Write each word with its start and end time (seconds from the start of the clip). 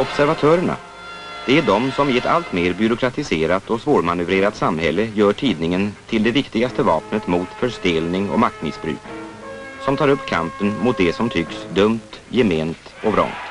Observatörerna. 0.00 0.76
Det 1.44 1.58
är 1.58 1.62
de 1.62 1.92
som 1.92 2.10
i 2.10 2.16
ett 2.16 2.26
allt 2.26 2.52
mer 2.52 2.72
byråkratiserat 2.72 3.70
och 3.70 3.80
svårmanövrerat 3.80 4.56
samhälle 4.56 5.08
gör 5.14 5.32
tidningen 5.32 5.92
till 6.06 6.22
det 6.22 6.30
viktigaste 6.30 6.82
vapnet 6.82 7.26
mot 7.26 7.48
förstelning 7.54 8.30
och 8.30 8.38
maktmissbruk. 8.38 9.00
Som 9.80 9.96
tar 9.96 10.08
upp 10.08 10.26
kampen 10.26 10.76
mot 10.78 10.96
det 10.96 11.12
som 11.12 11.30
tycks 11.30 11.56
dumt, 11.74 12.00
gement 12.30 12.94
och 13.00 13.12
vrångt. 13.12 13.49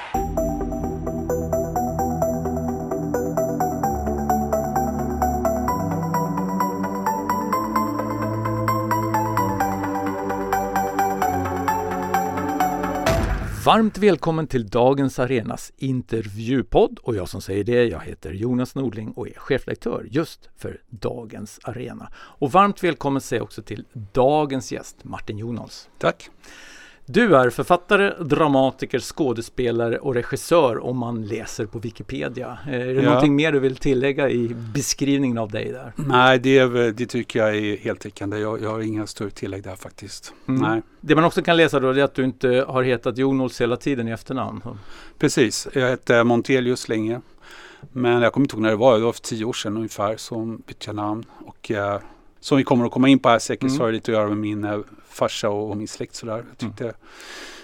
Varmt 13.69 13.97
välkommen 13.97 14.47
till 14.47 14.67
dagens 14.67 15.19
Arenas 15.19 15.73
intervjupodd 15.77 16.99
och 17.03 17.15
jag 17.15 17.29
som 17.29 17.41
säger 17.41 17.63
det, 17.63 17.85
jag 17.85 17.99
heter 17.99 18.31
Jonas 18.31 18.75
Nordling 18.75 19.11
och 19.11 19.27
är 19.27 19.33
chefredaktör 19.33 20.07
just 20.11 20.49
för 20.57 20.81
Dagens 20.89 21.59
Arena. 21.63 22.11
Och 22.15 22.51
varmt 22.51 22.83
välkommen 22.83 23.21
säger 23.21 23.39
jag 23.39 23.45
också 23.45 23.61
till 23.61 23.85
dagens 24.13 24.71
gäst 24.71 25.03
Martin 25.03 25.37
Jonas. 25.37 25.89
Tack! 25.97 26.29
Du 27.11 27.35
är 27.35 27.49
författare, 27.49 28.23
dramatiker, 28.23 28.99
skådespelare 28.99 29.97
och 29.97 30.13
regissör 30.13 30.83
om 30.83 30.97
man 30.97 31.25
läser 31.25 31.65
på 31.65 31.79
Wikipedia. 31.79 32.57
Är 32.67 32.85
det 32.85 32.93
ja. 32.93 33.01
någonting 33.01 33.35
mer 33.35 33.51
du 33.51 33.59
vill 33.59 33.75
tillägga 33.75 34.29
i 34.29 34.55
beskrivningen 34.73 35.37
av 35.37 35.51
dig 35.51 35.71
där? 35.71 35.93
Nej, 35.95 36.39
det, 36.39 36.91
det 36.91 37.05
tycker 37.05 37.39
jag 37.39 37.55
är 37.55 37.77
heltäckande. 37.77 38.37
Jag, 38.37 38.61
jag 38.61 38.69
har 38.69 38.79
inga 38.79 39.07
större 39.07 39.29
tillägg 39.29 39.63
där 39.63 39.75
faktiskt. 39.75 40.33
Mm. 40.47 40.61
Nej. 40.61 40.81
Det 41.01 41.15
man 41.15 41.23
också 41.23 41.41
kan 41.41 41.57
läsa 41.57 41.79
då 41.79 41.89
är 41.89 42.03
att 42.03 42.15
du 42.15 42.23
inte 42.23 42.65
har 42.67 42.83
hetat 42.83 43.17
Jonos 43.17 43.61
hela 43.61 43.77
tiden 43.77 44.07
i 44.07 44.11
efternamn. 44.11 44.61
Precis, 45.19 45.67
jag 45.73 45.89
hette 45.89 46.23
Montelius 46.23 46.89
länge. 46.89 47.21
Men 47.91 48.21
jag 48.21 48.33
kommer 48.33 48.45
inte 48.45 48.55
ihåg 48.55 48.61
när 48.61 48.69
det 48.69 48.75
var, 48.75 48.97
det 48.97 49.03
var 49.03 49.13
för 49.13 49.21
tio 49.21 49.45
år 49.45 49.53
sedan 49.53 49.77
ungefär 49.77 50.17
som 50.17 50.57
bytte 50.57 50.85
jag 50.85 50.95
namn. 50.95 51.25
Och, 51.45 51.71
eh, 51.71 51.99
som 52.39 52.57
vi 52.57 52.63
kommer 52.63 52.85
att 52.85 52.91
komma 52.91 53.09
in 53.09 53.19
på 53.19 53.29
här 53.29 53.39
säkert 53.39 53.63
mm. 53.63 53.77
så 53.77 53.83
har 53.83 53.87
det 53.87 53.93
lite 53.93 54.11
att 54.11 54.17
göra 54.17 54.27
med 54.27 54.37
min 54.37 54.63
eh, 54.63 54.79
farsa 55.09 55.49
och, 55.49 55.69
och 55.69 55.77
min 55.77 55.87
släkt 55.87 56.15
sådär. 56.15 56.45
Jag 56.49 56.57
tyckte 56.57 56.83
mm. 56.83 56.95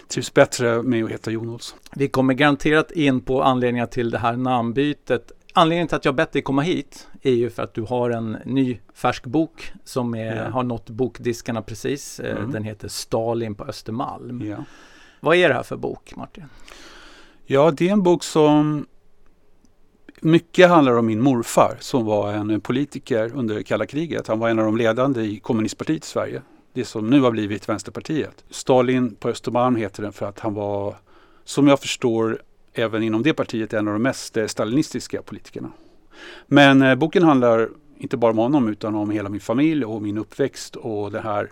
trivs 0.07 0.33
bättre 0.33 0.83
med 0.83 1.03
att 1.03 1.11
heta 1.11 1.31
Jon 1.31 1.49
Olsson. 1.49 1.79
Vi 1.95 2.07
kommer 2.07 2.33
garanterat 2.33 2.91
in 2.91 3.21
på 3.21 3.43
anledningar 3.43 3.85
till 3.85 4.11
det 4.11 4.17
här 4.17 4.37
namnbytet. 4.37 5.31
Anledningen 5.53 5.87
till 5.87 5.95
att 5.95 6.05
jag 6.05 6.15
bett 6.15 6.31
dig 6.31 6.41
komma 6.41 6.61
hit 6.61 7.07
är 7.21 7.31
ju 7.31 7.49
för 7.49 7.63
att 7.63 7.73
du 7.73 7.81
har 7.81 8.09
en 8.09 8.37
ny 8.45 8.79
färsk 8.93 9.25
bok 9.25 9.71
som 9.83 10.15
är, 10.15 10.35
ja. 10.35 10.49
har 10.49 10.63
nått 10.63 10.89
bokdiskarna 10.89 11.61
precis. 11.61 12.19
Eh, 12.19 12.37
mm. 12.37 12.51
Den 12.51 12.63
heter 12.63 12.87
Stalin 12.87 13.55
på 13.55 13.63
Östermalm. 13.63 14.41
Ja. 14.41 14.57
Vad 15.19 15.35
är 15.35 15.49
det 15.49 15.55
här 15.55 15.63
för 15.63 15.77
bok 15.77 16.15
Martin? 16.15 16.43
Ja, 17.45 17.71
det 17.71 17.89
är 17.89 17.93
en 17.93 18.03
bok 18.03 18.23
som 18.23 18.85
mycket 20.25 20.69
handlar 20.69 20.97
om 20.97 21.05
min 21.05 21.21
morfar 21.21 21.77
som 21.79 22.05
var 22.05 22.33
en 22.33 22.61
politiker 22.61 23.31
under 23.35 23.61
kalla 23.61 23.85
kriget. 23.85 24.27
Han 24.27 24.39
var 24.39 24.49
en 24.49 24.59
av 24.59 24.65
de 24.65 24.77
ledande 24.77 25.21
i 25.21 25.39
kommunistpartiet 25.39 26.03
i 26.03 26.07
Sverige. 26.07 26.41
Det 26.73 26.85
som 26.85 27.09
nu 27.09 27.21
har 27.21 27.31
blivit 27.31 27.69
Vänsterpartiet. 27.69 28.43
Stalin 28.49 29.15
på 29.15 29.29
Östermalm 29.29 29.75
heter 29.75 30.03
den 30.03 30.13
för 30.13 30.25
att 30.25 30.39
han 30.39 30.53
var, 30.53 30.95
som 31.43 31.67
jag 31.67 31.79
förstår, 31.79 32.41
även 32.73 33.03
inom 33.03 33.23
det 33.23 33.33
partiet 33.33 33.73
en 33.73 33.87
av 33.87 33.93
de 33.93 34.01
mest 34.01 34.37
eh, 34.37 34.47
stalinistiska 34.47 35.21
politikerna. 35.21 35.71
Men 36.47 36.81
eh, 36.81 36.95
boken 36.95 37.23
handlar 37.23 37.69
inte 37.97 38.17
bara 38.17 38.31
om 38.31 38.37
honom 38.37 38.67
utan 38.67 38.95
om 38.95 39.09
hela 39.09 39.29
min 39.29 39.41
familj 39.41 39.85
och 39.85 40.01
min 40.01 40.17
uppväxt 40.17 40.75
och 40.75 41.11
den 41.11 41.23
här 41.23 41.51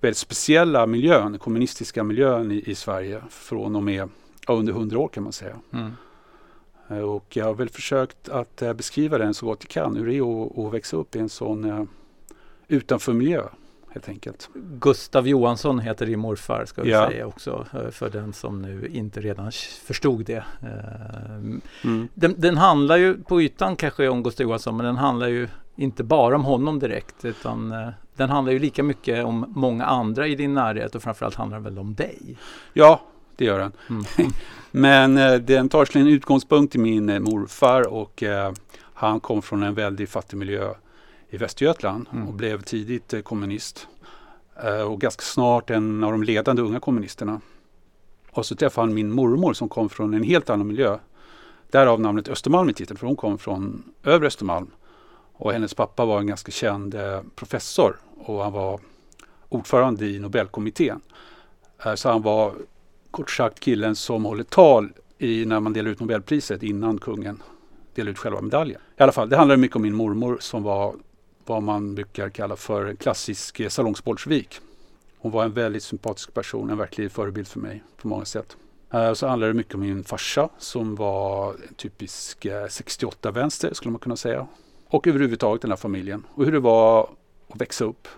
väldigt 0.00 0.18
speciella 0.18 0.86
miljön, 0.86 1.38
kommunistiska 1.38 2.04
miljön 2.04 2.50
i, 2.52 2.62
i 2.66 2.74
Sverige 2.74 3.20
från 3.30 3.76
och 3.76 3.82
med 3.82 4.08
ja, 4.46 4.54
under 4.54 4.72
hundra 4.72 4.98
år 4.98 5.08
kan 5.08 5.22
man 5.22 5.32
säga. 5.32 5.56
Mm. 5.72 5.92
Eh, 6.88 6.98
och 6.98 7.36
jag 7.36 7.44
har 7.44 7.54
väl 7.54 7.68
försökt 7.68 8.28
att 8.28 8.62
eh, 8.62 8.72
beskriva 8.72 9.18
den 9.18 9.34
så 9.34 9.46
gott 9.46 9.58
jag 9.60 9.70
kan, 9.70 9.96
hur 9.96 10.06
det 10.06 10.14
är 10.14 10.46
att, 10.46 10.58
att 10.58 10.74
växa 10.74 10.96
upp 10.96 11.16
i 11.16 11.18
en 11.18 11.28
sån 11.28 11.64
uh, 11.64 11.84
utanför 12.68 13.12
miljö. 13.12 13.42
Helt 13.90 14.08
enkelt. 14.08 14.50
Gustav 14.54 15.28
Johansson 15.28 15.78
heter 15.78 16.06
din 16.06 16.18
morfar 16.18 16.64
ska 16.64 16.82
vi 16.82 16.90
ja. 16.90 17.08
säga 17.08 17.26
också 17.26 17.66
för 17.90 18.10
den 18.10 18.32
som 18.32 18.62
nu 18.62 18.88
inte 18.92 19.20
redan 19.20 19.52
förstod 19.84 20.24
det. 20.24 20.44
Mm. 21.84 22.08
Den, 22.14 22.34
den, 22.38 22.56
handlar 22.56 22.96
ju 22.96 23.22
på 23.22 23.42
ytan 23.42 23.76
kanske 23.76 24.08
om 24.08 24.22
Gustav 24.22 24.44
Johansson 24.44 24.76
men 24.76 24.86
den 24.86 24.96
handlar 24.96 25.28
ju 25.28 25.48
inte 25.76 26.04
bara 26.04 26.36
om 26.36 26.44
honom 26.44 26.78
direkt 26.78 27.24
utan 27.24 27.74
den 28.16 28.30
handlar 28.30 28.52
ju 28.52 28.58
lika 28.58 28.82
mycket 28.82 29.24
om 29.24 29.52
många 29.56 29.84
andra 29.84 30.26
i 30.26 30.34
din 30.34 30.54
närhet 30.54 30.94
och 30.94 31.02
framförallt 31.02 31.34
handlar 31.34 31.56
den 31.56 31.64
väl 31.64 31.78
om 31.78 31.94
dig? 31.94 32.36
Ja, 32.72 33.00
det 33.36 33.44
gör 33.44 33.58
den. 33.58 33.72
Mm. 33.90 34.04
Men 34.70 35.16
eh, 35.16 35.34
den 35.34 35.68
tar 35.68 35.84
sin 35.84 36.06
utgångspunkt 36.06 36.74
i 36.74 36.78
min 36.78 37.08
eh, 37.08 37.20
morfar 37.20 37.88
och 37.88 38.22
eh, 38.22 38.52
han 38.78 39.20
kom 39.20 39.42
från 39.42 39.62
en 39.62 39.74
väldigt 39.74 40.10
fattig 40.10 40.36
miljö 40.36 40.74
i 41.30 41.36
Västergötland 41.36 42.06
mm. 42.12 42.28
och 42.28 42.34
blev 42.34 42.62
tidigt 42.62 43.14
kommunist. 43.24 43.88
Och 44.86 45.00
ganska 45.00 45.22
snart 45.22 45.70
en 45.70 46.04
av 46.04 46.12
de 46.12 46.22
ledande 46.22 46.62
unga 46.62 46.80
kommunisterna. 46.80 47.40
Och 48.30 48.46
så 48.46 48.54
träffade 48.54 48.86
han 48.86 48.94
min 48.94 49.10
mormor 49.10 49.52
som 49.52 49.68
kom 49.68 49.88
från 49.88 50.14
en 50.14 50.22
helt 50.22 50.50
annan 50.50 50.66
miljö. 50.66 50.98
Därav 51.70 52.00
namnet 52.00 52.28
Östermalm 52.28 52.70
i 52.70 52.74
titeln, 52.74 52.98
för 52.98 53.06
hon 53.06 53.16
kom 53.16 53.38
från 53.38 53.82
övre 54.04 54.26
Östermalm. 54.26 54.70
Och 55.32 55.52
hennes 55.52 55.74
pappa 55.74 56.04
var 56.04 56.18
en 56.18 56.26
ganska 56.26 56.52
känd 56.52 56.94
professor 57.34 57.96
och 58.16 58.42
han 58.42 58.52
var 58.52 58.80
ordförande 59.48 60.06
i 60.06 60.18
Nobelkommittén. 60.18 61.00
Så 61.94 62.10
han 62.10 62.22
var 62.22 62.54
kort 63.10 63.30
sagt 63.30 63.60
killen 63.60 63.96
som 63.96 64.24
håller 64.24 64.44
tal 64.44 64.92
i, 65.18 65.44
när 65.44 65.60
man 65.60 65.72
delar 65.72 65.90
ut 65.90 66.00
Nobelpriset 66.00 66.62
innan 66.62 66.98
kungen 66.98 67.42
delar 67.94 68.10
ut 68.10 68.18
själva 68.18 68.40
medaljen. 68.40 68.80
I 68.96 69.02
alla 69.02 69.12
fall, 69.12 69.28
det 69.28 69.36
handlar 69.36 69.56
mycket 69.56 69.76
om 69.76 69.82
min 69.82 69.94
mormor 69.94 70.38
som 70.40 70.62
var 70.62 70.94
vad 71.44 71.62
man 71.62 71.94
brukar 71.94 72.28
kalla 72.28 72.56
för 72.56 72.84
en 72.84 72.96
klassisk 72.96 73.60
eh, 73.60 73.68
salongsbolsjevik. 73.68 74.60
Hon 75.18 75.32
var 75.32 75.44
en 75.44 75.52
väldigt 75.52 75.82
sympatisk 75.82 76.34
person, 76.34 76.70
en 76.70 76.78
verklig 76.78 77.12
förebild 77.12 77.48
för 77.48 77.60
mig 77.60 77.82
på 77.96 78.08
många 78.08 78.24
sätt. 78.24 78.56
Eh, 78.92 79.12
så 79.12 79.26
handlar 79.26 79.48
det 79.48 79.54
mycket 79.54 79.74
om 79.74 79.80
min 79.80 80.04
farsa 80.04 80.48
som 80.58 80.94
var 80.94 81.54
en 81.68 81.74
typisk 81.74 82.44
eh, 82.44 82.64
68-vänster 82.64 83.74
skulle 83.74 83.92
man 83.92 84.00
kunna 84.00 84.16
säga. 84.16 84.46
Och 84.86 85.06
överhuvudtaget 85.06 85.62
den 85.62 85.70
här 85.70 85.76
familjen 85.76 86.26
och 86.34 86.44
hur 86.44 86.52
det 86.52 86.60
var 86.60 87.10
att 87.48 87.60
växa 87.60 87.84
upp 87.84 88.08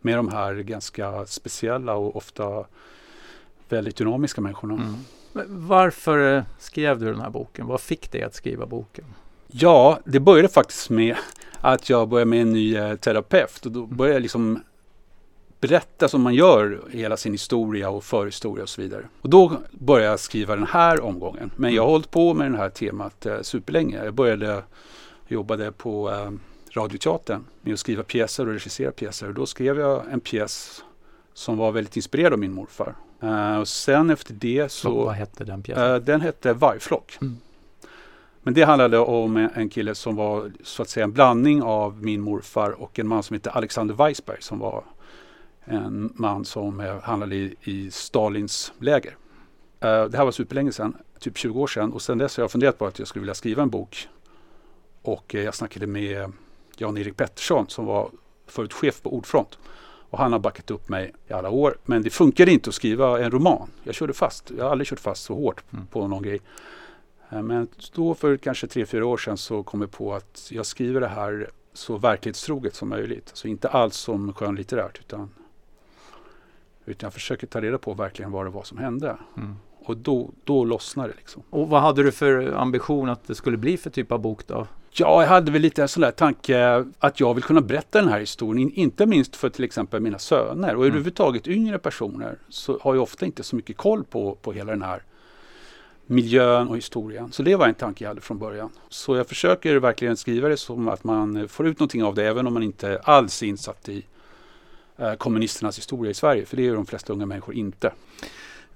med 0.00 0.16
de 0.18 0.28
här 0.28 0.54
ganska 0.54 1.26
speciella 1.26 1.94
och 1.94 2.16
ofta 2.16 2.64
väldigt 3.68 3.96
dynamiska 3.96 4.40
människorna. 4.40 4.74
Mm. 4.74 4.94
Varför 5.68 6.36
eh, 6.36 6.42
skrev 6.58 6.98
du 6.98 7.06
den 7.06 7.20
här 7.20 7.30
boken? 7.30 7.66
Vad 7.66 7.80
fick 7.80 8.12
dig 8.12 8.22
att 8.22 8.34
skriva 8.34 8.66
boken? 8.66 9.04
Ja, 9.46 9.98
det 10.04 10.20
började 10.20 10.48
faktiskt 10.48 10.90
med 10.90 11.16
att 11.60 11.90
jag 11.90 12.08
började 12.08 12.30
med 12.30 12.42
en 12.42 12.52
ny 12.52 12.76
eh, 12.76 12.96
terapeut 12.96 13.66
och 13.66 13.72
då 13.72 13.86
började 13.86 14.14
jag 14.14 14.22
liksom 14.22 14.60
berätta 15.60 16.08
som 16.08 16.22
man 16.22 16.34
gör 16.34 16.80
hela 16.90 17.16
sin 17.16 17.32
historia 17.32 17.90
och 17.90 18.04
förhistoria 18.04 18.62
och 18.62 18.68
så 18.68 18.82
vidare. 18.82 19.08
Och 19.20 19.30
då 19.30 19.52
började 19.70 20.10
jag 20.10 20.20
skriva 20.20 20.56
den 20.56 20.66
här 20.66 21.00
omgången. 21.00 21.50
Men 21.56 21.74
jag 21.74 21.82
har 21.82 21.90
hållit 21.90 22.10
på 22.10 22.34
med 22.34 22.52
det 22.52 22.58
här 22.58 22.70
temat 22.70 23.26
eh, 23.26 23.40
superlänge. 23.42 24.04
Jag 24.04 24.14
började 24.14 24.62
jobbade 25.28 25.72
på 25.72 26.10
eh, 26.10 26.30
Radioteatern 26.76 27.44
med 27.60 27.72
att 27.72 27.78
skriva 27.78 28.02
pjäser 28.02 28.46
och 28.46 28.52
regissera 28.52 28.90
pjäser. 28.90 29.28
Och 29.28 29.34
då 29.34 29.46
skrev 29.46 29.78
jag 29.78 30.12
en 30.12 30.20
pjäs 30.20 30.84
som 31.34 31.56
var 31.56 31.72
väldigt 31.72 31.96
inspirerad 31.96 32.32
av 32.32 32.38
min 32.38 32.52
morfar. 32.52 32.94
Uh, 33.22 33.58
och 33.58 33.68
sen 33.68 34.10
efter 34.10 34.34
det 34.34 34.72
så... 34.72 35.04
Vad 35.04 35.14
hette 35.14 35.44
den 35.44 35.62
pjäsen? 35.62 35.84
Uh, 35.84 35.96
den 35.96 36.20
hette 36.20 36.52
Vargflock. 36.52 37.18
Mm. 37.20 37.36
Men 38.42 38.54
det 38.54 38.62
handlade 38.62 38.98
om 38.98 39.36
en, 39.36 39.50
en, 39.54 39.68
kille 39.68 39.94
som 39.94 40.16
var 40.16 40.52
så 40.62 40.82
att 40.82 40.88
säga 40.88 41.04
en 41.04 41.12
blandning 41.12 41.62
av 41.62 42.04
min 42.04 42.20
morfar 42.20 42.70
och 42.70 42.98
en 42.98 43.08
man 43.08 43.22
som 43.22 43.34
hette 43.34 43.50
Alexander 43.50 43.94
Weissberg 43.94 44.42
som 44.42 44.58
var 44.58 44.84
en 45.64 46.12
man 46.14 46.44
som 46.44 46.80
uh, 46.80 47.00
handlade 47.02 47.34
i, 47.34 47.54
i 47.62 47.90
Stalins 47.90 48.72
läger. 48.78 49.16
det 49.80 50.16
här 50.16 50.24
var 50.24 50.32
superlänge 50.32 50.72
sedan, 50.72 50.96
typ 51.18 51.38
20 51.38 51.60
år 51.60 51.66
sedan 51.66 51.92
och 51.92 52.02
sen 52.02 52.18
dess 52.18 52.36
har 52.36 52.44
jag 52.44 52.50
funderat 52.50 52.78
på 52.78 52.86
att 52.86 52.98
jag 52.98 53.08
skulle 53.08 53.20
vilja 53.20 53.34
skriva 53.34 53.62
en 53.62 53.70
bok. 53.70 54.08
Och 55.02 55.34
jag 55.34 55.54
snackade 55.54 55.86
med 55.86 56.32
Jan-Erik 56.76 57.16
Pettersson 57.16 57.68
som 57.68 57.86
var 57.86 58.10
förut 58.46 58.72
chef 58.72 59.02
på 59.02 59.14
Ordfront. 59.14 59.58
Och 60.14 60.20
han 60.20 60.32
har 60.32 60.38
backat 60.38 60.70
upp 60.70 60.88
mig 60.88 61.12
i 61.28 61.32
alla 61.32 61.50
år. 61.50 61.78
Men 61.84 62.02
det 62.02 62.10
funkade 62.10 62.52
inte 62.52 62.70
att 62.70 62.74
skriva 62.74 63.20
en 63.24 63.30
roman. 63.30 63.68
Jag 63.84 63.94
körde 63.94 64.12
fast. 64.12 64.50
Jag 64.56 64.64
har 64.64 64.70
aldrig 64.70 64.88
kört 64.88 65.00
fast 65.00 65.22
så 65.22 65.34
hårt 65.34 65.64
mm. 65.72 65.86
på 65.86 66.08
någon 66.08 66.22
grej. 66.22 66.40
Eh, 67.30 67.42
men 67.42 67.68
då 67.94 68.14
för 68.14 68.36
kanske 68.36 68.66
tre 68.66 68.86
fyra 68.86 69.06
år 69.06 69.16
sedan 69.16 69.36
så 69.36 69.62
kom 69.62 69.80
jag 69.80 69.90
på 69.90 70.14
att 70.14 70.48
jag 70.50 70.66
skriver 70.66 71.00
det 71.00 71.08
här 71.08 71.50
så 71.72 71.96
verklighetstroget 71.96 72.74
som 72.74 72.88
möjligt. 72.88 73.28
Alltså 73.28 73.48
inte 73.48 73.68
alls 73.68 73.96
som 73.96 74.32
skönlitterärt 74.32 74.98
utan, 74.98 75.30
utan 76.84 77.06
jag 77.06 77.12
försöker 77.12 77.46
ta 77.46 77.60
reda 77.60 77.78
på 77.78 77.94
verkligen 77.94 78.30
vad 78.30 78.46
det 78.46 78.50
var 78.50 78.62
som 78.62 78.78
hände. 78.78 79.16
Mm. 79.36 79.56
Och 79.84 79.96
då, 79.96 80.30
då 80.44 80.64
lossnar 80.64 81.08
det. 81.08 81.14
Liksom. 81.16 81.42
Och 81.50 81.68
vad 81.68 81.82
hade 81.82 82.02
du 82.02 82.12
för 82.12 82.52
ambition 82.52 83.08
att 83.08 83.26
det 83.26 83.34
skulle 83.34 83.56
bli 83.56 83.76
för 83.76 83.90
typ 83.90 84.12
av 84.12 84.18
bok 84.18 84.46
då? 84.46 84.66
Ja, 84.96 85.22
jag 85.22 85.28
hade 85.28 85.52
väl 85.52 85.62
lite 85.62 85.82
en 85.82 85.88
sån 85.88 86.00
där 86.00 86.10
tanke 86.10 86.84
att 86.98 87.20
jag 87.20 87.34
vill 87.34 87.44
kunna 87.44 87.60
berätta 87.60 88.00
den 88.00 88.08
här 88.08 88.20
historien, 88.20 88.70
inte 88.74 89.06
minst 89.06 89.36
för 89.36 89.48
till 89.48 89.64
exempel 89.64 90.00
mina 90.00 90.18
söner 90.18 90.68
och 90.68 90.82
mm. 90.82 90.86
överhuvudtaget 90.86 91.48
yngre 91.48 91.78
personer 91.78 92.38
så 92.48 92.78
har 92.82 92.94
ju 92.94 93.00
ofta 93.00 93.26
inte 93.26 93.42
så 93.42 93.56
mycket 93.56 93.76
koll 93.76 94.04
på, 94.04 94.34
på 94.34 94.52
hela 94.52 94.72
den 94.72 94.82
här 94.82 95.02
miljön 96.06 96.68
och 96.68 96.76
historien. 96.76 97.32
Så 97.32 97.42
det 97.42 97.56
var 97.56 97.68
en 97.68 97.74
tanke 97.74 98.04
jag 98.04 98.08
hade 98.08 98.20
från 98.20 98.38
början. 98.38 98.70
Så 98.88 99.16
jag 99.16 99.28
försöker 99.28 99.76
verkligen 99.76 100.16
skriva 100.16 100.48
det 100.48 100.56
som 100.56 100.88
att 100.88 101.04
man 101.04 101.48
får 101.48 101.66
ut 101.66 101.78
någonting 101.78 102.04
av 102.04 102.14
det 102.14 102.24
även 102.24 102.46
om 102.46 102.54
man 102.54 102.62
inte 102.62 103.00
alls 103.02 103.42
är 103.42 103.46
insatt 103.46 103.88
i 103.88 104.04
eh, 104.96 105.14
kommunisternas 105.14 105.78
historia 105.78 106.10
i 106.10 106.14
Sverige. 106.14 106.46
För 106.46 106.56
det 106.56 106.66
är 106.66 106.74
de 106.74 106.86
flesta 106.86 107.12
unga 107.12 107.26
människor 107.26 107.54
inte. 107.54 107.92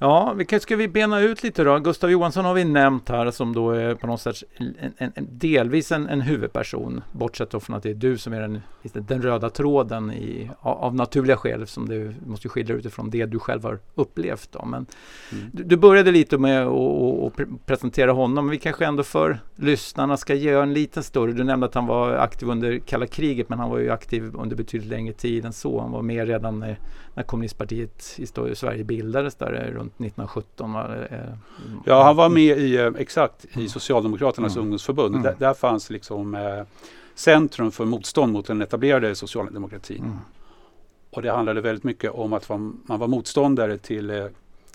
Ja, 0.01 0.35
vi 0.37 0.61
ska 0.61 0.77
vi 0.77 0.89
bena 0.89 1.21
ut 1.21 1.43
lite 1.43 1.65
då. 1.65 1.79
Gustav 1.79 2.11
Johansson 2.11 2.45
har 2.45 2.55
vi 2.55 2.65
nämnt 2.65 3.09
här 3.09 3.31
som 3.31 3.53
då 3.53 3.71
är 3.71 3.95
på 3.95 4.07
något 4.07 4.21
sätt 4.21 4.37
en, 4.57 4.75
en, 4.99 5.13
en, 5.15 5.29
delvis 5.31 5.93
en, 5.93 6.09
en 6.09 6.21
huvudperson. 6.21 7.03
Bortsett 7.13 7.51
från 7.63 7.77
att 7.77 7.83
det 7.83 7.91
är 7.91 7.95
du 7.95 8.19
som 8.19 8.33
är 8.33 8.41
den, 8.41 8.61
den 8.83 9.23
röda 9.23 9.51
tråden 9.51 10.13
i, 10.13 10.51
av 10.61 10.95
naturliga 10.95 11.37
skäl 11.37 11.67
som 11.67 11.89
du 11.89 12.15
måste 12.27 12.49
skilja 12.49 12.75
utifrån 12.75 13.11
det 13.11 13.27
du 13.27 13.39
själv 13.39 13.65
har 13.65 13.79
upplevt. 13.95 14.53
Då. 14.53 14.65
Men 14.65 14.87
mm. 15.33 15.51
du, 15.53 15.65
du, 15.65 15.77
började 15.77 16.11
lite 16.11 16.39
med 16.39 16.67
att 16.67 17.33
presentera 17.67 18.13
honom, 18.13 18.45
men 18.45 18.51
vi 18.51 18.59
kanske 18.59 18.87
ändå 18.87 19.03
för 19.03 19.41
lyssnarna 19.57 20.17
ska 20.17 20.35
ge 20.35 20.51
en 20.51 20.73
liten 20.73 21.03
större. 21.03 21.33
Du 21.33 21.45
nämnde 21.45 21.67
att 21.67 21.75
han 21.75 21.87
var 21.87 22.13
aktiv 22.13 22.49
under 22.49 22.79
kalla 22.79 23.07
kriget, 23.07 23.49
men 23.49 23.59
han 23.59 23.71
var 23.71 23.79
ju 23.79 23.91
aktiv 23.91 24.35
under 24.35 24.57
betydligt 24.57 24.91
längre 24.91 25.13
tid 25.13 25.45
än 25.45 25.53
så. 25.53 25.81
Han 25.81 25.91
var 25.91 26.03
med 26.03 26.27
redan 26.27 26.75
när, 27.19 27.25
kommunistpartiet 27.25 28.19
i 28.19 28.27
Sverige 28.55 28.85
bildades 28.85 29.35
där 29.35 29.53
runt 29.53 29.93
1917. 29.93 30.75
Ja, 31.85 32.03
han 32.03 32.17
var 32.17 32.29
med 32.29 32.59
i, 32.59 32.77
eh, 32.77 32.93
exakt, 32.99 33.45
i 33.45 33.49
mm. 33.55 33.69
Socialdemokraternas 33.69 34.57
mm. 34.57 34.63
ungdomsförbund. 34.63 35.15
Mm. 35.15 35.23
Där, 35.23 35.37
där, 35.39 35.55
fanns 35.55 35.91
liksom 35.91 36.35
eh, 36.35 36.63
centrum 37.15 37.71
för 37.71 37.85
motstånd 37.85 38.33
mot 38.33 38.47
den 38.47 38.63
etablerade 38.63 39.15
socialdemokratin. 39.15 40.05
Mm. 40.05 40.17
Och 41.11 41.23
det 41.23 41.31
handlade 41.31 41.61
väldigt 41.61 41.85
mycket 41.85 42.11
om 42.11 42.33
att 42.33 42.49
man, 42.49 42.81
man 42.87 42.99
var 42.99 43.09
motståndare 43.09 43.79
till 43.79 44.11
eh, 44.11 44.27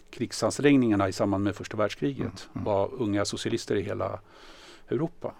krigsansträngningarna 0.10 1.10
i 1.10 1.13
samband 1.13 1.44
med 1.44 1.56
första 1.56 1.78
världskriget. 1.78 2.19
Mm. 2.19 2.31
mm. 2.54 2.63
var 2.63 2.89
unga 2.94 3.25
socialister 3.25 3.75
i 3.75 3.81
hela 3.81 4.19
Europa. 4.89 5.34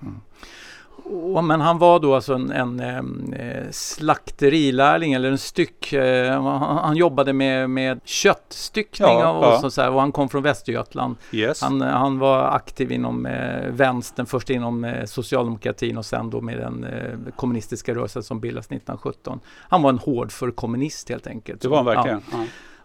Och, 1.06 1.44
men 1.44 1.62
han 1.62 1.78
var 1.78 2.00
då 2.00 2.16
alltså 2.16 2.34
en, 2.34 2.51
en, 2.51 2.80
en 2.80 3.34
eh, 3.34 3.72
slakterilärling 3.72 5.13
eller 5.13 5.31
en 5.31 5.38
styck. 5.38 5.94
Eh, 5.94 6.42
han, 6.42 6.78
han, 6.78 6.95
jobbade 6.95 7.34
med, 7.34 7.69
med 7.69 8.00
köttstyckning 8.04 9.07
ja, 9.07 9.31
och, 9.31 9.66
ja. 9.66 9.69
Så, 9.69 9.81
här, 9.81 9.92
och 9.92 10.00
han 10.00 10.12
kom 10.12 10.30
från 10.30 10.44
Västergötland. 10.44 11.16
Yes. 11.31 11.62
Han, 11.62 11.81
han 11.81 12.19
var 12.19 12.44
aktiv 12.44 12.92
inom 12.92 13.25
eh, 13.25 13.68
vänstern, 13.69 14.25
först 14.25 14.50
inom 14.50 14.84
eh, 14.84 15.06
socialdemokratin 15.06 15.98
och 15.98 16.06
sen 16.06 16.30
då 16.30 16.42
med 16.42 16.57
den 16.57 16.84
eh, 16.84 17.34
kommunistiska 17.36 17.96
rörelsen 17.96 18.24
som 18.24 18.39
bildades 18.39 18.66
1917. 18.66 19.39
Han 19.69 19.81
var 19.81 19.89
en 19.89 20.00
hård 20.00 20.31
för 20.31 20.51
kommunist 20.51 21.10
helt 21.10 21.28
enkelt. 21.28 21.62
Det 21.62 21.68
var 21.68 21.78
han 21.78 21.86
verkligen. 21.86 22.22
Ja. 22.31 22.38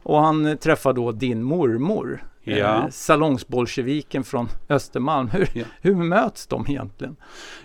Och 0.08 0.20
han 0.20 0.58
träffade 0.58 1.00
då 1.00 1.12
din 1.12 1.42
mormor. 1.42 2.24
Ja. 2.42 2.54
Eh, 2.56 2.88
salongsbolsjeviken 2.90 4.24
från 4.24 4.48
Östermalm. 4.68 5.28
Hur, 5.28 5.50
ja. 5.54 5.64
hur 5.80 5.94
möts 5.94 6.46
de 6.46 6.66
egentligen? 6.68 7.16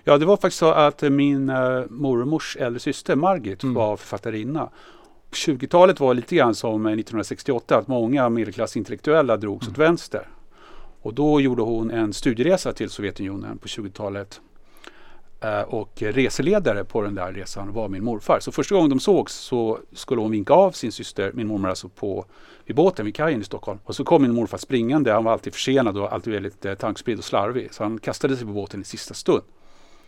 Ja, 0.03 0.17
det 0.17 0.25
var 0.25 0.37
faktiskt 0.37 0.57
så 0.57 0.71
att 0.71 1.01
min 1.01 1.49
uh, 1.49 1.85
mormors 1.89 2.57
äldre 2.59 2.79
syster 2.79 3.15
Margit 3.15 3.63
mm. 3.63 3.75
var 3.75 3.97
författarinna. 3.97 4.69
20-talet 5.31 5.99
var 5.99 6.13
lite 6.13 6.35
grann 6.35 6.55
som 6.55 6.85
1968, 6.85 7.77
att 7.77 7.87
många 7.87 8.29
medelklassintellektuella 8.29 9.37
drogs 9.37 9.67
mm. 9.67 9.73
åt 9.73 9.77
vänster. 9.77 10.27
Och 11.01 11.13
då 11.13 11.41
gjorde 11.41 11.61
hon 11.61 11.91
en 11.91 12.13
studieresa 12.13 12.73
till 12.73 12.89
Sovjetunionen 12.89 13.57
på 13.57 13.67
20-talet. 13.67 14.41
Eh, 15.43 15.61
och 15.61 16.01
reseledare 16.01 16.83
på 16.83 17.01
den 17.01 17.15
där 17.15 17.33
resan 17.33 17.73
var 17.73 17.89
min 17.89 18.03
morfar. 18.03 18.39
Så 18.39 18.51
första 18.51 18.75
gången 18.75 18.89
de 18.89 18.99
sågs 18.99 19.33
så 19.33 19.79
skulle 19.93 20.21
hon 20.21 20.31
vinka 20.31 20.53
av 20.53 20.71
sin 20.71 20.91
syster, 20.91 21.31
min 21.33 21.47
mormor 21.47 21.69
alltså, 21.69 21.89
på, 21.89 22.25
vid 22.65 22.75
båten 22.75 23.05
vid 23.05 23.15
kajen 23.15 23.41
i 23.41 23.43
Stockholm. 23.43 23.79
Och 23.83 23.95
så 23.95 24.03
kom 24.03 24.21
min 24.21 24.33
morfar 24.33 24.57
springande. 24.57 25.11
Han 25.11 25.23
var 25.23 25.31
alltid 25.31 25.53
försenad 25.53 25.97
och 25.97 26.13
alltid 26.13 26.33
väldigt 26.33 26.65
eh, 26.65 26.73
tankspridd 26.73 27.17
och 27.17 27.23
slarvig. 27.23 27.73
Så 27.73 27.83
han 27.83 27.99
kastade 27.99 28.37
sig 28.37 28.47
på 28.47 28.53
båten 28.53 28.81
i 28.81 28.83
sista 28.83 29.13
stund. 29.13 29.43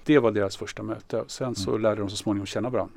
Det 0.06 0.20
var 0.20 0.32
deras 0.32 0.58
första 0.58 0.84
möte. 0.84 1.24
Sen 1.28 1.56
så 1.56 1.70
mm. 1.70 1.82
lärde 1.82 2.02
de 2.02 2.10
så 2.10 2.18
småningom 2.18 2.46
känna 2.46 2.70
varandra. 2.70 2.94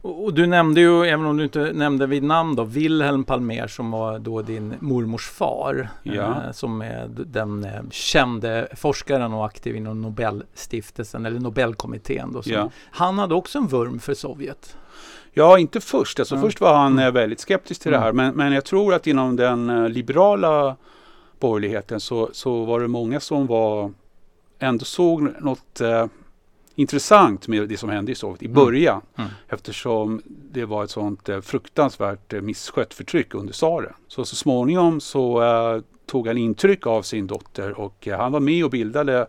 Och, 0.00 0.34
du 0.34 0.46
nämnde 0.46 0.80
ju, 0.80 1.04
även 1.04 1.26
om 1.26 1.36
du 1.36 1.44
inte 1.44 1.72
nämnde 1.72 2.06
vid 2.06 2.22
namn 2.22 2.56
då, 2.56 2.64
Wilhelm 2.64 3.24
Palmer 3.24 3.66
som 3.66 3.90
var 3.90 4.18
då 4.18 4.42
din 4.42 4.74
mormors 4.80 5.28
far. 5.28 5.88
Ja. 6.02 6.12
Eh, 6.12 6.52
som 6.52 6.82
är 6.82 7.08
den 7.08 7.64
eh, 7.64 7.80
kände 7.90 8.68
forskaren 8.76 9.32
och 9.32 9.46
aktiv 9.46 9.76
inom 9.76 10.02
Nobelstiftelsen 10.02 11.26
eller 11.26 11.40
Nobelkommittén. 11.40 12.32
Då, 12.32 12.42
ja. 12.44 12.70
Han 12.90 13.18
hade 13.18 13.34
också 13.34 13.58
en 13.58 13.66
vurm 13.66 13.98
för 14.00 14.14
Sovjet. 14.14 14.76
Ja, 15.32 15.58
inte 15.58 15.80
först. 15.80 16.18
Alltså, 16.18 16.34
mm. 16.34 16.46
Först 16.46 16.60
var 16.60 16.76
han 16.76 16.98
mm. 16.98 17.14
väldigt 17.14 17.40
skeptisk 17.40 17.82
till 17.82 17.94
mm. 17.94 18.00
det 18.00 18.06
här. 18.06 18.12
Men, 18.12 18.34
men 18.34 18.52
jag 18.52 18.64
tror 18.64 18.94
att 18.94 19.06
inom 19.06 19.36
den 19.36 19.70
uh, 19.70 19.88
liberala 19.88 20.76
borgerligheten 21.40 22.00
så, 22.00 22.30
så 22.32 22.64
var 22.64 22.80
det 22.80 22.88
många 22.88 23.20
som 23.20 23.46
var 23.46 23.92
ändå 24.58 24.84
såg 24.84 25.22
något 25.40 25.80
uh, 25.80 26.06
intressant 26.78 27.48
med 27.48 27.68
det 27.68 27.76
som 27.76 27.88
hände 27.88 28.12
i 28.12 28.14
Sovjet 28.14 28.42
i 28.42 28.46
mm. 28.46 28.54
början. 28.54 29.00
Mm. 29.16 29.30
Eftersom 29.48 30.22
det 30.26 30.64
var 30.64 30.84
ett 30.84 30.90
sånt 30.90 31.28
eh, 31.28 31.40
fruktansvärt 31.40 32.32
eh, 32.32 32.40
misskött 32.40 32.94
förtryck 32.94 33.34
under 33.34 33.52
tsaren. 33.52 33.92
Så 34.08 34.24
så 34.24 34.36
småningom 34.36 35.00
så 35.00 35.42
eh, 35.42 35.82
tog 36.06 36.26
han 36.26 36.38
intryck 36.38 36.86
av 36.86 37.02
sin 37.02 37.26
dotter 37.26 37.80
och 37.80 38.08
eh, 38.08 38.18
han 38.18 38.32
var 38.32 38.40
med 38.40 38.64
och 38.64 38.70
bildade 38.70 39.26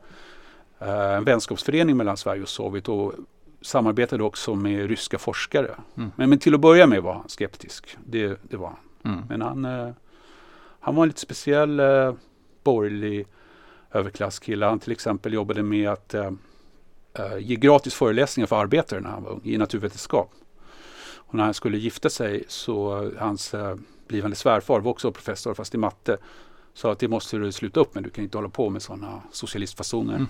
eh, 0.79 1.13
en 1.13 1.23
vänskapsförening 1.23 1.97
mellan 1.97 2.17
Sverige 2.17 2.41
och 2.41 2.49
Sovjet 2.49 2.89
och 2.89 3.13
samarbetade 3.61 4.23
också 4.23 4.55
med 4.55 4.89
ryska 4.89 5.17
forskare. 5.17 5.75
Mm. 5.97 6.11
Men, 6.15 6.29
men, 6.29 6.39
till 6.39 6.53
att 6.53 6.61
börja 6.61 6.87
med 6.87 7.03
var 7.03 7.13
han 7.13 7.29
skeptisk. 7.29 7.97
Det, 8.05 8.39
det 8.49 8.57
var 8.57 8.67
han. 8.67 9.13
Mm. 9.13 9.25
Men 9.29 9.41
han, 9.41 9.65
eh, 9.65 9.93
han 10.79 10.95
var 10.95 11.03
en 11.03 11.09
lite 11.09 11.21
speciell 11.21 11.81
borgerlig 12.63 13.27
överklasskille. 13.91 14.65
Han 14.65 14.79
till 14.79 14.91
exempel 14.91 15.33
jobbade 15.33 15.63
med 15.63 15.89
att 15.89 16.15
uh, 17.19 17.39
ge 17.39 17.55
gratis 17.55 17.93
föreläsningar 17.93 18.47
för 18.47 18.55
arbetare 18.55 18.99
när 18.99 19.09
han 19.09 19.23
var 19.23 19.31
ung 19.31 19.41
i 19.43 19.57
naturvetenskap. 19.57 20.31
Och 21.15 21.35
när 21.35 21.43
han 21.43 21.53
skulle 21.53 21.77
gifta 21.77 22.09
sig 22.09 22.43
så 22.47 23.03
uh, 23.03 23.11
hans 23.19 23.53
uh, 23.53 23.75
blivande 24.07 24.35
svärfar 24.35 24.79
var 24.79 24.91
också 24.91 25.11
professor 25.11 25.53
fast 25.53 25.75
i 25.75 25.77
matte. 25.77 26.17
Sa 26.73 26.91
att 26.91 26.99
det 26.99 27.07
måste 27.07 27.37
du 27.37 27.51
sluta 27.51 27.79
upp 27.79 27.95
med, 27.95 28.03
du 28.03 28.09
kan 28.09 28.23
inte 28.23 28.37
hålla 28.37 28.49
på 28.49 28.69
med 28.69 28.81
sådana 28.81 29.21
socialistfasoner. 29.31 30.15
Mm. 30.15 30.27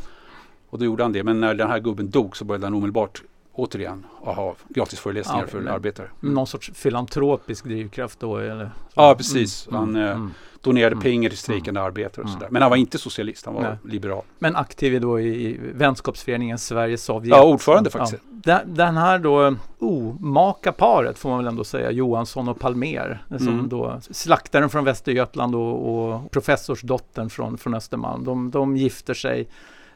Och 0.70 0.80
då 0.80 0.86
gjorde 0.86 1.04
han 1.04 1.12
det, 1.12 1.24
men 1.24 1.42
när 1.42 1.54
den 1.54 1.68
här 1.68 1.80
gubben 1.80 2.10
dog 2.10 2.38
så 2.38 2.46
började 2.46 2.66
han 2.66 2.74
omedelbart 2.74 3.24
återigen 3.54 4.06
att 4.24 4.36
ha 4.36 4.56
gratis 4.68 5.00
föreläsningar 5.00 5.42
ja, 5.42 5.48
för 5.48 5.68
arbetare. 5.68 6.08
Mm. 6.22 6.34
Någon 6.34 6.48
sorts 6.48 6.72
filantropisk 6.74 7.64
drivkraft 7.64 8.20
då? 8.20 8.38
Eller? 8.38 8.72
Ja, 8.94 9.16
precis. 9.16 9.68
Mm. 9.68 9.80
Han, 9.80 9.96
mm 9.96 10.32
donerade 10.62 10.94
mm. 10.94 11.04
pengar 11.04 11.30
till 11.30 11.38
strejkande 11.38 11.80
mm. 11.80 11.88
arbetare 11.88 12.24
och 12.24 12.30
sådär. 12.30 12.48
Men 12.52 12.62
han 12.62 12.70
var 12.70 12.78
inte 12.78 12.98
socialist, 12.98 13.46
han 13.46 13.56
var 13.56 13.62
Nej. 13.62 13.78
liberal. 13.84 14.24
Men 14.40 14.56
aktiv 14.56 15.02
då 15.02 15.20
i 15.20 15.60
vänskapsföreningen 15.74 16.58
Sverige-Sovjet. 16.58 17.38
Ja, 17.38 17.44
ordförande 17.44 17.90
faktiskt. 17.90 18.24
Ja. 18.44 18.60
Den 18.66 18.98
här 18.98 19.20
då 19.20 19.56
omaka 19.80 20.72
paret 20.72 21.20
får 21.20 21.30
man 21.30 21.38
väl 21.38 21.48
ändå 21.48 21.64
säga, 21.64 21.92
Johansson 21.92 22.50
och 22.50 22.60
Palmer. 22.60 23.24
Som 23.38 23.48
mm. 23.48 23.70
då 23.70 24.00
slaktaren 24.12 24.70
från 24.70 24.84
Västergötland 24.84 25.56
och, 25.56 26.14
och 26.14 26.32
professorsdottern 26.32 27.30
från, 27.30 27.58
från 27.58 27.74
Östermalm. 27.74 28.24
De, 28.24 28.52
de 28.52 28.78
gifter 28.78 29.14
sig 29.14 29.48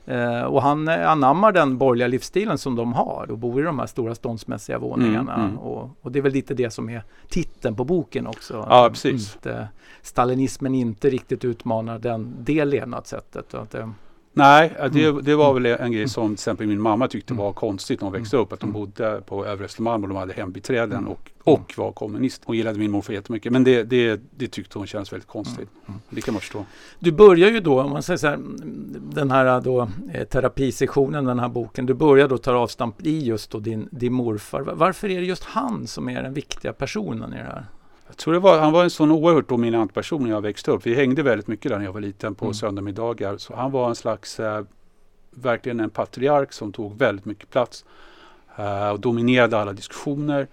Eh, 0.05 0.41
och 0.41 0.61
han 0.61 0.87
anammar 0.87 1.51
den 1.51 1.77
borgerliga 1.77 2.07
livsstilen 2.07 2.57
som 2.57 2.75
de 2.75 2.93
har 2.93 3.31
och 3.31 3.37
bor 3.37 3.61
i 3.61 3.63
de 3.63 3.79
här 3.79 3.85
stora 3.85 4.15
ståndsmässiga 4.15 4.79
våningarna. 4.79 5.35
Mm, 5.35 5.45
mm. 5.45 5.59
Och, 5.59 5.89
och, 6.01 6.11
det 6.11 6.19
är 6.19 6.23
väl 6.23 6.31
lite 6.31 6.53
det 6.53 6.69
som 6.69 6.89
är 6.89 7.03
titeln 7.29 7.75
på 7.75 7.83
boken 7.83 8.27
också. 8.27 8.65
Ja, 8.69 8.89
precis. 8.89 9.35
Inte, 9.35 9.67
stalinismen 10.01 10.75
inte 10.75 11.09
riktigt 11.09 11.45
utmanar 11.45 11.99
den, 11.99 12.35
det 12.39 12.65
levnadssättet. 12.65 13.53
Att, 13.53 13.75
eh, 13.75 13.89
Nej, 14.35 14.73
det, 14.91 15.05
mm. 15.05 15.23
det 15.23 15.35
var 15.35 15.53
väl 15.53 15.65
en 15.65 15.91
grej 15.91 16.09
som 16.09 16.27
till 16.27 16.33
exempel 16.33 16.67
min 16.67 16.81
mamma 16.81 17.07
tyckte 17.07 17.33
var 17.33 17.53
konstigt 17.53 18.01
när 18.01 18.05
hon 18.05 18.13
växte 18.13 18.37
upp. 18.37 18.53
Att 18.53 18.59
de 18.59 18.71
bodde 18.71 19.21
på 19.25 19.45
Övre 19.45 19.65
Östermalm 19.65 20.03
och 20.03 20.09
de 20.09 20.17
hade 20.17 20.33
hembiträden 20.33 21.07
och, 21.07 21.31
och 21.43 21.73
var 21.77 21.91
kommunist. 21.91 22.41
Hon 22.45 22.57
gillade 22.57 22.79
min 22.79 22.91
morfar 22.91 23.13
jättemycket. 23.13 23.51
Men 23.51 23.63
det, 23.63 23.83
det, 23.83 24.21
det 24.37 24.47
tyckte 24.47 24.77
hon 24.77 24.87
kändes 24.87 25.13
väldigt 25.13 25.29
konstigt. 25.29 25.69
Det 26.09 26.21
kan 26.21 26.33
man 26.33 26.41
förstå. 26.41 26.65
Du 26.99 27.11
börjar 27.11 27.49
ju 27.49 27.59
då, 27.59 27.81
om 27.81 27.91
man 27.91 28.03
säger 28.03 28.17
så 28.17 28.27
här, 28.27 28.39
den 29.13 29.31
här 29.31 29.61
då, 29.61 29.89
eh, 30.13 30.23
terapisessionen, 30.27 31.25
den 31.25 31.39
här 31.39 31.49
boken. 31.49 31.85
Du 31.85 31.93
börjar 31.93 32.27
då 32.27 32.37
ta 32.37 32.53
avstamp 32.53 33.05
i 33.05 33.19
just 33.19 33.51
då 33.51 33.59
din, 33.59 33.89
din 33.91 34.13
morfar. 34.13 34.61
Varför 34.61 35.09
är 35.09 35.19
det 35.19 35.25
just 35.25 35.43
han 35.43 35.87
som 35.87 36.09
är 36.09 36.23
den 36.23 36.33
viktiga 36.33 36.73
personen 36.73 37.33
i 37.33 37.37
det 37.37 37.43
här? 37.43 37.65
Jag 38.13 38.17
tror 38.17 38.33
det 38.33 38.39
var, 38.39 38.59
han 38.59 38.71
var 38.71 38.83
en 38.83 38.89
sån 38.89 39.11
oerhört 39.11 39.49
dominant 39.49 39.93
person 39.93 40.23
när 40.23 40.29
jag 40.29 40.41
växte 40.41 40.71
upp. 40.71 40.85
Vi 40.85 40.95
hängde 40.95 41.23
väldigt 41.23 41.47
mycket 41.47 41.71
där 41.71 41.77
när 41.77 41.85
jag 41.85 41.93
var 41.93 42.01
liten 42.01 42.35
på 42.35 42.45
mm. 42.45 42.53
söndagsmiddagar. 42.53 43.37
Så 43.37 43.55
han 43.55 43.71
var 43.71 43.89
en 43.89 43.95
slags, 43.95 44.39
eh, 44.39 44.63
verkligen 45.31 45.79
en 45.79 45.89
patriark 45.89 46.53
som 46.53 46.71
tog 46.71 46.97
väldigt 46.97 47.25
mycket 47.25 47.49
plats 47.49 47.85
eh, 48.55 48.89
och 48.89 48.99
dominerade 48.99 49.57
alla 49.57 49.73
diskussioner. 49.73 50.47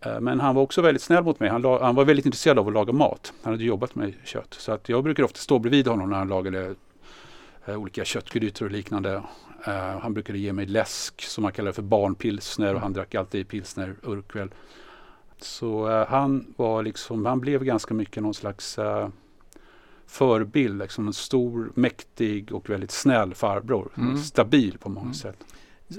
Eh, 0.00 0.20
men 0.20 0.40
han 0.40 0.54
var 0.54 0.62
också 0.62 0.82
väldigt 0.82 1.02
snäll 1.02 1.24
mot 1.24 1.40
mig. 1.40 1.48
Han, 1.48 1.62
la, 1.62 1.84
han, 1.84 1.94
var 1.94 2.04
väldigt 2.04 2.26
intresserad 2.26 2.58
av 2.58 2.68
att 2.68 2.74
laga 2.74 2.92
mat. 2.92 3.32
Han 3.42 3.52
hade 3.52 3.64
jobbat 3.64 3.94
med 3.94 4.14
kött. 4.24 4.54
Så 4.54 4.72
att 4.72 4.88
jag 4.88 5.04
brukar 5.04 5.22
ofta 5.22 5.38
stå 5.38 5.58
bredvid 5.58 5.86
honom 5.86 6.10
när 6.10 6.16
han 6.16 6.28
lagade 6.28 6.74
eh, 7.66 7.76
olika 7.76 8.04
köttgrytor 8.04 8.66
och 8.66 8.72
liknande. 8.72 9.22
Uh, 9.68 9.74
han 9.74 10.14
brukade 10.14 10.38
ge 10.38 10.52
mig 10.52 10.66
läsk 10.66 11.22
som 11.22 11.42
man 11.42 11.52
kallar 11.52 11.72
för 11.72 11.82
barnpilsner 11.82 12.74
och 12.74 12.80
han 12.80 12.92
drack 12.92 13.14
alltid 13.14 13.48
pilsner 13.48 13.94
urkväll. 14.02 14.50
Så 15.44 15.88
uh, 15.88 16.06
han 16.08 16.54
var 16.56 16.82
liksom, 16.82 17.26
han 17.26 17.40
blev 17.40 17.64
ganska 17.64 17.94
mycket 17.94 18.22
någon 18.22 18.34
slags 18.34 18.78
uh, 18.78 19.08
förebild. 20.06 20.78
Liksom 20.78 21.06
en 21.06 21.12
stor, 21.12 21.72
mäktig 21.74 22.52
och 22.52 22.70
väldigt 22.70 22.90
snäll 22.90 23.34
farbror. 23.34 23.88
Mm. 23.96 24.18
Stabil 24.18 24.78
på 24.78 24.88
många 24.88 25.02
mm. 25.02 25.14
sätt 25.14 25.44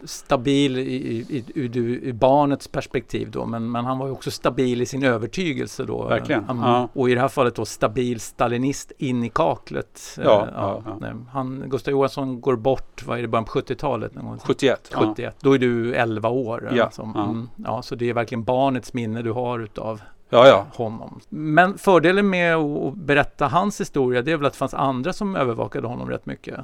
stabil 0.03 0.77
i, 0.77 0.81
i, 0.81 1.43
i, 1.55 1.63
i, 2.10 2.13
barnets 2.13 2.67
perspektiv 2.67 3.31
då, 3.31 3.46
men, 3.46 3.72
men 3.72 3.86
han 3.86 3.98
var 3.98 4.05
ju 4.05 4.12
också 4.12 4.31
stabil 4.31 4.81
i 4.81 4.86
sin 4.86 5.03
övertygelse 5.03 5.84
då. 5.84 6.08
Verkligen. 6.08 6.43
Han, 6.43 6.58
ja. 6.58 6.89
Och 6.93 7.10
i 7.10 7.13
det 7.13 7.22
här 7.22 7.27
fallet 7.27 7.55
då 7.55 7.65
stabil 7.65 8.19
stalinist 8.19 8.91
in 8.98 9.24
i 9.24 9.29
kaklet. 9.29 10.01
Ja, 10.17 10.48
ja, 10.53 10.84
ja. 11.01 11.08
Han, 11.31 11.63
Gustav 11.69 11.91
Johansson 11.91 12.41
går 12.41 12.55
bort, 12.55 13.03
vad 13.08 13.17
är 13.17 13.22
det, 13.22 13.27
början 13.27 13.46
på 13.46 13.51
70-talet? 13.51 14.12
71. 14.43 14.89
71. 14.93 15.36
Då 15.39 15.53
är 15.53 15.60
du 15.60 15.96
11 15.96 16.29
år. 16.29 16.72
Ja, 16.75 16.84
alltså. 16.84 17.01
mm, 17.01 17.50
ja, 17.55 17.81
så 17.81 17.96
det 17.96 18.10
är 18.10 18.13
verkligen 18.13 18.43
barnets 18.43 18.93
minne 18.93 19.22
du 19.22 19.31
har 19.31 19.60
utav 19.60 20.01
ja, 20.29 20.48
ja. 20.48 20.65
honom. 20.74 21.19
Men 21.29 21.77
fördelen 21.77 22.29
med 22.29 22.55
att 22.55 22.96
berätta 22.96 23.48
hans 23.48 23.81
historia, 23.81 24.22
det 24.22 24.31
är 24.31 24.38
väl 24.38 24.46
att 24.46 24.53
det 24.53 24.60
fanns 24.60 24.74
andra 24.74 25.13
som 25.13 25.36
övervakade 25.36 25.88
honom 25.88 26.10
rätt 26.10 26.25
mycket? 26.25 26.60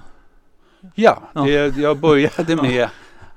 Ja, 0.96 1.22
det, 1.34 1.78
jag 1.78 1.98
började 1.98 2.56
med 2.62 2.90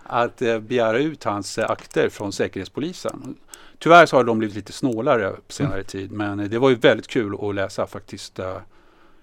att 0.09 0.43
eh, 0.43 0.59
begära 0.59 0.99
ut 0.99 1.25
hans 1.25 1.59
eh, 1.59 1.71
akter 1.71 2.09
från 2.09 2.33
Säkerhetspolisen. 2.33 3.37
Tyvärr 3.79 4.07
så 4.07 4.17
har 4.17 4.25
de 4.25 4.38
blivit 4.38 4.57
lite 4.57 4.73
snålare 4.73 5.31
på 5.31 5.53
senare 5.53 5.75
mm. 5.75 5.85
tid 5.85 6.12
men 6.12 6.41
eh, 6.41 6.49
det 6.49 6.59
var 6.59 6.71
ju 6.71 6.75
väldigt 6.75 7.07
kul 7.07 7.37
att 7.41 7.55
läsa 7.55 7.87
faktiskt 7.87 8.41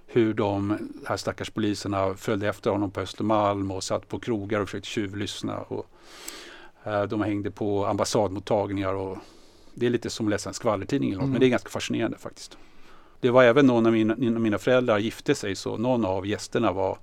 hur 0.07 0.33
de 0.33 0.77
här 1.05 1.17
stackars 1.17 1.49
poliserna 1.49 2.13
följde 2.13 2.47
efter 2.47 2.69
honom 2.69 2.91
på 2.91 2.99
Östermalm 3.01 3.71
och 3.71 3.83
satt 3.83 4.07
på 4.07 4.19
krogar 4.19 4.59
och 4.59 4.67
försökte 4.67 4.89
tjuvlyssna. 4.89 5.57
Och, 5.57 5.85
de 7.09 7.21
hängde 7.21 7.51
på 7.51 7.85
ambassadmottagningar 7.85 8.93
och 8.93 9.17
det 9.73 9.85
är 9.85 9.89
lite 9.89 10.09
som 10.09 10.25
att 10.25 10.29
läsa 10.29 10.49
en 10.49 10.53
skvallertidning 10.53 11.13
mm. 11.13 11.29
men 11.31 11.39
det 11.39 11.45
är 11.45 11.49
ganska 11.49 11.69
fascinerande 11.69 12.17
faktiskt. 12.17 12.57
Det 13.19 13.29
var 13.29 13.43
även 13.43 13.65
någon 13.65 13.85
av 13.85 13.91
mina, 13.91 14.15
mina 14.15 14.57
föräldrar 14.57 14.97
gifte 14.97 15.35
sig 15.35 15.55
så 15.55 15.77
någon 15.77 16.05
av 16.05 16.27
gästerna 16.27 16.71
var 16.71 16.97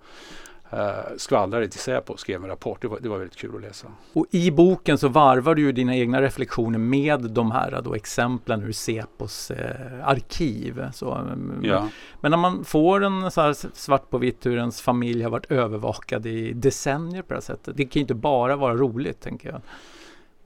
eh, 0.73 1.17
skvallrade 1.17 1.69
till 1.69 1.81
Säpo 1.81 2.13
och 2.13 2.21
skrev 2.21 2.43
en 2.43 2.49
rapport. 2.49 2.83
Det 2.83 2.89
var, 2.89 3.01
det 3.01 3.09
var 3.09 3.19
väldigt 3.19 3.37
kul 3.37 3.57
att 3.57 3.63
läsa. 3.63 3.87
Och 4.13 4.27
i 4.31 4.51
boken 4.51 4.99
så 4.99 5.09
varvar 5.09 5.55
du 5.55 5.63
ju 5.63 5.73
dina 5.73 5.97
egna 5.97 6.23
reflektioner 6.23 6.79
med 6.79 7.21
de 7.21 7.51
här 7.51 7.81
då 7.85 7.95
exemplen 7.95 8.63
ur 8.63 8.73
Säpos 8.73 9.51
eh, 9.51 10.09
arkiv. 10.09 10.87
Så, 10.93 11.15
mm, 11.15 11.61
ja. 11.63 11.89
Men 12.21 12.31
när 12.31 12.39
man 12.39 12.65
får 12.65 13.05
en 13.05 13.31
så 13.31 13.41
här 13.41 13.57
svart 13.75 14.11
på 14.11 14.19
vitt 14.19 14.47
hur 14.47 14.57
ens 14.57 14.81
familj 14.81 15.23
har 15.23 15.31
varit 15.31 15.51
övervakad 15.51 16.27
i 16.27 16.53
decennier 16.53 17.23
på 17.23 17.29
det 17.29 17.35
här 17.35 17.41
sättet. 17.41 17.77
Det 17.77 17.85
kan 17.85 17.93
ju 17.93 18.01
inte 18.01 18.15
bara 18.15 18.57
vara 18.57 18.75
roligt 18.75 19.21
tänker 19.21 19.49
jag. 19.49 19.61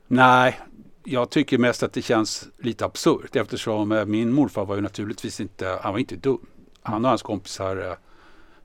Nej, 0.06 0.60
jag 1.04 1.30
tycker 1.30 1.58
mest 1.58 1.82
att 1.82 1.92
det 1.92 2.02
känns 2.02 2.48
lite 2.58 2.84
absurt 2.84 3.36
eftersom 3.36 3.92
eh, 3.92 4.04
min 4.04 4.32
morfar 4.32 4.64
var 4.64 4.76
ju 4.76 4.82
naturligtvis 4.82 5.40
inte, 5.40 5.78
han 5.82 5.92
var 5.92 5.98
inte 5.98 6.16
dum. 6.16 6.46
Han 6.82 7.04
och 7.04 7.08
hans 7.08 7.22
kompisar 7.22 7.76
eh, 7.76 7.92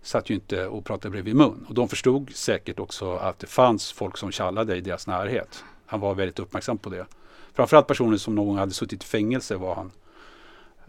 satt 0.01 0.29
ju 0.29 0.33
inte 0.33 0.67
och 0.67 0.85
pratade 0.85 1.09
bredvid 1.11 1.35
mun. 1.35 1.65
Och 1.69 1.73
de 1.73 1.89
förstod 1.89 2.31
säkert 2.35 2.79
också 2.79 3.15
att 3.15 3.39
det 3.39 3.47
fanns 3.47 3.91
folk 3.91 4.17
som 4.17 4.31
tjallade 4.31 4.75
i 4.75 4.81
deras 4.81 5.07
närhet. 5.07 5.63
Han 5.85 5.99
var 5.99 6.15
väldigt 6.15 6.39
uppmärksam 6.39 6.77
på 6.77 6.89
det. 6.89 7.05
Framförallt 7.53 7.87
personer 7.87 8.17
som 8.17 8.35
någon 8.35 8.47
gång 8.47 8.57
hade 8.57 8.71
suttit 8.71 9.03
i 9.03 9.05
fängelse 9.05 9.55
var 9.55 9.75
han 9.75 9.91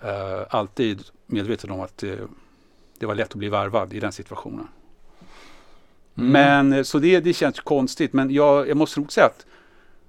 eh, 0.03 0.47
alltid 0.51 1.03
medveten 1.27 1.71
om 1.71 1.81
att 1.81 2.03
eh, 2.03 2.17
det 2.99 3.07
var 3.07 3.15
lätt 3.15 3.29
att 3.29 3.35
bli 3.35 3.49
värvad 3.49 3.93
i 3.93 4.01
den 4.01 4.13
situationen. 4.13 4.69
Mm. 6.15 6.33
Men 6.33 6.73
eh, 6.73 6.83
så 6.83 6.99
det, 6.99 7.21
det 7.21 7.33
känns 7.33 7.61
konstigt. 7.61 8.13
Men 8.13 8.31
jag, 8.31 8.69
jag 8.69 8.77
måste 8.77 9.01
nog 9.01 9.13
säga 9.13 9.27
att 9.27 9.47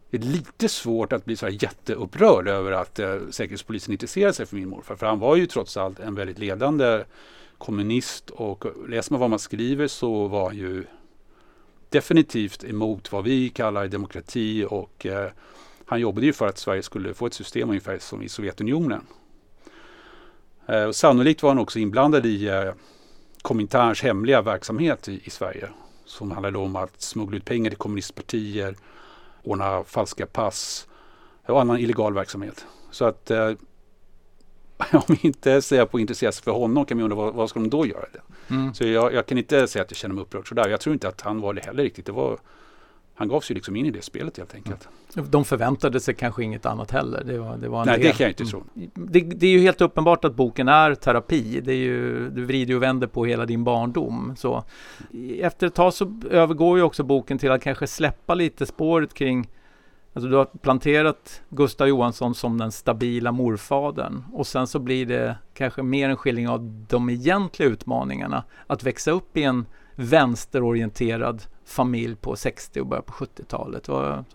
det 0.09 0.17
är 0.17 0.21
lite 0.21 0.69
svårt 0.69 1.13
att 1.13 1.25
bli 1.25 1.35
så 1.35 1.45
här 1.45 1.63
jätteupprörd 1.63 2.47
över 2.47 2.71
att 2.71 2.99
eh, 2.99 3.15
Säkerhetspolisen 3.29 3.91
intresserar 3.91 4.31
sig 4.31 4.45
för 4.45 4.55
min 4.55 4.69
morfar. 4.69 4.95
För 4.95 5.05
han 5.05 5.19
var 5.19 5.35
ju 5.35 5.45
trots 5.45 5.77
allt 5.77 5.99
en 5.99 6.15
väldigt 6.15 6.39
ledande 6.39 7.03
kommunist 7.57 8.29
och 8.29 8.65
läser 8.87 9.13
man 9.13 9.19
vad 9.19 9.29
man 9.29 9.39
skriver 9.39 9.87
så 9.87 10.27
var 10.27 10.45
han 10.45 10.57
ju 10.57 10.85
definitivt 11.89 12.63
emot 12.63 13.11
vad 13.11 13.23
vi 13.23 13.49
kallar 13.49 13.87
demokrati 13.87 14.65
och 14.69 15.05
eh, 15.05 15.29
han 15.85 15.99
jobbade 15.99 16.25
ju 16.25 16.33
för 16.33 16.47
att 16.47 16.57
Sverige 16.57 16.83
skulle 16.83 17.13
få 17.13 17.25
ett 17.25 17.33
system 17.33 17.69
ungefär 17.69 17.99
som 17.99 18.21
i 18.21 18.29
Sovjetunionen. 18.29 19.01
Eh, 20.67 20.83
och 20.83 20.95
sannolikt 20.95 21.43
var 21.43 21.49
han 21.49 21.59
också 21.59 21.79
inblandad 21.79 22.25
i 22.25 22.47
eh, 22.47 22.71
Kominterns 23.41 24.01
hemliga 24.01 24.41
verksamhet 24.41 25.07
i, 25.07 25.21
i, 25.23 25.29
Sverige 25.29 25.69
som 26.05 26.31
handlade 26.31 26.57
om 26.57 26.75
att 26.75 27.01
smuggla 27.01 27.37
ut 27.37 27.45
pengar 27.45 27.69
till 27.69 27.77
kommunistpartier, 27.77 28.75
ordna 29.43 29.83
falska 29.83 30.25
pass 30.25 30.87
och 31.45 31.61
annan 31.61 31.79
illegal 31.79 32.13
verksamhet. 32.13 32.65
Så 32.91 33.05
att 33.05 33.31
eh, 33.31 33.51
om 35.07 35.15
inte 35.21 35.61
Säpo 35.61 35.99
intresserar 35.99 36.31
sig 36.31 36.43
för 36.43 36.51
honom 36.51 36.85
kan 36.85 36.97
man 36.97 37.03
undra 37.03 37.15
vad, 37.15 37.33
vad 37.33 37.49
ska 37.49 37.59
de 37.59 37.69
då 37.69 37.85
göra? 37.85 38.05
Det? 38.13 38.53
Mm. 38.53 38.73
Så 38.73 38.83
jag, 38.83 39.13
jag, 39.13 39.25
kan 39.25 39.37
inte 39.37 39.67
säga 39.67 39.83
att 39.83 39.91
jag 39.91 39.97
känner 39.97 40.15
mig 40.15 40.21
upprörd 40.21 40.47
sådär. 40.47 40.69
Jag 40.69 40.79
tror 40.79 40.93
inte 40.93 41.07
att 41.07 41.21
han 41.21 41.41
var 41.41 41.53
det 41.53 41.65
heller 41.65 41.83
riktigt. 41.83 42.05
Det 42.05 42.11
var, 42.11 42.37
han 43.15 43.27
gav 43.27 43.41
sig 43.41 43.53
liksom 43.53 43.75
in 43.75 43.85
i 43.85 43.91
det 43.91 44.01
spelet 44.01 44.37
helt 44.37 44.55
enkelt. 44.55 44.87
Mm. 45.15 45.31
De 45.31 45.45
förväntade 45.45 45.99
sig 45.99 46.13
kanske 46.13 46.43
inget 46.43 46.65
annat 46.65 46.91
heller. 46.91 47.23
Det 47.23 47.37
var, 47.37 47.57
det 47.57 47.69
var 47.69 47.85
Nej, 47.85 47.97
del. 47.97 48.07
det 48.07 48.17
kan 48.17 48.23
jag 48.23 48.31
inte 48.31 48.45
tro. 48.45 48.63
Det, 48.93 49.19
det, 49.19 49.47
är 49.47 49.51
ju 49.51 49.59
helt 49.59 49.81
uppenbart 49.81 50.25
att 50.25 50.35
boken 50.35 50.67
är 50.67 50.95
terapi. 50.95 51.61
Det 51.61 51.71
är 51.71 51.75
ju, 51.75 52.29
du 52.29 52.45
vrider 52.45 52.75
och 52.75 52.83
vänder 52.83 53.07
på 53.07 53.25
hela 53.25 53.45
din 53.45 53.63
barndom. 53.63 54.33
Så, 54.37 54.63
efter 55.39 55.67
ett 55.67 55.75
tag 55.75 55.93
så 55.93 56.21
övergår 56.29 56.77
ju 56.77 56.83
också 56.83 57.03
boken 57.03 57.37
till 57.37 57.51
att 57.51 57.61
kanske 57.61 57.87
släppa 57.87 58.33
lite 58.33 58.65
spåret 58.65 59.13
kring 59.13 59.47
Alltså 60.13 60.29
du 60.29 60.35
har 60.35 60.45
planterat 60.45 61.41
Gustav 61.49 61.87
Johansson 61.87 62.35
som 62.35 62.57
den 62.57 62.71
stabila 62.71 63.31
morfadern 63.31 64.23
och 64.33 64.47
sen 64.47 64.67
så 64.67 64.79
blir 64.79 65.05
det 65.05 65.37
kanske 65.53 65.83
mer 65.83 66.09
en 66.09 66.17
skildring 66.17 66.49
av 66.49 66.85
de 66.89 67.09
egentliga 67.09 67.69
utmaningarna. 67.69 68.43
Att 68.67 68.83
växa 68.83 69.11
upp 69.11 69.37
i 69.37 69.43
en 69.43 69.65
vänsterorienterad 69.95 71.43
familj 71.65 72.15
på 72.15 72.35
60 72.35 72.81
och 72.81 72.87
början 72.87 73.03
på 73.03 73.13
70-talet. 73.13 73.87
Vad, 73.87 74.25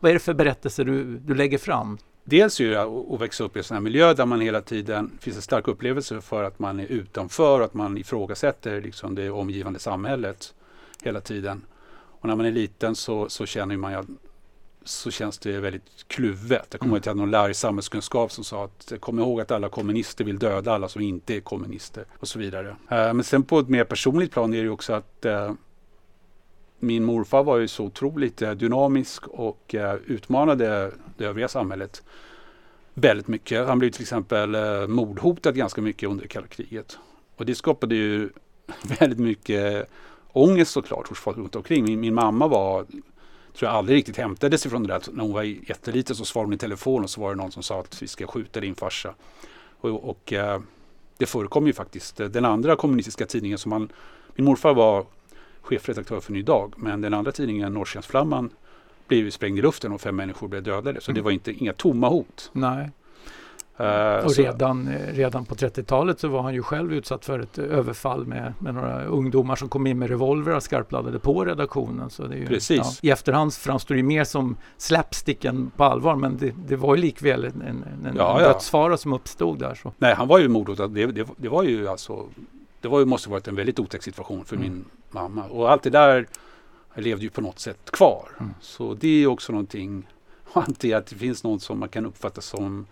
vad 0.00 0.10
är 0.10 0.12
det 0.12 0.20
för 0.20 0.34
berättelser 0.34 0.84
du, 0.84 1.18
du 1.18 1.34
lägger 1.34 1.58
fram? 1.58 1.98
Dels 2.24 2.60
är 2.60 2.70
det 2.70 2.82
att 3.14 3.20
växa 3.20 3.44
upp 3.44 3.56
i 3.56 3.58
en 3.58 3.64
sån 3.64 3.74
här 3.74 3.82
miljö 3.82 4.14
där 4.14 4.26
man 4.26 4.40
hela 4.40 4.60
tiden 4.60 5.10
finns 5.20 5.36
en 5.36 5.42
stark 5.42 5.68
upplevelse 5.68 6.20
för 6.20 6.44
att 6.44 6.58
man 6.58 6.80
är 6.80 6.86
utanför 6.86 7.58
och 7.58 7.64
att 7.64 7.74
man 7.74 7.98
ifrågasätter 7.98 8.80
liksom 8.80 9.14
det 9.14 9.30
omgivande 9.30 9.78
samhället 9.78 10.54
hela 11.02 11.20
tiden. 11.20 11.64
Och 12.20 12.28
när 12.28 12.36
man 12.36 12.46
är 12.46 12.52
liten 12.52 12.94
så, 12.94 13.28
så 13.28 13.46
känner 13.46 13.76
man 13.76 13.92
ju 13.92 13.98
så 14.88 15.10
känns 15.10 15.38
det 15.38 15.60
väldigt 15.60 15.82
kluvet. 16.06 16.66
Jag 16.70 16.80
kommer 16.80 16.92
mm. 16.92 17.02
till 17.02 17.14
någon 17.14 17.30
lärare 17.30 17.50
i 17.50 17.54
samhällskunskap 17.54 18.32
som 18.32 18.44
sa 18.44 18.64
att 18.64 18.92
kom 19.00 19.18
ihåg 19.18 19.40
att 19.40 19.50
alla 19.50 19.68
kommunister 19.68 20.24
vill 20.24 20.38
döda 20.38 20.72
alla 20.72 20.88
som 20.88 21.02
inte 21.02 21.34
är 21.34 21.40
kommunister 21.40 22.04
och 22.18 22.28
så 22.28 22.38
vidare. 22.38 22.68
Uh, 22.68 22.76
men 22.88 23.24
sen 23.24 23.42
på 23.42 23.58
ett 23.58 23.68
mer 23.68 23.84
personligt 23.84 24.30
plan 24.30 24.54
är 24.54 24.56
det 24.56 24.62
ju 24.62 24.70
också 24.70 24.92
att 24.92 25.26
uh, 25.26 25.52
min 26.78 27.04
morfar 27.04 27.44
var 27.44 27.58
ju 27.58 27.68
så 27.68 27.84
otroligt 27.84 28.42
uh, 28.42 28.50
dynamisk 28.50 29.28
och 29.28 29.74
utmanade 30.06 30.92
det 31.16 31.24
övriga 31.24 31.48
samhället 31.48 32.02
väldigt 32.94 33.28
mycket. 33.28 33.66
Han 33.66 33.78
blev 33.78 33.90
till 33.90 34.02
exempel 34.02 34.56
mordhotad 34.88 35.52
ganska 35.52 35.80
mycket 35.80 36.08
under 36.08 36.26
kalla 36.26 36.46
kriget. 36.46 36.98
Och 37.36 37.46
det 37.46 37.54
skapade 37.54 37.94
ju 37.94 38.30
väldigt 39.00 39.18
mycket 39.18 39.88
ångest 40.32 40.70
såklart 40.70 41.08
hos 41.08 41.18
folk 41.18 41.38
runt 41.38 41.56
omkring. 41.56 41.84
Min, 41.84 42.00
min 42.00 42.14
mamma 42.14 42.48
var 42.48 42.86
tror 43.58 43.70
jag 43.70 43.78
aldrig 43.78 43.98
riktigt 43.98 44.16
hämtade 44.16 44.58
sig 44.58 44.70
från 44.70 44.82
det 44.82 44.88
där. 44.88 45.02
När 45.12 45.22
hon 45.22 45.32
var 45.32 45.42
jätteliten 45.42 46.16
så 46.16 46.24
svarade 46.24 46.46
hon 46.46 46.54
i 46.54 46.58
telefon 46.58 47.04
och 47.04 47.10
så 47.10 47.20
var 47.20 47.30
det 47.30 47.36
någon 47.36 47.52
som 47.52 47.62
sa 47.62 47.80
att 47.80 48.02
vi 48.02 48.06
ska 48.06 48.26
skjuta 48.26 48.60
din 48.60 48.74
farsa. 48.74 49.14
Och, 49.80 50.10
och 50.10 50.32
eh, 50.32 50.60
det 51.16 51.26
förekom 51.26 51.66
ju 51.66 51.72
faktiskt. 51.72 52.16
Den 52.16 52.44
andra 52.44 52.76
kommunistiska 52.76 53.26
tidningen 53.26 53.58
som 53.58 53.70
man, 53.70 53.88
min 54.34 54.44
morfar 54.44 54.74
var 54.74 55.06
chefredaktör 55.60 56.20
för 56.20 56.32
Ny 56.32 56.42
Dag, 56.42 56.74
men 56.76 57.00
den 57.00 57.14
andra 57.14 57.32
tidningen 57.32 57.74
Norrskensflamman 57.74 58.50
blev 59.08 59.24
ju 59.24 59.30
sprängd 59.30 59.58
i 59.58 59.62
luften 59.62 59.92
och 59.92 60.00
fem 60.00 60.16
människor 60.16 60.48
blev 60.48 60.62
dödade. 60.62 61.00
Så 61.00 61.10
mm. 61.10 61.14
det 61.14 61.24
var 61.24 61.30
inte, 61.30 61.52
inga 61.52 61.72
tomma 61.72 62.08
hot. 62.08 62.50
Nej. 62.52 62.90
Uh, 63.80 64.24
och 64.24 64.36
redan, 64.36 64.92
redan 65.08 65.44
på 65.44 65.54
30-talet 65.54 66.20
så 66.20 66.28
var 66.28 66.42
han 66.42 66.54
ju 66.54 66.62
själv 66.62 66.92
utsatt 66.92 67.24
för 67.24 67.38
ett 67.38 67.58
överfall 67.58 68.26
med, 68.26 68.54
med 68.58 68.74
några 68.74 69.04
ungdomar 69.04 69.56
som 69.56 69.68
kom 69.68 69.86
in 69.86 69.98
med 69.98 70.10
revolvrar 70.10 70.60
skarpladdade 70.60 71.18
på 71.18 71.44
redaktionen. 71.44 72.10
Så 72.10 72.26
det 72.26 72.34
är 72.34 72.38
ju, 72.38 72.46
Precis. 72.46 72.78
Ja, 72.78 73.08
I 73.08 73.10
efterhand 73.10 73.54
framstår 73.54 73.94
det 73.94 74.02
mer 74.02 74.24
som 74.24 74.56
slapsticken 74.76 75.70
på 75.76 75.84
allvar 75.84 76.16
men 76.16 76.36
det, 76.36 76.52
det 76.68 76.76
var 76.76 76.94
ju 76.94 77.00
likväl 77.00 77.44
en, 77.44 77.62
en, 77.62 78.06
en 78.06 78.16
ja, 78.16 78.38
dödsfara 78.38 78.96
som 78.96 79.12
uppstod 79.12 79.58
där. 79.58 79.74
Så. 79.74 79.92
Nej, 79.98 80.14
han 80.14 80.28
var 80.28 80.38
ju 80.38 80.48
mordhotad. 80.48 80.90
Det, 80.90 81.06
det, 81.06 81.26
det, 81.36 81.48
var 81.48 81.62
ju 81.62 81.88
alltså 81.88 82.26
det 82.80 82.88
var 82.88 82.98
ju, 82.98 83.04
måste 83.04 83.30
varit 83.30 83.48
en 83.48 83.56
väldigt 83.56 83.78
otäck 83.78 84.02
situation 84.02 84.44
för 84.44 84.56
mm. 84.56 84.68
min 84.68 84.84
mamma. 85.10 85.44
Och 85.44 85.70
allt 85.72 85.82
det 85.82 85.90
där 85.90 86.26
levde 86.94 87.24
ju 87.24 87.30
på 87.30 87.40
något 87.40 87.58
sätt 87.58 87.90
kvar. 87.90 88.28
Mm. 88.40 88.54
Så 88.60 88.94
det 88.94 89.22
är 89.22 89.26
också 89.26 89.52
någonting, 89.52 90.06
att 90.52 90.78
det 90.80 91.16
finns 91.16 91.44
något 91.44 91.62
som 91.62 91.78
man 91.78 91.88
kan 91.88 92.06
uppfatta 92.06 92.40
som 92.40 92.86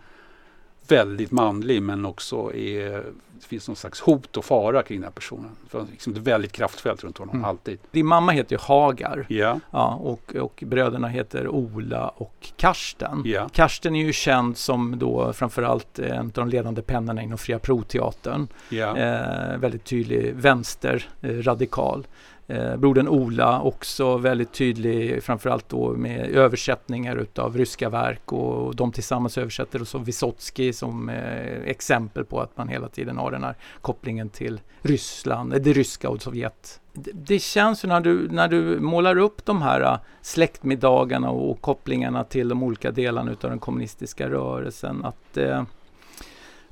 väldigt 0.87 1.31
manlig 1.31 1.81
men 1.81 2.05
också 2.05 2.53
är, 2.55 3.03
det 3.39 3.45
finns 3.47 3.67
någon 3.67 3.75
slags 3.75 4.01
hot 4.01 4.37
och 4.37 4.45
fara 4.45 4.83
kring 4.83 4.97
den 4.97 5.03
här 5.03 5.11
personen. 5.11 5.51
För 5.69 5.85
liksom 5.91 6.13
det 6.13 6.19
är 6.19 6.21
väldigt 6.21 6.51
kraftfält 6.51 7.03
runt 7.03 7.17
honom, 7.17 7.35
mm. 7.35 7.45
alltid. 7.45 7.79
Din 7.91 8.05
mamma 8.05 8.31
heter 8.31 8.55
ju 8.55 8.59
Hagar 8.61 9.25
yeah. 9.29 9.57
ja, 9.71 9.93
och, 9.93 10.35
och 10.35 10.63
bröderna 10.65 11.07
heter 11.07 11.47
Ola 11.47 12.07
och 12.07 12.47
Karsten. 12.57 13.23
Yeah. 13.25 13.49
Karsten 13.49 13.95
är 13.95 14.05
ju 14.05 14.13
känd 14.13 14.57
som 14.57 14.99
då 14.99 15.33
framförallt 15.33 15.99
en 15.99 16.25
av 16.25 16.31
de 16.31 16.49
ledande 16.49 16.81
pennorna 16.81 17.21
inom 17.21 17.37
Fria 17.37 17.59
Pro-teatern. 17.59 18.47
Yeah. 18.69 19.51
Eh, 19.51 19.57
väldigt 19.57 19.83
tydlig 19.85 20.33
vänsterradikal. 20.35 21.99
Eh, 21.99 22.05
Eh, 22.49 22.77
brodern 22.77 23.07
Ola 23.07 23.61
också 23.61 24.17
väldigt 24.17 24.53
tydlig, 24.53 25.23
framförallt 25.23 25.69
då 25.69 25.93
med 25.93 26.29
översättningar 26.29 27.15
utav 27.15 27.57
ryska 27.57 27.89
verk 27.89 28.33
och 28.33 28.75
de 28.75 28.91
tillsammans 28.91 29.37
översätter 29.37 29.81
och 29.81 29.87
så 29.87 29.97
Vysotsky 29.97 30.73
som 30.73 31.09
eh, 31.09 31.61
exempel 31.65 32.25
på 32.25 32.41
att 32.41 32.57
man 32.57 32.67
hela 32.67 32.89
tiden 32.89 33.17
har 33.17 33.31
den 33.31 33.43
här 33.43 33.55
kopplingen 33.81 34.29
till 34.29 34.59
Ryssland, 34.81 35.53
eh, 35.53 35.59
det 35.59 35.73
ryska 35.73 36.09
och 36.09 36.21
Sovjet. 36.21 36.81
Det, 36.93 37.11
det 37.13 37.39
känns 37.39 37.83
ju 37.83 37.87
när 37.87 38.01
du, 38.01 38.27
när 38.31 38.47
du 38.47 38.79
målar 38.79 39.17
upp 39.17 39.45
de 39.45 39.61
här 39.61 39.81
eh, 39.81 39.97
släktmiddagarna 40.21 41.29
och, 41.29 41.51
och 41.51 41.61
kopplingarna 41.61 42.23
till 42.23 42.49
de 42.49 42.63
olika 42.63 42.91
delarna 42.91 43.31
utav 43.31 43.49
den 43.49 43.59
kommunistiska 43.59 44.29
rörelsen 44.29 45.05
att, 45.05 45.37
eh, 45.37 45.63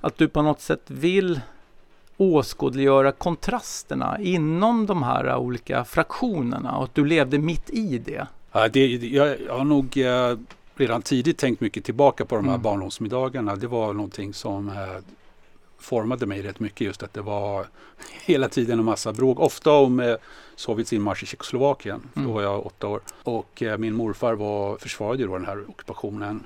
att 0.02 0.18
du 0.18 0.28
på 0.28 0.42
något 0.42 0.62
sätt 0.62 0.84
vill 0.88 1.40
åskådliggöra 2.18 3.12
kontrasterna 3.12 4.18
inom 4.20 4.86
de 4.86 5.04
här 5.04 5.36
olika 5.36 5.86
fraktionerna 5.86 6.78
och 6.78 6.84
att 6.84 6.96
du 6.96 7.06
levde 7.06 7.38
mitt 7.38 7.70
i 7.70 7.98
det? 7.98 8.28
Ja, 8.52 8.68
det 8.68 8.88
jag, 8.88 9.42
jag 9.42 9.58
har 9.58 9.66
nog 9.66 9.98
eh, 9.98 10.38
redan 10.76 11.02
tidigt 11.02 11.38
tänkt 11.38 11.62
mycket 11.62 11.84
tillbaka 11.84 12.26
på 12.26 12.36
de 12.36 12.46
här 12.46 12.54
mm. 12.54 12.62
barndomsmiddagarna. 12.62 13.56
Det 13.56 13.68
var 13.68 13.94
någonting 13.94 14.34
som 14.34 14.70
eh, 14.70 14.76
formade 15.80 16.26
mig 16.26 16.42
rätt 16.42 16.60
mycket 16.60 16.82
just 16.82 17.04
att 17.04 17.14
det 17.14 17.22
var 17.22 17.68
hela 18.26 18.50
tiden 18.50 18.80
en 18.80 18.86
massa 18.86 19.14
bråk. 19.14 19.40
Ofta 19.40 19.72
om 19.72 20.00
eh, 20.00 20.16
Sovjets 20.56 20.94
inmarsch 20.94 21.24
i 21.24 21.26
Tjeckoslovakien. 21.26 22.02
Mm. 22.16 22.28
Då 22.28 22.34
var 22.34 22.42
jag 22.42 22.66
åtta 22.66 22.88
år. 22.88 23.02
Och 23.24 23.64
eh, 23.64 23.78
min 23.78 23.94
morfar 23.94 24.34
var, 24.34 24.78
försvarade 24.78 25.22
ju 25.22 25.28
då 25.28 25.38
den 25.38 25.46
här 25.46 25.70
ockupationen 25.70 26.44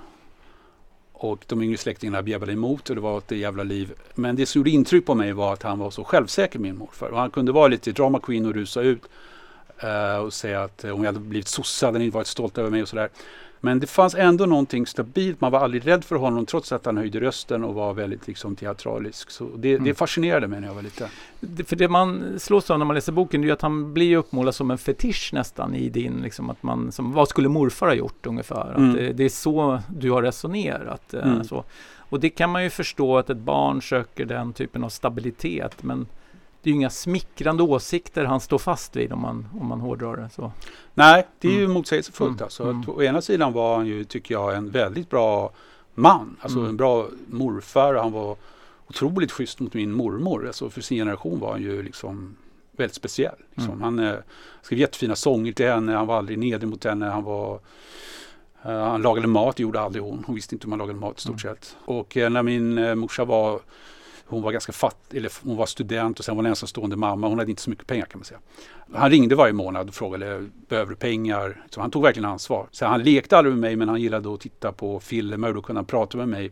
och 1.22 1.44
de 1.48 1.62
yngre 1.62 1.78
släktingarna 1.78 2.22
bjäbbade 2.22 2.52
emot 2.52 2.90
och 2.90 2.96
det 2.96 3.02
var 3.02 3.18
ett 3.18 3.32
jävla 3.32 3.64
liv. 3.64 3.94
Men 4.16 4.36
det 4.36 4.46
som 4.46 4.60
gjorde 4.60 4.70
intryck 4.70 5.06
på 5.06 5.16
mig 5.16 5.34
var 5.34 5.54
att 5.54 5.64
han 5.64 5.80
var 5.80 5.92
så 5.92 6.04
självsäker 6.04 6.60
min 6.60 6.78
morfar. 6.78 7.10
Och 7.10 7.20
han 7.20 7.32
kunde 7.32 7.52
vara 7.52 7.68
lite 7.68 7.92
drama 7.92 8.20
queen 8.20 8.46
och 8.46 8.54
rusa 8.54 8.82
ut 8.82 9.02
uh, 9.84 10.18
och 10.26 10.34
säga 10.34 10.64
att 10.64 10.84
eh, 10.84 10.92
om 10.92 11.04
jag 11.04 11.14
hade 11.14 11.26
blivit 11.26 11.48
sosse 11.48 11.86
hade 11.86 12.00
ni 12.00 12.06
inte 12.06 12.16
varit 12.16 12.28
stolt 12.28 12.58
över 12.58 12.70
mig 12.70 12.82
och 12.82 12.88
sådär. 12.88 13.10
Men 13.62 13.80
det 13.80 13.88
fanns 13.88 14.16
ändå 14.16 14.46
någonting 14.46 14.88
stabilt. 14.88 15.42
Man 15.42 15.52
var 15.52 15.60
aldrig 15.60 15.88
rädd 15.88 16.04
för 16.04 16.16
honom 16.16 16.46
trots 16.46 16.72
att 16.72 16.86
han 16.86 16.98
höjde 16.98 17.20
rösten 17.20 17.64
och 17.64 17.74
var 17.74 17.94
väldigt 17.94 18.28
liksom, 18.28 18.56
teatralisk. 18.56 19.32
Så 19.32 19.50
det, 19.56 19.72
mm. 19.72 19.84
det 19.84 19.94
fascinerade 19.94 20.48
mig 20.48 20.62
när 20.62 20.68
jag 20.68 20.76
var 20.76 20.82
liten. 20.82 21.10
För 21.66 21.76
det 21.76 21.90
man 21.90 22.40
slås 22.40 22.72
av 22.72 22.80
när 22.80 22.86
man 22.86 22.96
läser 22.96 23.12
boken 23.12 23.44
är 23.44 23.54
att 23.54 23.62
han 23.62 23.94
blir 23.94 24.18
uppmålad 24.18 24.56
som 24.56 24.72
en 24.72 24.78
fetisch 24.78 25.30
nästan 25.34 25.76
i 25.76 25.90
din, 25.90 26.22
liksom 26.22 26.50
att 26.50 26.64
man, 26.64 26.92
som, 26.92 27.12
vad 27.12 27.28
skulle 27.28 27.50
morfar 27.50 27.88
ha 27.88 27.94
gjort 27.94 28.26
ungefär? 28.26 28.74
Mm. 28.78 28.94
Det, 28.94 29.14
det, 29.14 29.24
är 29.24 29.30
så 29.30 29.80
du 29.98 30.12
har 30.12 30.22
resonerat. 30.22 31.14
Eh, 31.14 31.28
mm. 31.28 31.44
Så. 31.44 31.64
Och 31.98 32.20
det 32.20 32.30
kan 32.30 32.50
man 32.50 32.64
ju 32.64 32.70
förstå 32.70 33.18
att 33.18 33.30
ett 33.30 33.38
barn 33.38 33.82
söker 33.82 34.26
den 34.26 34.54
typen 34.54 34.84
av 34.84 34.90
stabilitet. 34.90 35.84
Men 35.84 36.08
det 36.62 36.70
är 36.70 36.72
ju 36.72 36.76
inga 36.76 36.90
smickrande 36.90 37.64
åsikter 37.64 38.26
han 38.26 38.40
står 38.40 38.58
fast 38.58 38.96
vid 38.96 39.14
om 39.14 39.22
man, 39.22 39.50
om 39.60 39.68
man 39.68 39.80
hårdrar 39.80 40.18
det. 40.18 40.30
Så. 40.30 40.52
Nej, 40.94 41.28
det 41.40 41.48
är 41.48 41.52
ju 41.52 41.64
mm. 41.64 41.72
motsägelsefullt. 41.72 42.32
Mm. 42.32 42.44
Alltså. 42.44 42.64
Mm. 42.64 42.84
Å 42.88 43.04
ena 43.04 43.22
sidan 43.22 43.54
var 43.54 43.76
han 43.76 43.88
ju, 43.88 44.04
tycker 44.04 44.36
jag, 44.36 44.56
en 44.56 44.72
väldigt 44.72 45.10
bra 45.10 45.52
man. 45.94 46.38
Alltså 46.42 46.58
mm. 46.60 46.70
en 46.70 46.78
bra 46.78 47.08
morfar. 47.28 47.94
Han 47.94 48.12
var 48.12 48.36
otroligt 48.88 49.32
schysst 49.32 49.60
mot 49.60 49.74
min 49.74 49.92
mormor. 49.92 50.48
Alltså 50.48 50.70
för 50.70 50.82
sin 50.82 50.98
generation 50.98 51.40
var 51.40 51.52
han 51.52 51.62
ju 51.62 51.84
liksom 51.84 52.36
väldigt 52.72 52.96
speciell. 52.96 53.36
Liksom. 53.56 53.74
Mm. 53.74 53.82
Han 53.82 54.00
eh, 54.00 54.16
skrev 54.62 54.80
jättefina 54.80 55.16
sånger 55.16 55.52
till 55.52 55.68
henne. 55.68 55.92
Han 55.92 56.08
var 56.08 56.18
aldrig 56.18 56.40
nere 56.40 56.66
mot 56.66 56.84
henne. 56.84 57.06
Han 57.06 57.24
var 57.24 57.60
Uh, 58.66 58.72
han 58.72 59.02
lagade 59.02 59.28
mat, 59.28 59.60
gjorde 59.60 59.80
aldrig 59.80 60.04
hon. 60.04 60.24
Hon 60.28 60.36
visste 60.36 60.56
inte 60.56 60.66
hur 60.66 60.70
man 60.70 60.80
lagade 60.80 61.00
mat 61.00 61.18
i 61.18 61.22
stort 61.22 61.44
mm. 61.44 61.56
sett. 61.56 61.78
Och 61.86 62.18
uh, 62.18 62.30
när 62.30 62.44
min 62.44 62.78
uh, 62.78 62.96
morsa 62.96 63.26
var 63.26 63.60
hon 64.30 64.42
var 64.42 64.52
ganska 64.52 64.72
fattig, 64.72 65.18
eller 65.18 65.32
hon 65.44 65.58
var 65.58 65.66
student 65.66 66.20
och 66.20 66.26
sen 66.26 66.36
var 66.36 66.44
hon 66.44 66.50
ensamstående 66.50 66.96
mamma. 66.96 67.28
Hon 67.28 67.40
hade 67.40 67.52
inte 67.52 67.62
så 67.62 67.70
mycket 67.70 67.88
pengar 67.88 68.06
kan 68.06 68.20
man 68.20 68.26
säga. 68.26 68.40
Han 68.94 69.10
ringde 69.10 69.36
varje 69.36 69.54
månad 69.54 69.88
och 69.88 69.96
frågade, 69.96 70.50
behöver 70.68 70.90
du 70.90 70.96
pengar? 70.96 71.66
Så 71.70 71.82
han 71.82 71.92
tog 71.92 72.04
verkligen 72.04 72.30
ansvar. 72.30 72.68
Så 72.72 72.86
han 72.86 73.04
lekte 73.04 73.38
aldrig 73.38 73.56
med 73.56 73.62
mig 73.62 73.76
men 73.76 73.90
han 73.90 74.02
gillade 74.02 74.34
att 74.34 74.40
titta 74.40 74.72
på 74.72 75.00
filmer 75.00 75.48
och 75.48 75.54
då 75.54 75.62
kunde 75.62 75.78
han 75.78 75.86
prata 75.86 76.18
med 76.18 76.28
mig 76.28 76.52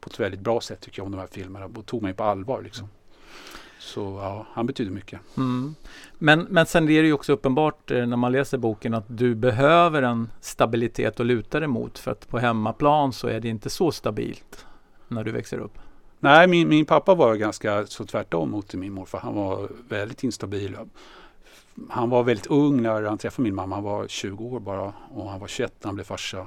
på 0.00 0.10
ett 0.10 0.20
väldigt 0.20 0.40
bra 0.40 0.60
sätt 0.60 0.80
tycker 0.80 1.00
jag 1.00 1.06
om 1.06 1.12
de 1.12 1.18
här 1.18 1.28
filmerna 1.30 1.66
och 1.66 1.86
tog 1.86 2.02
mig 2.02 2.14
på 2.14 2.24
allvar. 2.24 2.62
Liksom. 2.62 2.88
Så 3.78 4.00
ja, 4.00 4.46
han 4.52 4.66
betyder 4.66 4.90
mycket. 4.90 5.20
Mm. 5.36 5.74
Men, 6.18 6.46
men 6.50 6.66
sen 6.66 6.88
är 6.88 7.02
det 7.02 7.08
ju 7.08 7.12
också 7.12 7.32
uppenbart 7.32 7.90
eh, 7.90 8.06
när 8.06 8.16
man 8.16 8.32
läser 8.32 8.58
boken 8.58 8.94
att 8.94 9.04
du 9.08 9.34
behöver 9.34 10.02
en 10.02 10.30
stabilitet 10.40 11.20
att 11.20 11.26
luta 11.26 11.60
dig 11.60 11.68
mot 11.68 11.98
för 11.98 12.10
att 12.10 12.28
på 12.28 12.38
hemmaplan 12.38 13.12
så 13.12 13.28
är 13.28 13.40
det 13.40 13.48
inte 13.48 13.70
så 13.70 13.92
stabilt 13.92 14.66
när 15.08 15.24
du 15.24 15.32
växer 15.32 15.58
upp. 15.58 15.78
Nej, 16.22 16.46
min, 16.46 16.68
min 16.68 16.86
pappa 16.86 17.14
var 17.14 17.34
ganska 17.34 17.86
så 17.86 18.06
tvärtom 18.06 18.50
mot 18.50 18.74
min 18.74 18.92
morfar. 18.92 19.18
Han 19.18 19.34
var 19.34 19.68
väldigt 19.88 20.24
instabil. 20.24 20.76
Han 21.90 22.10
var 22.10 22.22
väldigt 22.22 22.46
ung 22.46 22.82
när 22.82 23.02
han 23.02 23.18
träffade 23.18 23.42
min 23.42 23.54
mamma. 23.54 23.74
Han 23.76 23.84
var 23.84 24.08
20 24.08 24.44
år 24.44 24.60
bara 24.60 24.92
och 25.10 25.30
han 25.30 25.40
var 25.40 25.48
21 25.48 25.72
när 25.80 25.88
han 25.88 25.94
blev 25.94 26.04
farsa. 26.04 26.46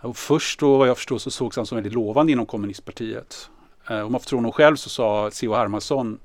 Och 0.00 0.16
först 0.16 0.60
då, 0.60 0.78
vad 0.78 0.88
jag 0.88 0.96
förstår, 0.96 1.18
så 1.18 1.30
sågs 1.30 1.56
han 1.56 1.66
som 1.66 1.76
väldigt 1.76 1.92
lovande 1.92 2.32
inom 2.32 2.46
kommunistpartiet. 2.46 3.50
Eh, 3.90 4.00
om 4.00 4.12
man 4.12 4.20
får 4.20 4.26
tro 4.28 4.38
honom 4.38 4.52
själv 4.52 4.76
så 4.76 4.88
sa 4.88 5.30
C.H. 5.30 5.56
Hermansson 5.56 6.18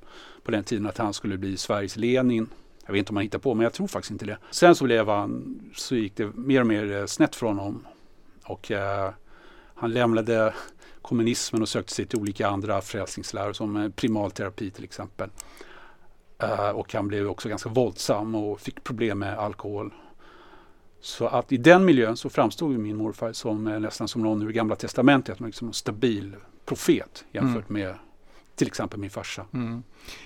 på 0.43 0.51
den 0.51 0.63
tiden 0.63 0.85
att 0.85 0.97
han 0.97 1.13
skulle 1.13 1.37
bli 1.37 1.57
Sveriges 1.57 1.97
Lenin. 1.97 2.49
Jag 2.85 2.93
vet 2.93 2.99
inte 2.99 3.09
om 3.09 3.15
han 3.15 3.23
hittar 3.23 3.39
på, 3.39 3.53
men 3.53 3.63
jag 3.63 3.73
tror 3.73 3.87
faktiskt 3.87 4.11
inte 4.11 4.25
det. 4.25 4.37
Sen 4.51 4.75
så 4.75 4.83
blev 4.83 5.09
han, 5.09 5.59
så 5.75 5.95
gick 5.95 6.15
det 6.15 6.35
mer 6.35 6.61
och 6.61 6.67
mer 6.67 7.07
snett 7.07 7.35
för 7.35 7.47
honom. 7.47 7.85
Och 8.43 8.71
eh, 8.71 9.09
han 9.75 9.93
lämnade 9.93 10.53
kommunismen 11.01 11.61
och 11.61 11.69
sökte 11.69 11.93
sig 11.93 12.05
till 12.05 12.19
olika 12.19 12.47
andra 12.47 12.81
frälsningsläror 12.81 13.53
som 13.53 13.77
eh, 13.77 13.89
primalterapi 13.89 14.71
till 14.71 14.83
exempel. 14.83 15.29
Uh, 16.43 16.69
och 16.69 16.93
han 16.93 17.07
blev 17.07 17.27
också 17.27 17.49
ganska 17.49 17.69
våldsam 17.69 18.35
och 18.35 18.59
fick 18.59 18.83
problem 18.83 19.19
med 19.19 19.37
alkohol. 19.37 19.93
Så 21.01 21.27
att 21.27 21.51
i 21.51 21.57
den 21.57 21.85
miljön 21.85 22.17
så 22.17 22.29
framstod 22.29 22.79
min 22.79 22.97
morfar 22.97 23.33
som 23.33 23.67
uh, 23.67 23.79
nästan 23.79 24.07
som 24.07 24.21
någon 24.21 24.41
ur 24.41 24.51
Gamla 24.51 24.75
Testamentet, 24.75 25.39
liksom 25.39 25.67
en 25.67 25.73
stabil 25.73 26.35
profet 26.65 27.25
jämfört 27.31 27.69
mm. 27.69 27.81
med 27.81 27.95
till 28.61 28.67
exempel 28.67 28.99
min 28.99 29.09
farsa. 29.09 29.45
Mm. 29.53 29.83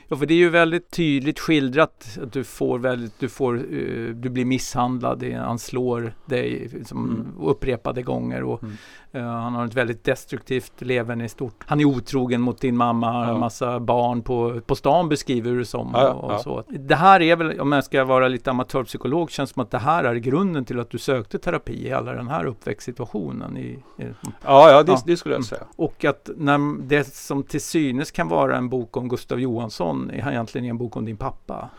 Ja, 0.08 0.18
för 0.18 0.26
det 0.26 0.34
är 0.34 0.38
ju 0.38 0.50
väldigt 0.50 0.92
tydligt 0.92 1.40
skildrat 1.40 2.18
att 2.24 2.34
du 2.34 2.44
får 2.44 2.80
väldigt, 2.80 3.20
du 3.20 3.30
får, 3.30 3.56
uh, 3.56 4.16
du 4.16 4.30
blir 4.30 4.46
misshandlad, 4.46 5.24
han 5.24 5.60
slår 5.60 6.14
dig 6.26 6.70
liksom, 6.74 7.10
mm. 7.10 7.48
upprepade 7.48 8.02
gånger 8.02 8.44
och 8.44 8.64
mm. 8.64 8.76
uh, 9.16 9.22
han 9.22 9.54
har 9.54 9.66
ett 9.66 9.74
väldigt 9.74 10.04
destruktivt 10.04 10.74
leverne 10.78 11.26
i 11.26 11.30
stort. 11.30 11.64
Han 11.68 11.80
är 11.80 11.86
otrogen 11.86 12.42
mot 12.42 12.62
din 12.62 12.78
mamma, 12.78 13.12
har 13.12 13.26
ja. 13.26 13.34
en 13.34 13.40
massa 13.40 13.80
barn 13.80 14.22
på, 14.22 14.62
på 14.66 14.76
stan 14.76 15.10
beskriver 15.10 15.52
du 15.52 15.60
det 15.60 15.66
som. 15.66 15.92
Ja, 15.94 16.14
och, 16.14 16.32
och 16.32 16.42
så. 16.42 16.64
Det 16.70 16.96
här 16.96 17.22
är 17.22 17.36
väl, 17.36 17.60
om 17.60 17.72
jag 17.72 17.84
ska 17.84 18.04
vara 18.04 18.28
lite 18.28 18.52
amatörpsykolog, 18.52 19.32
känns 19.32 19.50
som 19.50 19.62
att 19.62 19.72
det 19.72 19.78
här 19.78 20.04
är 20.04 20.16
grunden 20.16 20.66
till 20.66 20.80
att 20.80 20.90
du 20.90 20.98
sökte 20.98 21.40
terapi 21.40 21.88
i 21.88 21.92
alla 21.92 22.14
den 22.14 22.28
här 22.28 22.46
uppväxtsituationen. 22.46 23.58
I, 23.58 23.62
i, 23.62 24.06
ja, 24.46 24.72
ja, 24.72 24.84
det, 24.84 24.98
det 25.06 25.18
skulle 25.18 25.36
jag 25.36 25.46
säga. 25.46 25.64
Och 25.76 26.06
att 26.06 26.30
när 26.38 26.88
det 26.88 27.16
som 27.16 27.44
till 27.44 27.62
synes 27.62 28.12
kan 28.12 28.25
vara 28.28 28.58
en 28.58 28.70
bok 28.70 28.98
om 28.98 29.10
Gustav 29.10 29.40
Johansson 29.40 30.10
är 30.10 30.32
egentligen 30.32 30.70
en 30.70 30.78
bok 30.78 30.96
om 30.96 31.06
din 31.06 31.18
pappa. 31.18 31.70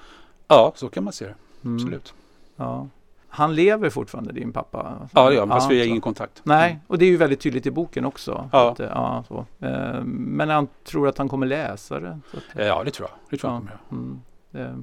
Ja, 0.48 0.72
så 0.76 0.88
kan 0.88 1.04
man 1.04 1.12
se 1.12 1.24
det. 1.24 1.34
Mm. 1.64 1.76
Absolut. 1.76 2.14
Ja. 2.56 2.88
Han 3.28 3.54
lever 3.54 3.90
fortfarande, 3.90 4.32
din 4.32 4.52
pappa? 4.52 5.08
Ja, 5.12 5.28
det 5.28 5.34
gör 5.34 5.40
han, 5.40 5.48
fast 5.48 5.70
vi 5.70 5.78
har 5.78 5.86
ingen 5.86 6.00
kontakt. 6.00 6.40
Nej, 6.44 6.70
mm. 6.70 6.82
och 6.86 6.98
det 6.98 7.04
är 7.04 7.10
ju 7.10 7.16
väldigt 7.16 7.40
tydligt 7.40 7.66
i 7.66 7.70
boken 7.70 8.04
också. 8.04 8.48
Ja. 8.52 8.70
Att, 8.70 8.78
ja 8.78 9.24
så. 9.28 9.46
Eh, 9.66 10.04
men 10.04 10.48
han 10.48 10.68
tror 10.84 11.08
att 11.08 11.18
han 11.18 11.28
kommer 11.28 11.46
läsa 11.46 12.00
det? 12.00 12.20
Att, 12.32 12.66
ja, 12.66 12.84
det 12.84 12.90
tror 12.90 13.08
jag. 13.08 13.18
Det 13.30 13.36
tror 13.36 13.52
jag 13.52 13.62
ja. 13.62 13.96
Mm. 13.96 14.20
Det, 14.50 14.82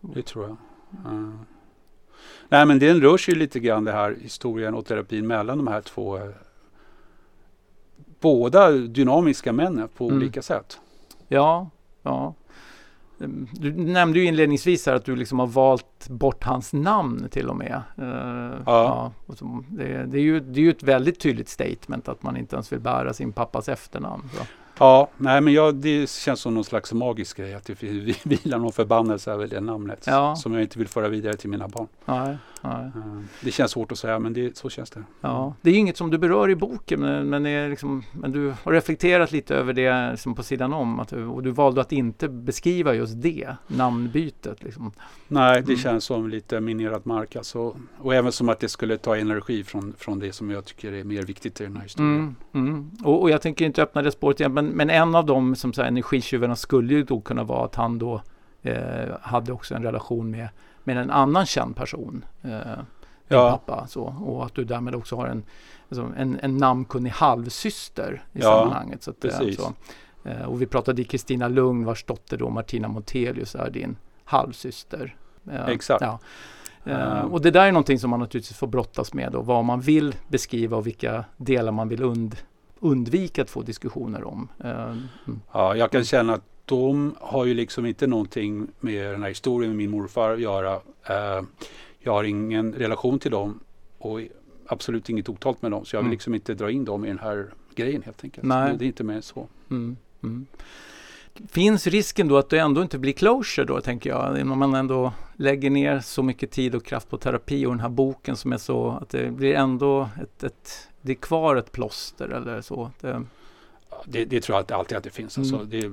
det, 0.00 0.22
tror 0.22 0.44
jag. 0.44 0.56
Mm. 1.12 1.38
Nej, 2.48 2.66
men 2.66 2.78
den 2.78 3.00
rör 3.00 3.16
sig 3.16 3.34
lite 3.34 3.60
grann 3.60 3.84
det 3.84 3.92
här 3.92 4.16
historien 4.20 4.74
och 4.74 4.86
terapin 4.86 5.26
mellan 5.26 5.58
de 5.58 5.66
här 5.66 5.80
två 5.80 6.16
eh, 6.16 6.22
båda 8.20 8.70
dynamiska 8.70 9.52
männen 9.52 9.88
på 9.88 10.04
mm. 10.04 10.16
olika 10.16 10.42
sätt. 10.42 10.80
Ja, 11.28 11.70
Ja. 12.02 12.34
Du 13.52 13.72
nämnde 13.72 14.18
ju 14.18 14.24
inledningsvis 14.24 14.86
här 14.86 14.94
att 14.94 15.04
du 15.04 15.16
liksom 15.16 15.38
har 15.38 15.46
valt 15.46 16.08
bort 16.08 16.44
hans 16.44 16.72
namn 16.72 17.28
till 17.30 17.48
och 17.48 17.56
med. 17.56 17.82
Uh, 17.98 18.06
ja. 18.66 19.12
ja 19.26 19.34
det, 19.68 20.04
det, 20.06 20.18
är 20.18 20.22
ju, 20.22 20.40
det 20.40 20.60
är 20.60 20.62
ju 20.62 20.70
ett 20.70 20.82
väldigt 20.82 21.20
tydligt 21.20 21.48
statement 21.48 22.08
att 22.08 22.22
man 22.22 22.36
inte 22.36 22.56
ens 22.56 22.72
vill 22.72 22.80
bära 22.80 23.12
sin 23.14 23.32
pappas 23.32 23.68
efternamn. 23.68 24.30
Så. 24.34 24.42
Ja, 24.78 25.08
nej 25.16 25.40
men 25.40 25.52
jag, 25.52 25.74
det 25.74 26.10
känns 26.10 26.40
som 26.40 26.54
någon 26.54 26.64
slags 26.64 26.92
magisk 26.92 27.36
grej 27.36 27.54
att 27.54 27.64
det 27.64 27.82
vilar 28.24 28.58
någon 28.58 28.72
förbannelse 28.72 29.32
över 29.32 29.46
det 29.46 29.60
namnet 29.60 30.04
ja. 30.06 30.36
som 30.36 30.52
jag 30.52 30.62
inte 30.62 30.78
vill 30.78 30.88
föra 30.88 31.08
vidare 31.08 31.34
till 31.34 31.50
mina 31.50 31.68
barn. 31.68 31.88
Nej, 32.04 32.36
nej. 32.62 32.84
Eh, 32.84 33.20
det 33.40 33.50
känns 33.50 33.70
svårt 33.70 33.92
att 33.92 33.98
säga 33.98 34.18
men 34.18 34.32
det, 34.32 34.56
så 34.56 34.70
känns 34.70 34.90
det. 34.90 35.02
Ja, 35.20 35.54
det 35.62 35.70
är 35.70 35.74
inget 35.74 35.96
som 35.96 36.10
du 36.10 36.18
berör 36.18 36.50
i 36.50 36.56
boken 36.56 37.00
men, 37.00 37.28
men, 37.28 37.70
liksom, 37.70 38.02
men 38.12 38.32
du 38.32 38.54
har 38.62 38.72
reflekterat 38.72 39.32
lite 39.32 39.54
över 39.54 39.72
det 39.72 40.10
liksom 40.10 40.34
på 40.34 40.42
sidan 40.42 40.72
om 40.72 41.00
att, 41.00 41.12
och 41.12 41.42
du 41.42 41.50
valde 41.50 41.80
att 41.80 41.92
inte 41.92 42.28
beskriva 42.28 42.94
just 42.94 43.22
det 43.22 43.54
namnbytet. 43.66 44.62
Liksom. 44.62 44.92
Nej, 45.28 45.62
det 45.62 45.72
mm. 45.72 45.76
känns 45.76 46.04
som 46.04 46.28
lite 46.28 46.60
minerad 46.60 47.06
mark 47.06 47.36
alltså. 47.36 47.76
Och 47.98 48.14
även 48.14 48.32
som 48.32 48.48
att 48.48 48.60
det 48.60 48.68
skulle 48.68 48.96
ta 48.96 49.16
energi 49.16 49.64
från, 49.64 49.94
från 49.98 50.18
det 50.18 50.32
som 50.32 50.50
jag 50.50 50.64
tycker 50.64 50.92
är 50.92 51.04
mer 51.04 51.22
viktigt 51.22 51.60
i 51.60 51.64
den 51.64 51.76
här 51.76 51.82
historien. 51.82 52.36
Mm, 52.52 52.68
mm. 52.68 52.90
Och, 53.04 53.22
och, 53.22 53.30
jag 53.30 53.42
tänker 53.42 53.64
inte 53.64 53.82
öppna 53.82 54.02
det 54.02 54.12
spåret 54.12 54.40
igen 54.40 54.54
men, 54.54 54.66
men 54.66 54.90
en 54.90 55.14
av 55.14 55.26
de 55.26 55.56
som 55.56 55.72
energitjuvarna 55.78 56.56
skulle 56.56 56.94
ju 56.94 57.02
då 57.02 57.20
kunna 57.20 57.44
vara 57.44 57.64
att 57.64 57.74
han 57.74 57.98
då 57.98 58.22
eh, 58.62 59.18
hade 59.20 59.52
också 59.52 59.74
en 59.74 59.82
relation 59.82 60.30
med, 60.30 60.48
med 60.84 60.98
en 60.98 61.10
annan 61.10 61.46
känd 61.46 61.76
person. 61.76 62.24
Eh, 62.42 62.50
ja. 63.28 63.50
pappa. 63.50 63.86
Så, 63.86 64.02
och 64.02 64.46
att 64.46 64.54
du 64.54 64.64
därmed 64.64 64.94
också 64.94 65.16
har 65.16 65.26
en, 65.26 65.44
alltså, 65.88 66.12
en, 66.16 66.38
en 66.42 66.56
namnkunnig 66.56 67.10
halvsyster 67.10 68.22
i 68.32 68.38
ja, 68.38 68.42
sammanhanget. 68.42 69.02
Så 69.02 69.10
att, 69.10 69.20
precis. 69.20 69.60
Alltså, 69.60 69.72
eh, 70.24 70.42
och 70.42 70.62
vi 70.62 70.66
pratade 70.66 71.02
i 71.02 71.04
Kristina 71.04 71.48
Lugn 71.48 71.84
vars 71.84 72.04
dotter 72.04 72.36
då 72.36 72.50
Martina 72.50 72.88
Montelius 72.88 73.54
är 73.54 73.70
din 73.70 73.96
halvsyster. 74.24 75.16
Eh, 75.50 75.68
Exakt. 75.68 76.02
Ja. 76.02 76.18
Uh, 76.86 77.20
och 77.20 77.40
det 77.40 77.50
där 77.50 77.66
är 77.66 77.72
någonting 77.72 77.98
som 77.98 78.10
man 78.10 78.20
naturligtvis 78.20 78.58
får 78.58 78.66
brottas 78.66 79.14
med 79.14 79.34
och 79.34 79.46
vad 79.46 79.64
man 79.64 79.80
vill 79.80 80.14
beskriva 80.28 80.76
och 80.76 80.86
vilka 80.86 81.24
delar 81.36 81.72
man 81.72 81.88
vill 81.88 82.04
und 82.04 82.36
undvika 82.80 83.42
att 83.42 83.50
få 83.50 83.62
diskussioner 83.62 84.24
om. 84.24 84.48
Uh, 84.64 84.70
mm. 84.70 85.40
Ja, 85.52 85.76
jag 85.76 85.90
kan 85.90 86.04
känna 86.04 86.34
att 86.34 86.44
de 86.70 87.14
har 87.20 87.44
ju 87.44 87.54
liksom 87.54 87.86
inte 87.86 88.06
någonting 88.06 88.66
med 88.80 89.12
den 89.12 89.22
här 89.22 89.28
historien 89.28 89.70
med 89.70 89.76
min 89.76 89.90
morfar 89.90 90.30
att 90.30 90.40
göra. 90.40 90.74
Uh, 90.74 91.46
jag 91.98 92.12
har 92.12 92.24
ingen 92.24 92.72
relation 92.72 93.18
till 93.18 93.30
dem 93.30 93.60
och 93.98 94.20
absolut 94.66 95.08
inget 95.08 95.28
otalt 95.28 95.62
med 95.62 95.70
dem 95.70 95.84
så 95.84 95.96
jag 95.96 96.00
vill 96.00 96.06
mm. 96.06 96.12
liksom 96.12 96.34
inte 96.34 96.54
dra 96.54 96.70
in 96.70 96.84
dem 96.84 97.04
i 97.04 97.08
den 97.08 97.18
här 97.18 97.46
grejen 97.74 98.02
helt 98.02 98.24
enkelt. 98.24 98.46
Nej. 98.46 98.76
Det 98.78 98.84
är 98.84 98.86
inte 98.86 99.04
mer 99.04 99.20
så. 99.20 99.48
Mm. 99.70 99.96
Mm. 100.22 100.46
Finns 101.48 101.86
risken 101.86 102.28
då 102.28 102.38
att 102.38 102.48
det 102.48 102.58
ändå 102.58 102.82
inte 102.82 102.98
blir 102.98 103.12
closure 103.12 103.66
då, 103.66 103.80
tänker 103.80 104.10
jag? 104.10 104.52
Om 104.52 104.58
man 104.58 104.74
ändå 104.74 105.12
lägger 105.36 105.70
ner 105.70 106.00
så 106.00 106.22
mycket 106.22 106.50
tid 106.50 106.74
och 106.74 106.84
kraft 106.84 107.08
på 107.08 107.18
terapi 107.18 107.66
och 107.66 107.70
den 107.70 107.80
här 107.80 107.88
boken 107.88 108.36
som 108.36 108.52
är 108.52 108.58
så 108.58 108.90
att 108.90 109.08
det 109.08 109.30
blir 109.30 109.54
ändå 109.54 110.08
ett, 110.22 110.44
ett 110.44 110.88
det 111.02 111.12
är 111.12 111.16
kvar 111.16 111.56
ett 111.56 111.72
plåster 111.72 112.28
eller 112.28 112.60
så. 112.60 112.90
Det, 113.00 113.24
det, 114.04 114.24
det 114.24 114.40
tror 114.40 114.58
jag 114.58 114.72
alltid 114.72 114.98
att 114.98 115.04
det 115.04 115.10
finns. 115.10 115.38
Alltså, 115.38 115.56
mm. 115.56 115.70
det, 115.70 115.92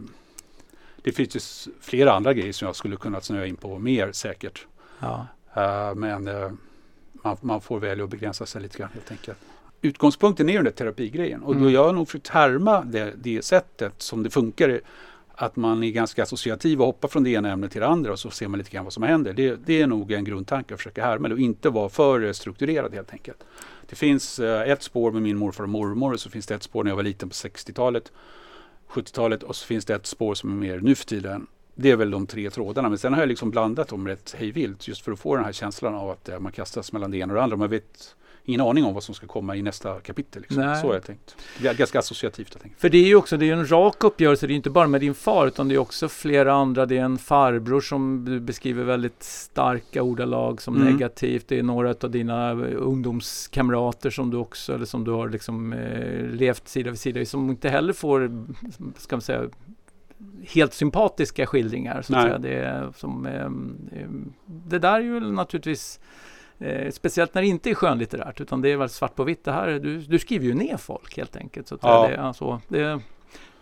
det 1.07 1.13
finns 1.13 1.67
ju 1.67 1.71
flera 1.81 2.13
andra 2.13 2.33
grejer 2.33 2.53
som 2.53 2.65
jag 2.65 2.75
skulle 2.75 2.95
kunna 2.95 3.21
snöa 3.21 3.45
in 3.45 3.55
på 3.55 3.79
mer 3.79 4.11
säkert. 4.11 4.67
Ja. 4.99 5.27
Uh, 5.57 5.95
men 5.95 6.27
uh, 6.27 6.51
man, 7.11 7.37
man, 7.41 7.61
får 7.61 7.79
välja 7.79 8.03
att 8.03 8.09
begränsa 8.09 8.45
sig 8.45 8.61
lite 8.61 8.77
grann 8.77 8.89
helt 8.93 9.11
enkelt. 9.11 9.37
Utgångspunkten 9.81 10.49
är 10.49 10.53
ju 10.53 10.57
den 10.57 10.65
där 10.65 10.71
terapigrejen 10.71 11.43
och 11.43 11.51
mm. 11.51 11.63
då 11.63 11.71
jag 11.71 11.95
nog 11.95 12.07
försökt 12.07 12.27
härma 12.27 12.81
det, 12.81 13.13
det 13.15 13.45
sättet 13.45 14.01
som 14.01 14.23
det 14.23 14.29
funkar 14.29 14.79
att 15.35 15.55
man 15.55 15.83
är 15.83 15.91
ganska 15.91 16.23
associativ 16.23 16.81
och 16.81 16.85
hoppar 16.85 17.07
från 17.07 17.23
det 17.23 17.29
ena 17.29 17.51
ämnet 17.51 17.71
till 17.71 17.81
det 17.81 17.87
andra 17.87 18.11
och 18.11 18.19
så 18.19 18.29
ser 18.29 18.47
man 18.47 18.57
lite 18.57 18.71
grann 18.71 18.83
vad 18.83 18.93
som 18.93 19.03
händer. 19.03 19.33
Det, 19.33 19.55
det 19.65 19.81
är 19.81 19.87
nog 19.87 20.11
en 20.11 20.23
grundtanke 20.23 20.73
att 20.73 20.79
försöka 20.79 21.05
härma 21.05 21.29
och 21.29 21.39
inte 21.39 21.69
vara 21.69 21.89
för 21.89 22.33
strukturerad 22.33 22.93
helt 22.93 23.11
enkelt. 23.11 23.43
Det 23.89 23.95
finns 23.95 24.39
eh, 24.39 24.71
ett 24.71 24.83
spår 24.83 25.11
med 25.11 25.21
min 25.21 25.37
morfar 25.37 25.63
och 25.63 25.69
mormor 25.69 26.13
och 26.13 26.19
så 26.19 26.29
finns 26.29 26.47
det 26.47 26.55
ett 26.55 26.63
spår 26.63 26.83
när 26.83 26.91
jag 26.91 26.95
var 26.95 27.03
liten 27.03 27.29
på 27.29 27.33
60-talet, 27.33 28.11
70-talet 28.89 29.43
och 29.43 29.55
så 29.55 29.65
finns 29.65 29.85
det 29.85 29.95
ett 29.95 30.05
spår 30.05 30.35
som 30.35 30.51
är 30.51 30.55
mer 30.55 30.79
nu 30.79 30.95
för 30.95 31.05
tiden. 31.05 31.47
Det 31.75 31.91
är 31.91 31.95
väl 31.95 32.11
de 32.11 32.27
tre 32.27 32.49
trådarna. 32.49 32.89
Men 32.89 32.97
sen 32.97 33.13
har 33.13 33.19
jag 33.19 33.29
liksom 33.29 33.51
blandat 33.51 33.87
dem 33.87 34.07
rätt 34.07 34.35
hejvilt 34.37 34.87
just 34.87 35.01
för 35.01 35.11
att 35.11 35.19
få 35.19 35.35
den 35.35 35.45
här 35.45 35.51
känslan 35.51 35.95
av 35.95 36.09
att 36.09 36.29
eh, 36.29 36.39
man 36.39 36.51
kastas 36.51 36.91
mellan 36.91 37.11
det 37.11 37.17
ena 37.17 37.33
och 37.33 37.37
det 37.37 37.43
andra. 37.43 37.57
Man 37.57 37.69
vet 37.69 38.15
ingen 38.47 38.61
aning 38.61 38.85
om 38.85 38.93
vad 38.93 39.03
som 39.03 39.15
ska 39.15 39.27
komma 39.27 39.55
i 39.55 39.61
nästa 39.61 39.99
kapitel. 39.99 40.41
Liksom. 40.41 40.75
Så 40.81 40.87
har 40.87 40.93
jag 40.93 41.03
tänkt. 41.03 41.35
Det 41.61 41.67
är 41.67 41.73
ganska 41.73 41.99
associativt. 41.99 42.49
Jag 42.53 42.61
tänkt. 42.61 42.81
För 42.81 42.89
det 42.89 42.97
är 42.97 43.07
ju 43.07 43.15
också 43.15 43.37
det 43.37 43.49
är 43.49 43.53
en 43.53 43.71
rak 43.71 44.03
uppgörelse. 44.03 44.47
Det 44.47 44.53
är 44.53 44.55
inte 44.55 44.69
bara 44.69 44.87
med 44.87 45.01
din 45.01 45.13
far 45.15 45.47
utan 45.47 45.67
det 45.67 45.75
är 45.75 45.79
också 45.79 46.09
flera 46.09 46.53
andra. 46.53 46.85
Det 46.85 46.97
är 46.97 47.03
en 47.03 47.17
farbror 47.17 47.81
som 47.81 48.25
du 48.25 48.39
beskriver 48.39 48.83
väldigt 48.83 49.23
starka 49.23 50.03
ordalag 50.03 50.61
som 50.61 50.75
mm. 50.75 50.93
negativt. 50.93 51.47
Det 51.47 51.59
är 51.59 51.63
några 51.63 51.95
av 52.01 52.11
dina 52.11 52.51
ungdomskamrater 52.63 54.09
som 54.09 54.29
du 54.29 54.37
också 54.37 54.73
eller 54.73 54.85
som 54.85 55.03
du 55.03 55.11
har 55.11 55.29
liksom 55.29 55.73
eh, 55.73 56.25
levt 56.25 56.67
sida 56.67 56.89
vid 56.89 56.99
sida 56.99 57.25
som 57.25 57.49
inte 57.49 57.69
heller 57.69 57.93
får, 57.93 58.45
ska 58.97 59.15
man 59.15 59.21
säga, 59.21 59.49
helt 60.41 60.73
sympatiska 60.73 61.45
skildringar. 61.45 62.01
Så 62.01 62.15
att 62.15 62.23
säga. 62.23 62.37
Det, 62.37 62.91
som, 62.95 63.25
eh, 63.25 63.49
det 64.45 64.79
där 64.79 64.95
är 64.95 64.99
ju 64.99 65.19
naturligtvis 65.19 65.99
Eh, 66.59 66.91
speciellt 66.91 67.33
när 67.33 67.41
det 67.41 67.47
inte 67.47 67.69
är 67.69 67.75
skönlitterärt 67.75 68.41
utan 68.41 68.61
det 68.61 68.69
är 68.69 68.77
väl 68.77 68.89
svart 68.89 69.15
på 69.15 69.23
vitt. 69.23 69.43
Det 69.43 69.51
här, 69.51 69.79
du, 69.79 69.97
du 69.97 70.19
skriver 70.19 70.45
ju 70.45 70.53
ner 70.53 70.77
folk 70.77 71.17
helt 71.17 71.35
enkelt. 71.35 71.67
Så 71.67 71.77
ja. 71.81 72.07
det, 72.07 72.17
alltså, 72.17 72.61
det, 72.67 72.99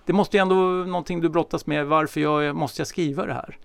det 0.06 0.14
måste 0.14 0.38
ju 0.38 0.42
ändå 0.42 0.56
någonting 0.56 1.22
du 1.22 1.30
brottas 1.30 1.66
med. 1.66 1.86
Varför 1.86 2.22
jag, 2.22 2.56
måste 2.56 2.80
jag 2.82 2.88
skriva 2.88 3.26
det 3.26 3.34
här? 3.34 3.58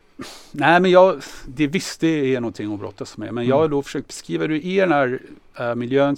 Nej, 0.53 0.81
men 0.81 0.91
jag, 0.91 1.23
det 1.47 1.67
visst 1.67 2.01
det 2.01 2.35
är 2.35 2.41
någonting 2.41 2.75
att 2.75 2.81
brottas 2.81 3.17
med. 3.17 3.35
Men 3.35 3.45
mm. 3.45 3.49
jag 3.49 3.57
har 3.57 3.69
då 3.69 3.83
försökt 3.83 4.07
beskriva 4.07 4.47
hur 4.47 4.65
i 4.65 4.77
den 4.77 4.93
här 4.93 5.21
äh, 5.59 5.75
miljön, 5.75 6.17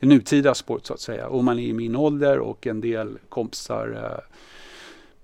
det 0.00 0.06
nutida 0.06 0.54
spåret 0.54 0.86
så 0.86 0.94
att 0.94 1.00
säga. 1.00 1.28
Och 1.28 1.44
man 1.44 1.58
är 1.58 1.62
i 1.62 1.72
min 1.72 1.96
ålder 1.96 2.38
och 2.38 2.66
en 2.66 2.80
del 2.80 3.18
kompisar 3.28 4.02
äh, 4.04 4.34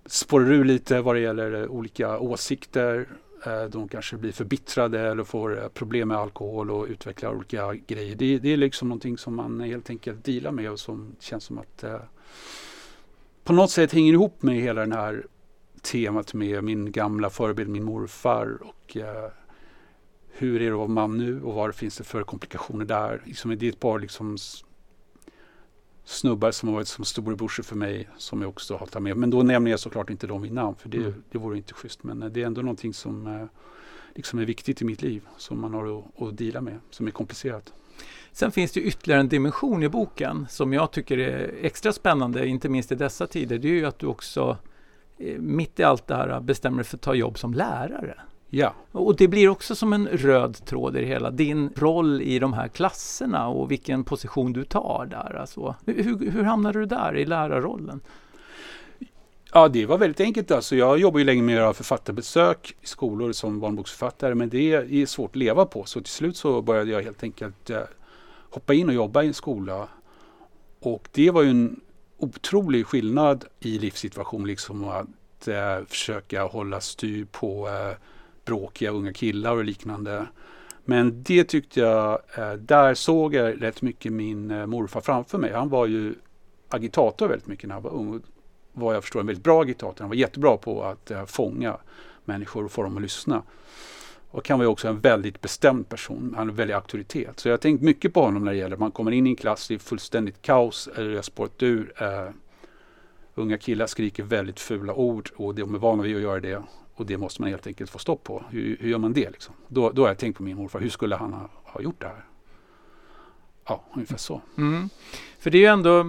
spårar 0.07 0.53
ur 0.53 0.65
lite 0.65 1.01
vad 1.01 1.15
det 1.15 1.21
gäller 1.21 1.63
äh, 1.63 1.69
olika 1.69 2.19
åsikter. 2.19 3.07
Eh, 3.47 3.65
de 3.65 3.89
kanske 3.89 4.17
blir 4.17 4.33
förbittrade 4.33 5.01
eller 5.01 5.25
får 5.25 5.63
eh, 5.63 5.69
problem 5.69 6.09
med 6.09 6.17
alkohol 6.17 6.71
och 6.71 6.87
utvecklar 6.87 7.35
olika 7.35 7.75
grejer. 7.75 8.17
Det, 8.17 8.39
det 8.39 8.53
är 8.53 8.57
liksom 8.57 8.89
någonting 8.89 9.19
som 9.19 9.35
man 9.35 9.61
helt 9.61 9.91
enkelt 9.91 10.25
dealar 10.25 10.53
med 10.53 10.71
och 10.71 10.81
som 10.81 11.17
känns 11.21 11.45
som 11.45 11.59
att 11.59 11.85
eh, 11.85 12.01
på 13.45 13.53
något 13.53 13.71
sätt 13.71 13.93
hänger 13.93 14.13
ihop 14.13 14.43
med 14.43 14.55
hela 14.55 14.81
den 14.81 14.93
här 14.93 15.27
temat 15.83 16.35
med 16.35 16.65
min 16.65 16.93
gamla 16.93 17.31
förebild, 17.31 17.71
min 17.71 17.85
morfar 17.85 18.59
och 18.63 18.97
eh, 18.97 19.31
hur 20.29 20.63
är 20.63 20.67
det 20.67 20.73
att 20.73 20.79
vara 20.79 20.89
man 20.89 21.19
nu 21.19 21.43
och 21.43 21.55
vad 21.55 21.75
finns 21.75 21.97
det 21.97 22.05
för 22.05 22.23
komplikationer 22.23 22.85
där. 22.85 23.23
Liksom, 23.25 23.59
det 23.59 23.67
är 23.67 23.73
ett 23.73 23.81
par 23.81 23.99
liksom, 23.99 24.37
snubbar 26.05 26.51
som 26.51 26.69
har 26.69 26.75
varit 26.75 26.89
som 26.89 27.05
storebrorsa 27.05 27.63
för 27.63 27.77
mig 27.77 28.09
som 28.17 28.43
jag 28.43 28.49
också 28.49 28.77
har 28.77 28.87
tagit 28.87 29.03
med. 29.03 29.17
Men 29.17 29.31
då 29.31 29.43
nämner 29.43 29.71
jag 29.71 29.81
såklart 29.81 30.11
inte 30.11 30.27
dem 30.27 30.43
vid 30.43 30.53
namn 30.53 30.77
för 30.77 30.89
det, 30.89 30.97
mm. 30.97 31.23
det 31.31 31.39
vore 31.39 31.57
inte 31.57 31.75
schysst. 31.75 32.03
Men 32.03 32.23
eh, 32.23 32.29
det 32.29 32.43
är 32.43 32.47
ändå 32.47 32.63
någonting 32.63 32.95
som 32.95 33.27
eh, 33.27 33.45
liksom 34.15 34.39
är 34.39 34.45
viktigt 34.45 34.83
i 34.83 34.85
mitt 34.85 35.03
liv 35.03 35.23
som 35.37 35.61
man 35.61 35.75
har 35.75 35.99
att, 35.99 36.23
att 36.23 36.39
dela 36.39 36.61
med, 36.61 36.79
som 36.91 37.07
är 37.07 37.11
komplicerat. 37.11 37.73
Sen 38.33 38.53
finns 38.53 38.73
det 38.73 38.81
ytterligare 38.81 39.21
en 39.21 39.29
dimension 39.29 39.83
i 39.83 39.89
boken 39.89 40.47
som 40.51 40.73
jag 40.73 40.91
tycker 40.91 41.19
är 41.19 41.55
extra 41.63 41.93
spännande, 41.93 42.47
inte 42.47 42.69
minst 42.69 42.93
i 42.93 42.95
dessa 42.95 43.27
tider. 43.27 43.59
Det 43.59 43.69
är 43.69 43.73
ju 43.73 43.87
att 43.87 43.99
du 43.99 44.07
också 44.07 44.57
eh, 45.19 45.39
mitt 45.39 45.81
i 45.81 45.83
allt 45.83 46.07
det 46.07 46.15
här 46.15 46.41
bestämmer 46.41 46.77
dig 46.77 46.85
för 46.85 46.97
att 46.97 47.03
ta 47.03 47.15
jobb 47.15 47.39
som 47.39 47.55
lärare. 47.55 48.21
Ja. 48.55 48.75
Och 48.93 49.17
det 49.17 49.29
blir 49.29 49.49
också 49.49 49.75
som 49.75 49.93
en 49.93 50.09
röd 50.09 50.65
tråd 50.65 50.97
i 50.97 51.01
det 51.01 51.07
hela. 51.07 51.31
Din 51.31 51.71
roll 51.77 52.23
i 52.23 52.39
de 52.39 52.53
här 52.53 52.69
klasserna 52.69 53.49
och 53.49 53.71
vilken 53.71 54.05
position 54.05 54.53
du 54.53 54.65
tar 54.65 55.07
där. 55.11 55.37
Alltså, 55.41 55.75
hur, 55.87 56.31
hur 56.31 56.43
hamnade 56.43 56.79
du 56.79 56.87
där 56.87 57.17
i 57.17 57.25
lärarrollen? 57.25 58.01
Ja, 59.53 59.69
det 59.69 59.87
var 59.87 59.99
väldigt 59.99 60.21
enkelt. 60.21 60.51
Alltså, 60.51 60.77
jag 60.77 60.99
jobbar 60.99 61.19
ju 61.19 61.25
länge 61.25 61.43
med 61.43 61.55
att 61.55 61.61
göra 61.61 61.73
författarbesök 61.73 62.77
i 62.81 62.87
skolor 62.87 63.33
som 63.33 63.61
barnboksförfattare, 63.61 64.35
men 64.35 64.49
det 64.49 64.73
är 64.73 65.07
svårt 65.07 65.31
att 65.31 65.37
leva 65.37 65.67
på. 65.67 65.85
Så 65.85 66.01
till 66.01 66.13
slut 66.13 66.37
så 66.37 66.63
började 66.63 66.91
jag 66.91 67.03
helt 67.03 67.23
enkelt 67.23 67.71
eh, 67.71 67.81
hoppa 68.51 68.75
in 68.75 68.89
och 68.89 68.95
jobba 68.95 69.23
i 69.23 69.27
en 69.27 69.35
skola. 69.35 69.89
Och 70.81 71.09
det 71.13 71.31
var 71.31 71.43
ju 71.43 71.51
en 71.51 71.81
otrolig 72.19 72.87
skillnad 72.87 73.45
i 73.61 73.79
livssituation, 73.79 74.47
liksom 74.47 74.89
att 74.89 75.49
eh, 75.49 75.85
försöka 75.89 76.45
hålla 76.45 76.81
styr 76.81 77.25
på 77.25 77.69
eh, 77.69 77.97
bråkiga 78.45 78.91
unga 78.91 79.13
killar 79.13 79.57
och 79.57 79.65
liknande. 79.65 80.27
Men 80.85 81.23
det 81.23 81.45
tyckte 81.45 81.81
jag, 81.81 82.19
eh, 82.37 82.53
där 82.53 82.95
såg 82.95 83.35
jag 83.35 83.63
rätt 83.63 83.83
mycket 83.83 84.13
min 84.13 84.51
eh, 84.51 84.67
morfar 84.67 85.01
framför 85.01 85.39
mig. 85.39 85.53
Han 85.53 85.69
var 85.69 85.87
ju 85.87 86.15
agitator 86.69 87.29
väldigt 87.29 87.47
mycket 87.47 87.69
när 87.69 87.75
han 87.75 87.83
var 87.83 87.91
ung. 87.91 88.21
Vad 88.73 88.95
jag 88.95 89.03
förstår 89.03 89.21
en 89.21 89.27
väldigt 89.27 89.45
bra 89.45 89.63
agitator. 89.63 90.01
Han 90.01 90.09
var 90.09 90.17
jättebra 90.17 90.57
på 90.57 90.85
att 90.85 91.11
eh, 91.11 91.25
fånga 91.25 91.77
människor 92.25 92.65
och 92.65 92.73
få 92.73 92.83
dem 92.83 92.97
att 92.97 93.03
lyssna. 93.03 93.43
Och 94.31 94.49
han 94.49 94.59
var 94.59 94.67
också 94.67 94.89
en 94.89 95.01
väldigt 95.01 95.41
bestämd 95.41 95.89
person. 95.89 96.35
Han 96.37 96.49
hade 96.49 96.53
väldigt 96.57 96.77
auktoritet. 96.77 97.41
Så 97.41 97.49
jag 97.49 97.53
har 97.53 97.59
tänkt 97.59 97.83
mycket 97.83 98.15
på 98.15 98.23
honom 98.23 98.45
när 98.45 98.53
det 98.53 98.59
gäller 98.59 98.77
man 98.77 98.91
kommer 98.91 99.11
in 99.11 99.27
i 99.27 99.31
en 99.31 99.37
klass, 99.37 99.69
det 99.69 99.75
är 99.75 99.79
fullständigt 99.79 100.43
kaos, 100.43 100.89
eller 100.97 101.11
det 101.11 101.15
har 101.17 101.23
spårat 101.23 101.63
ur. 101.63 101.93
Uh, 102.03 102.35
unga 103.35 103.59
killar 103.59 103.87
skriker 103.87 104.23
väldigt 104.23 104.61
fula 104.61 104.95
ord 104.95 105.31
och 105.37 105.55
de 105.55 105.75
är 105.75 105.79
vana 105.79 106.03
vid 106.03 106.17
att 106.17 106.23
göra 106.23 106.41
det. 106.41 106.63
Och 106.95 107.07
det 107.07 107.19
måste 107.19 107.43
man 107.43 107.51
helt 107.51 107.67
enkelt 107.67 107.91
få 107.91 107.99
stopp 107.99 108.25
på. 108.25 108.45
Hur, 108.51 108.77
hur 108.81 108.89
gör 108.89 108.99
man 108.99 109.13
det? 109.13 109.31
Liksom? 109.31 109.55
Då, 109.69 109.91
då 109.91 110.03
har 110.03 110.09
jag 110.09 110.19
tänkt 110.19 110.37
på 110.37 110.43
min 110.43 110.57
morfar. 110.57 110.81
Hur 110.81 110.89
skulle 110.89 111.17
han 111.17 111.33
ha, 111.33 111.49
ha 111.65 111.81
gjort 111.81 112.01
det 112.01 112.07
här? 112.07 112.25
Ja, 113.69 113.85
ungefär 113.95 114.17
så. 114.17 114.41
Mm. 114.59 114.89
För 115.39 115.51
det 115.51 115.59
är 115.59 115.61
ju 115.61 115.67
ändå, 115.67 116.05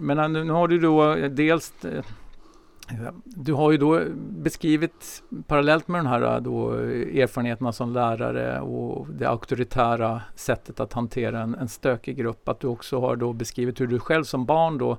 men 0.00 0.18
äh, 0.18 0.28
nu 0.28 0.50
har 0.50 0.68
du 0.68 0.78
då 0.78 1.14
äh, 1.14 1.30
dels 1.30 1.84
äh, 1.84 2.04
Du 3.24 3.52
har 3.52 3.70
ju 3.70 3.78
då 3.78 4.00
beskrivit 4.18 5.22
parallellt 5.46 5.88
med 5.88 5.98
den 5.98 6.06
här 6.06 6.40
då, 6.40 6.70
erfarenheterna 6.72 7.72
som 7.72 7.92
lärare 7.92 8.60
och 8.60 9.06
det 9.08 9.28
auktoritära 9.28 10.22
sättet 10.34 10.80
att 10.80 10.92
hantera 10.92 11.40
en, 11.40 11.54
en 11.54 11.68
stökig 11.68 12.16
grupp. 12.16 12.48
Att 12.48 12.60
du 12.60 12.66
också 12.66 13.00
har 13.00 13.16
då 13.16 13.32
beskrivit 13.32 13.80
hur 13.80 13.86
du 13.86 13.98
själv 13.98 14.24
som 14.24 14.46
barn 14.46 14.78
då 14.78 14.98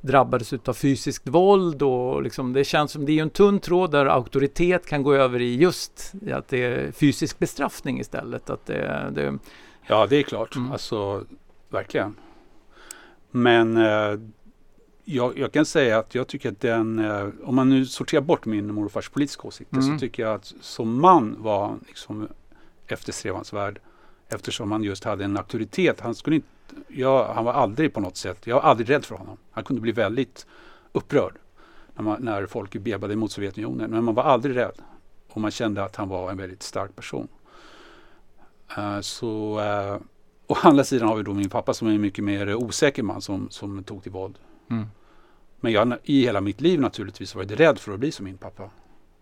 drabbades 0.00 0.52
av 0.52 0.72
fysiskt 0.72 1.28
våld 1.28 1.82
och 1.82 2.22
liksom 2.22 2.52
det 2.52 2.64
känns 2.64 2.92
som 2.92 3.06
det 3.06 3.18
är 3.18 3.22
en 3.22 3.30
tunn 3.30 3.60
tråd 3.60 3.90
där 3.90 4.06
auktoritet 4.06 4.86
kan 4.86 5.02
gå 5.02 5.14
över 5.14 5.40
i 5.40 5.56
just 5.56 6.12
att 6.32 6.48
det 6.48 6.64
är 6.64 6.92
fysisk 6.92 7.38
bestraffning 7.38 8.00
istället. 8.00 8.50
Att 8.50 8.66
det, 8.66 9.10
det 9.14 9.38
ja, 9.86 10.06
det 10.06 10.16
är 10.16 10.22
klart. 10.22 10.56
Mm. 10.56 10.72
Alltså, 10.72 11.24
verkligen. 11.68 12.14
Men 13.30 13.76
eh, 13.76 14.20
jag, 15.04 15.38
jag, 15.38 15.52
kan 15.52 15.64
säga 15.64 15.98
att 15.98 16.14
jag 16.14 16.26
tycker 16.26 16.52
att 16.52 16.60
den, 16.60 16.98
eh, 16.98 17.28
om 17.44 17.54
man 17.54 17.68
nu 17.68 17.86
sorterar 17.86 18.20
bort 18.20 18.46
min 18.46 18.74
morfars 18.74 19.08
politiska 19.08 19.48
åsikter 19.48 19.76
mm. 19.76 19.98
så 19.98 20.00
tycker 20.00 20.22
jag 20.22 20.34
att 20.34 20.54
som 20.60 21.00
man 21.00 21.36
var 21.38 21.76
liksom 21.86 22.28
eftersträvansvärd. 22.86 23.80
Eftersom 24.28 24.72
han 24.72 24.82
just 24.84 25.04
hade 25.04 25.24
en 25.24 25.36
auktoritet. 25.36 26.00
Han, 26.00 26.14
skulle 26.14 26.36
inte, 26.36 26.48
jag, 26.88 27.24
han 27.24 27.44
var 27.44 27.52
aldrig 27.52 27.94
på 27.94 28.00
något 28.00 28.16
sätt, 28.16 28.46
jag 28.46 28.54
var 28.54 28.62
aldrig 28.62 28.90
rädd 28.90 29.04
för 29.04 29.14
honom. 29.14 29.36
Han 29.50 29.64
kunde 29.64 29.82
bli 29.82 29.92
väldigt 29.92 30.46
upprörd 30.92 31.34
när, 31.94 32.02
man, 32.02 32.22
när 32.22 32.46
folk 32.46 32.72
bebade 32.72 33.16
mot 33.16 33.32
Sovjetunionen. 33.32 33.90
Men 33.90 34.04
man 34.04 34.14
var 34.14 34.22
aldrig 34.22 34.56
rädd. 34.56 34.82
Och 35.28 35.40
man 35.40 35.50
kände 35.50 35.84
att 35.84 35.96
han 35.96 36.08
var 36.08 36.30
en 36.30 36.36
väldigt 36.36 36.62
stark 36.62 36.96
person. 36.96 37.28
Uh, 38.78 39.00
så, 39.00 39.60
uh, 39.60 40.00
å 40.46 40.56
andra 40.62 40.84
sidan 40.84 41.08
har 41.08 41.16
vi 41.16 41.22
då 41.22 41.34
min 41.34 41.50
pappa 41.50 41.74
som 41.74 41.88
är 41.88 41.92
en 41.92 42.00
mycket 42.00 42.24
mer 42.24 42.54
osäker 42.54 43.02
man 43.02 43.20
som, 43.20 43.50
som 43.50 43.84
tog 43.84 44.02
till 44.02 44.12
våld. 44.12 44.38
Mm. 44.70 44.86
Men 45.60 45.72
jag 45.72 45.96
i 46.04 46.22
hela 46.22 46.40
mitt 46.40 46.60
liv 46.60 46.80
naturligtvis 46.80 47.34
varit 47.34 47.50
rädd 47.50 47.78
för 47.78 47.92
att 47.92 48.00
bli 48.00 48.12
som 48.12 48.24
min 48.24 48.38
pappa 48.38 48.70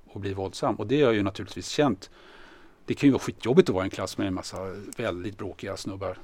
och 0.07 0.21
bli 0.21 0.35
våldsam. 0.35 0.75
Och 0.75 0.87
det 0.87 0.97
har 0.97 1.03
jag 1.03 1.15
ju 1.15 1.23
naturligtvis 1.23 1.69
känt. 1.69 2.11
Det 2.85 2.95
kan 2.95 3.07
ju 3.07 3.13
vara 3.13 3.23
skitjobbigt 3.23 3.69
att 3.69 3.75
vara 3.75 3.85
i 3.85 3.87
en 3.87 3.91
klass 3.91 4.19
med 4.19 4.27
en 4.27 4.35
massa 4.35 4.59
väldigt 4.97 5.39
bråkiga 5.39 5.77
snubbar. 5.77 6.19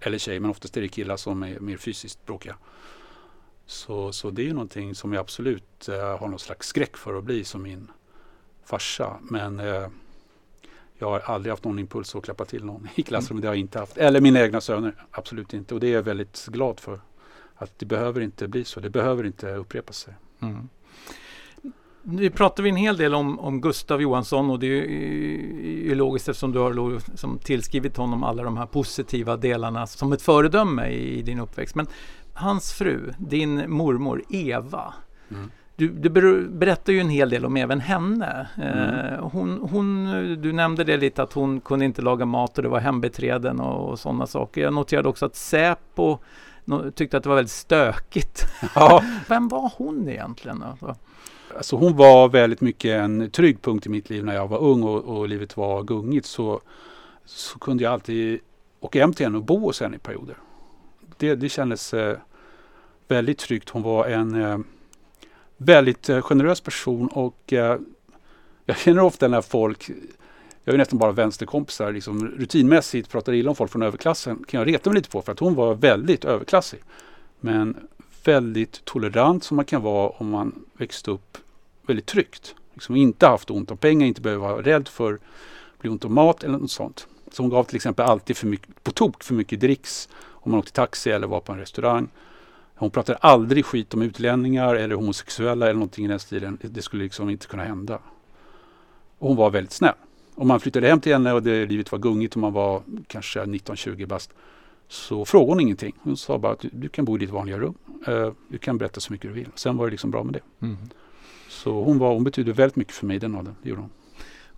Eller 0.00 0.18
tjejer, 0.18 0.40
men 0.40 0.50
oftast 0.50 0.76
är 0.76 0.80
det 0.80 0.88
killar 0.88 1.16
som 1.16 1.42
är 1.42 1.60
mer 1.60 1.76
fysiskt 1.76 2.26
bråkiga. 2.26 2.56
Så, 3.66 4.12
så 4.12 4.30
det 4.30 4.42
är 4.42 4.46
ju 4.46 4.52
någonting 4.52 4.94
som 4.94 5.12
jag 5.12 5.20
absolut 5.20 5.88
eh, 5.88 6.18
har 6.18 6.28
någon 6.28 6.38
slags 6.38 6.68
skräck 6.68 6.96
för 6.96 7.18
att 7.18 7.24
bli 7.24 7.44
som 7.44 7.62
min 7.62 7.90
farsa. 8.64 9.16
Men 9.22 9.60
eh, 9.60 9.88
jag 10.98 11.10
har 11.10 11.20
aldrig 11.20 11.52
haft 11.52 11.64
någon 11.64 11.78
impuls 11.78 12.14
att 12.14 12.24
klappa 12.24 12.44
till 12.44 12.64
någon 12.64 12.88
i 12.94 13.02
klassrummet. 13.02 13.42
Det 13.42 13.48
har 13.48 13.54
jag 13.54 13.60
inte 13.60 13.78
haft. 13.78 13.96
Eller 13.96 14.20
mina 14.20 14.40
egna 14.40 14.60
söner. 14.60 15.04
Absolut 15.10 15.54
inte. 15.54 15.74
Och 15.74 15.80
det 15.80 15.86
är 15.86 15.92
jag 15.92 16.02
väldigt 16.02 16.46
glad 16.46 16.80
för. 16.80 17.00
Att 17.54 17.78
det 17.78 17.86
behöver 17.86 18.20
inte 18.20 18.48
bli 18.48 18.64
så. 18.64 18.80
Det 18.80 18.90
behöver 18.90 19.24
inte 19.24 19.54
upprepa 19.54 19.92
sig. 19.92 20.14
Mm. 20.40 20.68
Nu 22.08 22.30
pratar 22.30 22.62
vi 22.62 22.68
en 22.68 22.76
hel 22.76 22.96
del 22.96 23.14
om, 23.14 23.38
om 23.40 23.60
Gustav 23.60 24.02
Johansson 24.02 24.50
och 24.50 24.58
det 24.58 24.66
är 24.66 24.86
ju 25.88 25.94
logiskt 25.94 26.28
eftersom 26.28 26.52
du 26.52 26.58
har 26.58 27.16
som 27.16 27.38
tillskrivit 27.38 27.96
honom 27.96 28.24
alla 28.24 28.42
de 28.42 28.56
här 28.56 28.66
positiva 28.66 29.36
delarna 29.36 29.86
som 29.86 30.12
ett 30.12 30.22
föredöme 30.22 30.88
i, 30.88 31.18
i 31.18 31.22
din 31.22 31.40
uppväxt. 31.40 31.74
Men 31.74 31.86
hans 32.34 32.72
fru, 32.72 33.12
din 33.18 33.70
mormor 33.70 34.22
Eva, 34.30 34.94
mm. 35.30 35.50
Du, 35.76 35.88
du, 35.88 36.08
berättar 36.48 36.92
ju 36.92 37.00
en 37.00 37.08
hel 37.08 37.30
del 37.30 37.44
om 37.44 37.56
även 37.56 37.80
henne. 37.80 38.48
Mm. 38.56 38.78
Eh, 38.78 39.28
hon, 39.28 39.68
hon, 39.70 40.04
du 40.42 40.52
nämnde 40.52 40.84
det 40.84 40.96
lite 40.96 41.22
att 41.22 41.32
hon 41.32 41.60
kunde 41.60 41.84
inte 41.84 42.02
laga 42.02 42.24
mat 42.26 42.56
och 42.58 42.62
det 42.62 42.68
var 42.68 42.80
hembiträden 42.80 43.60
och, 43.60 43.90
och 43.90 43.98
sådana 43.98 44.26
saker. 44.26 44.60
Jag 44.60 44.74
noterade 44.74 45.08
också 45.08 45.26
att 45.26 45.36
Säpo 45.36 46.18
tyckte 46.94 47.16
att 47.16 47.22
det 47.22 47.28
var 47.28 47.36
väldigt 47.36 47.52
stökigt. 47.52 48.46
Ja. 48.74 49.02
Vem 49.28 49.48
var 49.48 49.72
hon 49.76 50.08
egentligen? 50.08 50.62
Alltså? 50.62 50.96
Alltså 51.56 51.76
hon 51.76 51.96
var 51.96 52.28
väldigt 52.28 52.60
mycket 52.60 52.90
en 52.90 53.30
trygg 53.30 53.62
punkt 53.62 53.86
i 53.86 53.88
mitt 53.88 54.10
liv 54.10 54.24
när 54.24 54.34
jag 54.34 54.48
var 54.48 54.58
ung 54.58 54.82
och, 54.82 55.04
och 55.04 55.28
livet 55.28 55.56
var 55.56 55.82
gungigt. 55.82 56.26
Så, 56.26 56.60
så 57.24 57.58
kunde 57.58 57.84
jag 57.84 57.92
alltid 57.92 58.40
åka 58.80 59.00
hem 59.00 59.12
till 59.12 59.26
henne 59.26 59.38
och 59.38 59.44
bo 59.44 59.58
hos 59.58 59.80
henne 59.80 59.96
i 59.96 59.98
perioder. 59.98 60.36
Det, 61.16 61.34
det 61.34 61.48
kändes 61.48 61.94
eh, 61.94 62.18
väldigt 63.08 63.38
tryggt. 63.38 63.70
Hon 63.70 63.82
var 63.82 64.06
en 64.06 64.42
eh, 64.42 64.58
väldigt 65.56 66.08
eh, 66.08 66.20
generös 66.20 66.60
person 66.60 67.08
och 67.08 67.52
eh, 67.52 67.78
jag 68.64 68.78
känner 68.78 69.02
ofta 69.02 69.28
när 69.28 69.42
folk 69.42 69.90
jag 70.64 70.74
är 70.74 70.78
nästan 70.78 70.98
bara 70.98 71.12
vänsterkompisar, 71.12 71.92
liksom 71.92 72.28
rutinmässigt 72.28 73.10
pratar 73.10 73.32
illa 73.32 73.50
om 73.50 73.56
folk 73.56 73.72
från 73.72 73.82
överklassen 73.82 74.44
kan 74.48 74.58
jag 74.58 74.68
reta 74.68 74.90
mig 74.90 74.96
lite 74.96 75.10
på 75.10 75.22
för 75.22 75.32
att 75.32 75.38
hon 75.38 75.54
var 75.54 75.74
väldigt 75.74 76.24
överklassig. 76.24 76.80
Men 77.40 77.88
väldigt 78.24 78.84
tolerant 78.84 79.44
som 79.44 79.56
man 79.56 79.64
kan 79.64 79.82
vara 79.82 80.08
om 80.08 80.30
man 80.30 80.64
växte 80.78 81.10
upp 81.10 81.38
väldigt 81.88 82.06
tryggt. 82.06 82.54
Liksom 82.74 82.96
inte 82.96 83.26
haft 83.26 83.50
ont 83.50 83.70
om 83.70 83.76
pengar, 83.76 84.06
inte 84.06 84.20
behöver 84.20 84.48
vara 84.48 84.62
rädd 84.62 84.88
för 84.88 85.14
att 85.14 85.20
bli 85.78 85.90
ont 85.90 86.04
om 86.04 86.14
mat 86.14 86.44
eller 86.44 86.58
något 86.58 86.70
sånt. 86.70 87.06
Så 87.32 87.42
hon 87.42 87.50
gav 87.50 87.64
till 87.64 87.76
exempel 87.76 88.06
alltid 88.06 88.36
för 88.36 88.46
mycket, 88.46 88.84
på 88.84 88.90
tok 88.90 89.24
för 89.24 89.34
mycket 89.34 89.60
dricks 89.60 90.08
om 90.30 90.50
man 90.50 90.60
åkte 90.60 90.72
taxi 90.72 91.10
eller 91.10 91.26
var 91.26 91.40
på 91.40 91.52
en 91.52 91.58
restaurang. 91.58 92.08
Hon 92.74 92.90
pratade 92.90 93.18
aldrig 93.18 93.64
skit 93.64 93.94
om 93.94 94.02
utlänningar 94.02 94.74
eller 94.74 94.94
homosexuella 94.94 95.66
eller 95.66 95.74
någonting 95.74 96.04
i 96.04 96.08
den 96.08 96.18
stilen. 96.18 96.58
Det 96.62 96.82
skulle 96.82 97.02
liksom 97.04 97.30
inte 97.30 97.46
kunna 97.46 97.64
hända. 97.64 97.98
Och 99.18 99.28
hon 99.28 99.36
var 99.36 99.50
väldigt 99.50 99.72
snäll. 99.72 99.94
Om 100.34 100.48
man 100.48 100.60
flyttade 100.60 100.88
hem 100.88 101.00
till 101.00 101.12
henne 101.12 101.32
och 101.32 101.42
det, 101.42 101.66
livet 101.66 101.92
var 101.92 101.98
gungigt 101.98 102.34
och 102.34 102.40
man 102.40 102.52
var 102.52 102.82
kanske 103.06 103.40
19-20 103.40 104.06
bast 104.06 104.30
så 104.88 105.24
frågade 105.24 105.50
hon 105.50 105.60
ingenting. 105.60 105.94
Hon 106.02 106.16
sa 106.16 106.38
bara 106.38 106.52
att 106.52 106.60
du, 106.60 106.70
du 106.72 106.88
kan 106.88 107.04
bo 107.04 107.16
i 107.16 107.18
ditt 107.18 107.30
vanliga 107.30 107.58
rum. 107.58 107.74
Uh, 108.08 108.32
du 108.48 108.58
kan 108.58 108.78
berätta 108.78 109.00
så 109.00 109.12
mycket 109.12 109.30
du 109.30 109.34
vill. 109.34 109.48
Sen 109.54 109.76
var 109.76 109.86
det 109.86 109.90
liksom 109.90 110.10
bra 110.10 110.24
med 110.24 110.34
det. 110.34 110.66
Mm. 110.66 110.76
Så 111.56 111.82
hon, 111.82 111.98
var, 111.98 112.14
hon 112.14 112.24
betydde 112.24 112.52
väldigt 112.52 112.76
mycket 112.76 112.94
för 112.94 113.06
mig 113.06 113.18
den 113.18 113.34
åldern. 113.34 113.54
Det 113.62 113.68
gjorde 113.68 113.80
hon. 113.80 113.90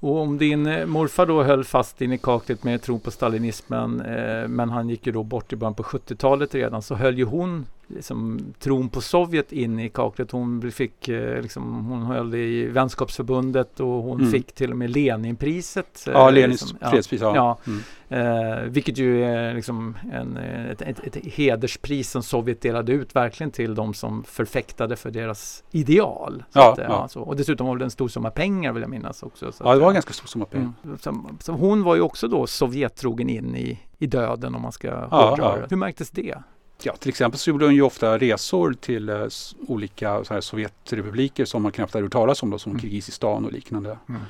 Och 0.01 0.17
om 0.17 0.39
din 0.39 0.67
eh, 0.67 0.87
morfar 0.87 1.27
då 1.27 1.43
höll 1.43 1.65
fast 1.65 2.03
in 2.03 2.13
i 2.13 2.19
kaklet 2.19 2.65
med 2.65 2.83
tron 2.83 3.01
på 3.01 3.11
stalinismen 3.11 4.01
eh, 4.01 4.49
men 4.49 4.71
han 4.71 4.89
gick 4.89 5.07
ju 5.07 5.13
då 5.13 5.23
bort 5.23 5.53
i 5.53 5.57
början 5.57 5.75
på 5.75 5.83
70-talet 5.83 6.55
redan 6.55 6.83
så 6.83 6.95
höll 6.95 7.19
ju 7.19 7.25
hon 7.25 7.67
liksom, 7.89 8.41
tron 8.59 8.89
på 8.89 9.01
Sovjet 9.01 9.53
in 9.53 9.79
i 9.79 9.89
kaklet. 9.89 10.31
Hon, 10.31 10.71
fick, 10.73 11.09
eh, 11.09 11.43
liksom, 11.43 11.87
hon 11.87 12.03
höll 12.03 12.35
i 12.35 12.67
vänskapsförbundet 12.67 13.81
och 13.81 13.87
hon 13.87 14.21
mm. 14.21 14.33
fick 14.33 14.53
till 14.53 14.71
och 14.71 14.77
med 14.77 14.91
Leninpriset. 14.91 16.07
Eh, 16.07 16.13
ja, 16.13 16.31
Lenins 16.31 16.61
liksom, 16.61 16.91
fredspris. 16.91 17.21
Ja. 17.21 17.37
ja. 17.37 17.59
Mm. 17.67 17.81
Eh, 18.11 18.63
vilket 18.63 18.99
ju 18.99 19.25
är 19.25 19.55
liksom 19.55 19.97
en, 20.13 20.37
ett, 20.37 20.83
ett, 20.83 21.07
ett, 21.07 21.27
hederspris 21.27 22.11
som 22.11 22.23
Sovjet 22.23 22.61
delade 22.61 22.93
ut 22.93 23.17
verkligen 23.17 23.51
till 23.51 23.75
de 23.75 23.95
som 23.95 24.25
förfäktade 24.25 24.97
för 24.97 25.11
deras 25.11 25.65
ideal. 25.71 26.45
Ja, 26.53 26.73
att, 26.73 26.79
ja. 26.79 27.09
Så, 27.09 27.21
och 27.21 27.37
dessutom 27.37 27.67
var 27.67 27.77
det 27.77 27.85
en 27.85 27.91
stor 27.91 28.09
summa 28.09 28.31
pengar 28.31 28.73
vill 28.73 28.83
jag 28.83 28.91
minnas 28.91 29.23
också. 29.23 29.53
ja, 29.61 29.75
det 29.75 29.81
var 29.81 29.89
en 29.89 29.95
ganska 29.95 30.13
stor 30.13 30.27
summa 30.27 30.45
pengar. 30.45 30.73
Mm. 30.85 30.99
Så, 30.99 31.25
så, 31.41 31.53
hon 31.53 31.83
var 31.83 31.95
ju 31.95 32.01
också 32.01 32.29
då 32.29 32.47
Sovjettrogen 32.47 33.29
in 33.29 33.57
i, 33.57 33.81
i 33.99 34.07
döden 34.07 34.55
om 34.55 34.63
man 34.63 34.73
ska 34.73 34.89
ja, 34.89 35.29
hårdra 35.31 35.59
ja. 35.59 35.67
Hur 35.71 35.77
märktes 35.77 36.11
det? 36.11 36.35
Ja, 36.83 36.97
till 36.97 37.09
exempel 37.09 37.39
så 37.39 37.51
gjorde 37.51 37.65
hon 37.65 37.75
ju 37.75 37.83
ofta 37.83 38.19
resor 38.19 38.73
till 38.81 39.09
eh, 39.09 39.27
olika 39.67 40.41
Sovjetrepubliker 40.41 41.45
som 41.45 41.63
man 41.63 41.73
knappt 41.73 41.95
hade 41.95 42.05
hört 42.05 42.13
talas 42.13 42.43
om, 42.43 42.51
då, 42.51 42.59
som 42.59 42.73
mm. 42.73 42.83
Kirgizistan 42.83 43.45
och 43.45 43.53
liknande. 43.53 43.99
Mm. 44.09 44.21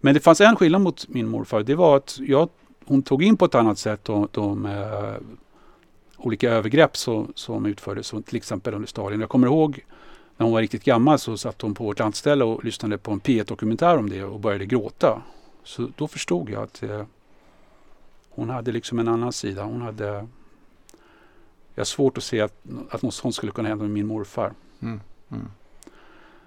Men 0.00 0.14
det 0.14 0.20
fanns 0.20 0.40
en 0.40 0.56
skillnad 0.56 0.80
mot 0.80 1.08
min 1.08 1.28
morfar. 1.28 1.62
Det 1.62 1.74
var 1.74 1.96
att 1.96 2.18
jag, 2.18 2.48
hon 2.84 3.02
tog 3.02 3.22
in 3.22 3.36
på 3.36 3.44
ett 3.44 3.54
annat 3.54 3.78
sätt 3.78 4.04
de, 4.04 4.28
de 4.30 4.66
eh, 4.66 5.14
olika 6.16 6.50
övergrepp 6.50 6.96
så, 6.96 7.26
som 7.34 7.66
utfördes, 7.66 8.06
som 8.06 8.22
till 8.22 8.36
exempel 8.36 8.74
under 8.74 8.88
Stalin. 8.88 9.20
Jag 9.20 9.28
kommer 9.28 9.46
ihåg 9.46 9.84
när 10.36 10.44
hon 10.44 10.52
var 10.52 10.60
riktigt 10.60 10.84
gammal 10.84 11.18
så 11.18 11.36
satt 11.36 11.62
hon 11.62 11.74
på 11.74 11.84
vårt 11.84 11.98
lantställe 11.98 12.44
och 12.44 12.64
lyssnade 12.64 12.98
på 12.98 13.12
en 13.12 13.20
P1-dokumentär 13.20 13.98
om 13.98 14.10
det 14.10 14.24
och 14.24 14.40
började 14.40 14.66
gråta. 14.66 15.22
Så 15.64 15.88
då 15.96 16.08
förstod 16.08 16.50
jag 16.50 16.62
att 16.62 16.82
eh, 16.82 17.02
hon 18.30 18.50
hade 18.50 18.72
liksom 18.72 18.98
en 18.98 19.08
annan 19.08 19.32
sida. 19.32 19.64
Hon 19.64 19.82
hade 19.82 20.26
jag 21.78 21.80
har 21.80 21.86
svårt 21.86 22.18
att 22.18 22.24
se 22.24 22.40
att, 22.40 22.54
att 22.90 23.02
något 23.02 23.14
sånt 23.14 23.34
skulle 23.34 23.52
kunna 23.52 23.68
hända 23.68 23.82
med 23.82 23.90
min 23.90 24.06
morfar. 24.06 24.52
Mm. 24.80 25.00
Mm. 25.30 25.48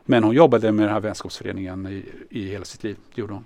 Men 0.05 0.23
hon 0.23 0.35
jobbade 0.35 0.71
med 0.71 0.85
den 0.85 0.93
här 0.93 0.99
vänskapsföreningen 0.99 1.87
i, 1.87 2.05
i 2.29 2.49
hela 2.49 2.65
sitt 2.65 2.83
liv. 2.83 2.97
Det 3.15 3.21
gjorde 3.21 3.33
hon. 3.33 3.45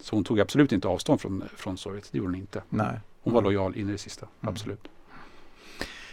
Så 0.00 0.16
hon 0.16 0.24
tog 0.24 0.40
absolut 0.40 0.72
inte 0.72 0.88
avstånd 0.88 1.20
från, 1.20 1.44
från 1.56 1.76
Sovjet. 1.76 2.08
Det 2.12 2.18
gjorde 2.18 2.28
hon 2.28 2.34
inte. 2.34 2.62
Nej. 2.68 3.00
Hon 3.22 3.32
var 3.32 3.40
mm. 3.40 3.52
lojal 3.52 3.76
in 3.76 3.88
i 3.88 3.92
det 3.92 3.98
sista. 3.98 4.26
Mm. 4.40 4.52
Absolut. 4.52 4.88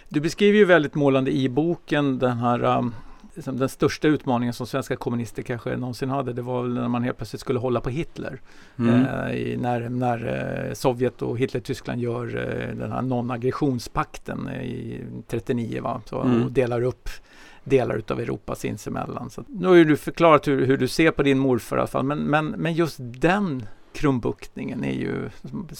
Du 0.09 0.21
beskriver 0.21 0.57
ju 0.57 0.65
väldigt 0.65 0.95
målande 0.95 1.31
i 1.31 1.49
boken 1.49 2.19
den 2.19 2.37
här 2.37 2.63
um, 2.63 2.95
liksom 3.35 3.57
den 3.57 3.69
största 3.69 4.07
utmaningen 4.07 4.53
som 4.53 4.67
svenska 4.67 4.95
kommunister 4.95 5.43
kanske 5.43 5.77
någonsin 5.77 6.09
hade, 6.09 6.33
det 6.33 6.41
var 6.41 6.63
när 6.63 6.87
man 6.87 7.03
helt 7.03 7.17
plötsligt 7.17 7.41
skulle 7.41 7.59
hålla 7.59 7.81
på 7.81 7.89
Hitler. 7.89 8.41
Mm. 8.79 9.05
Eh, 9.05 9.35
i, 9.35 9.57
när 9.57 9.89
när 9.89 10.67
eh, 10.67 10.73
Sovjet 10.73 11.21
och 11.21 11.37
Hitler-Tyskland 11.37 12.01
gör 12.01 12.25
eh, 12.25 12.75
den 12.75 12.91
här 12.91 13.01
non-aggressionspakten 13.01 14.49
i 14.49 15.01
39 15.27 15.81
va? 15.81 16.01
Så, 16.05 16.21
mm. 16.21 16.43
och 16.43 16.51
delar 16.51 16.81
upp 16.81 17.09
delar 17.63 17.95
utav 17.95 18.19
Europa 18.19 18.55
sinsemellan. 18.55 19.29
Så, 19.29 19.43
nu 19.47 19.67
har 19.67 19.75
ju 19.75 19.85
du 19.85 19.97
förklarat 19.97 20.47
hur, 20.47 20.65
hur 20.65 20.77
du 20.77 20.87
ser 20.87 21.11
på 21.11 21.23
din 21.23 21.39
morfar 21.39 21.77
i 21.77 21.79
alla 21.79 21.87
fall, 21.87 22.03
men, 22.03 22.19
men, 22.19 22.47
men 22.47 22.73
just 22.73 22.97
den 22.99 23.65
krumbuktningen 23.93 24.83
är 24.83 24.93
ju, 24.93 25.29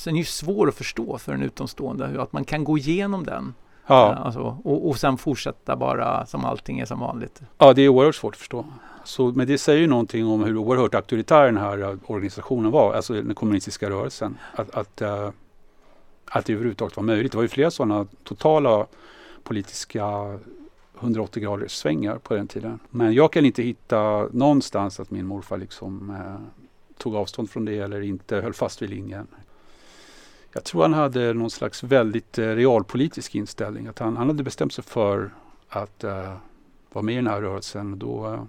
den 0.04 0.16
är 0.16 0.20
ju 0.20 0.24
svår 0.24 0.68
att 0.68 0.76
förstå 0.76 1.18
för 1.18 1.34
en 1.34 1.42
utomstående, 1.42 2.22
att 2.22 2.34
man 2.34 2.46
kan 2.46 2.64
gå 2.64 2.78
igenom 2.78 3.24
den 3.24 3.54
Ja. 3.92 4.14
Alltså, 4.14 4.58
och, 4.64 4.90
och 4.90 4.98
sen 4.98 5.18
fortsätta 5.18 5.76
bara 5.76 6.26
som 6.26 6.46
allting 6.46 6.80
är 6.80 6.86
som 6.86 7.00
vanligt. 7.00 7.42
Ja, 7.58 7.74
det 7.74 7.82
är 7.82 7.90
oerhört 7.90 8.16
svårt 8.16 8.34
att 8.34 8.40
förstå. 8.40 8.66
Så, 9.04 9.32
men 9.32 9.48
det 9.48 9.58
säger 9.58 9.80
ju 9.80 9.88
någonting 9.88 10.28
om 10.28 10.44
hur 10.44 10.58
oerhört 10.58 10.96
auktoritär 10.96 11.46
den 11.46 11.58
här 11.58 11.98
organisationen 12.06 12.72
var, 12.72 12.94
alltså 12.94 13.14
den 13.14 13.36
kommunistiska 13.36 13.90
rörelsen. 13.90 14.38
Att, 14.56 14.76
att, 14.76 15.02
uh, 15.02 15.30
att 16.26 16.46
det 16.46 16.54
överhuvudtaget 16.54 16.96
var 16.96 17.04
möjligt. 17.04 17.32
Det 17.32 17.38
var 17.38 17.44
ju 17.44 17.48
flera 17.48 17.72
sådana 17.72 18.08
totala 18.24 18.86
politiska 19.44 20.06
180 21.00 21.44
graders 21.44 21.72
svängar 21.72 22.18
på 22.18 22.36
den 22.36 22.48
tiden. 22.48 22.80
Men 22.90 23.14
jag 23.14 23.34
kan 23.34 23.46
inte 23.46 23.64
hitta 23.64 24.28
någonstans 24.32 25.00
att 25.00 25.12
min 25.12 25.26
morfar 25.26 25.58
liksom 25.58 26.10
eh, 26.10 26.62
tog 26.98 27.16
avstånd 27.16 27.50
från 27.50 27.66
det 27.66 27.78
eller 27.78 28.02
inte 28.02 28.36
höll 28.36 28.54
fast 28.54 28.82
vid 28.82 28.90
linjen. 28.90 29.28
Jag 30.54 30.64
tror 30.64 30.82
han 30.82 30.94
hade 30.94 31.34
någon 31.34 31.50
slags 31.50 31.84
väldigt 31.84 32.38
eh, 32.38 32.46
realpolitisk 32.46 33.36
inställning. 33.36 33.88
Att 33.88 34.00
han, 34.00 34.18
han 34.18 34.28
hade 34.28 34.44
bestämt 34.44 34.74
sig 34.74 34.84
för 34.84 35.32
att 35.70 36.04
eh, 36.04 36.34
vara 36.94 37.06
med 37.06 37.14
i 37.14 37.16
den 37.16 37.28
här 37.28 37.42
rörelsen. 37.42 38.00
Då, 38.00 38.34
eh, 38.34 38.44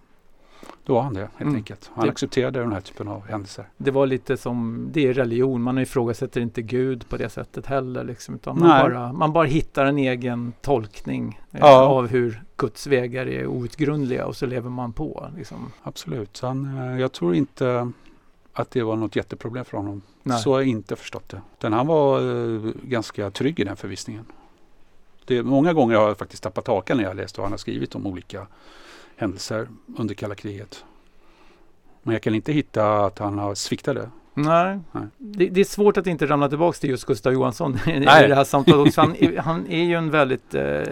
då 0.85 0.95
var 0.95 1.03
han 1.03 1.15
det 1.15 1.21
helt 1.21 1.41
mm. 1.41 1.55
enkelt. 1.55 1.91
Han 1.95 2.05
det, 2.05 2.11
accepterade 2.11 2.61
den 2.61 2.73
här 2.73 2.81
typen 2.81 3.09
av 3.09 3.27
händelser. 3.27 3.69
Det 3.77 3.91
var 3.91 4.07
lite 4.07 4.37
som, 4.37 4.89
det 4.93 5.09
är 5.09 5.15
religion, 5.15 5.63
man 5.63 5.79
ifrågasätter 5.79 6.41
inte 6.41 6.63
Gud 6.63 7.09
på 7.09 7.17
det 7.17 7.29
sättet 7.29 7.67
heller. 7.67 8.05
Liksom, 8.05 8.35
utan 8.35 8.59
man, 8.59 8.69
bara, 8.69 9.13
man 9.13 9.33
bara 9.33 9.47
hittar 9.47 9.87
en 9.87 9.99
egen 9.99 10.53
tolkning 10.61 11.41
eh, 11.51 11.61
ja. 11.61 11.87
av 11.87 12.07
hur 12.07 12.43
Guds 12.57 12.87
vägar 12.87 13.27
är 13.27 13.47
outgrundliga 13.47 14.27
och 14.27 14.37
så 14.37 14.47
lever 14.47 14.71
man 14.71 14.93
på. 14.93 15.31
Liksom. 15.37 15.73
Absolut, 15.83 16.41
han, 16.41 16.79
eh, 16.79 17.01
jag 17.01 17.13
tror 17.13 17.35
inte 17.35 17.93
att 18.53 18.71
det 18.71 18.83
var 18.83 18.97
något 18.97 19.17
jätteproblem 19.17 19.65
för 19.65 19.77
honom. 19.77 20.03
Nej. 20.23 20.39
Så 20.39 20.53
har 20.53 20.61
jag 20.61 20.69
inte 20.69 20.97
förstått 20.97 21.29
det. 21.29 21.43
Utan 21.59 21.73
han 21.73 21.87
var 21.87 22.21
eh, 22.21 22.73
ganska 22.83 23.31
trygg 23.31 23.61
i 23.61 23.65
den 23.65 23.77
förvissningen. 23.77 24.25
Det, 25.25 25.43
många 25.43 25.73
gånger 25.73 25.97
har 25.97 26.09
jag 26.09 26.19
faktiskt 26.19 26.43
tappat 26.43 26.67
hakan 26.67 26.97
när 26.97 27.05
jag 27.05 27.17
läst 27.17 27.39
vad 27.39 27.45
han 27.45 27.53
har 27.53 27.59
skrivit 27.59 27.95
om 27.95 28.07
olika 28.07 28.47
händelser 29.17 29.69
under 29.97 30.15
kalla 30.15 30.35
kriget. 30.35 30.85
Men 32.03 32.13
jag 32.13 32.23
kan 32.23 32.35
inte 32.35 32.53
hitta 32.53 33.05
att 33.05 33.19
han 33.19 33.39
har 33.39 33.55
sviktade. 33.55 34.11
Nej, 34.35 34.79
Nej. 34.93 35.05
Det, 35.19 35.49
det, 35.49 35.61
är 35.61 35.65
svårt 35.65 35.97
att 35.97 36.07
inte 36.07 36.27
ramla 36.27 36.49
tillbaka 36.49 36.79
till 36.79 36.91
just 36.91 37.05
Gustav 37.05 37.33
Johansson 37.33 37.79
i 37.87 38.01
det 38.01 38.35
här 38.35 38.45
samtalet. 38.45 38.97
Han, 38.97 39.17
han, 39.39 39.67
är 39.67 39.85
ju 39.85 39.95
en 39.95 40.11
väldigt 40.11 40.55
eh, 40.55 40.83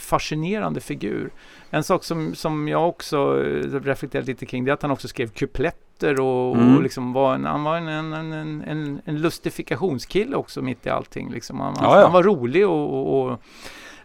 fascinerande 0.00 0.80
figur. 0.80 1.30
En 1.70 1.84
sak 1.84 2.04
som, 2.04 2.34
som 2.34 2.68
jag 2.68 2.88
också 2.88 3.16
eh, 3.16 3.80
reflekterat 3.80 4.26
lite 4.26 4.46
kring 4.46 4.64
det 4.64 4.70
är 4.70 4.72
att 4.72 4.82
han 4.82 4.90
också 4.90 5.08
skrev 5.08 5.28
kupletter 5.28 6.20
och, 6.20 6.56
mm. 6.56 6.76
och 6.76 6.82
liksom 6.82 7.12
var 7.12 7.34
en, 7.34 7.44
han 7.44 7.64
var 7.64 7.76
en, 7.76 7.88
en, 7.88 8.12
en, 8.12 8.62
en, 8.62 9.00
en 9.04 9.20
lustifikationskille 9.20 10.36
också 10.36 10.62
mitt 10.62 10.86
i 10.86 10.90
allting. 10.90 11.30
Liksom. 11.30 11.60
Han, 11.60 11.74
ja, 11.80 11.96
ja. 11.96 12.02
han 12.02 12.12
var 12.12 12.22
rolig 12.22 12.68
och, 12.68 12.94
och, 12.94 13.30
och 13.32 13.40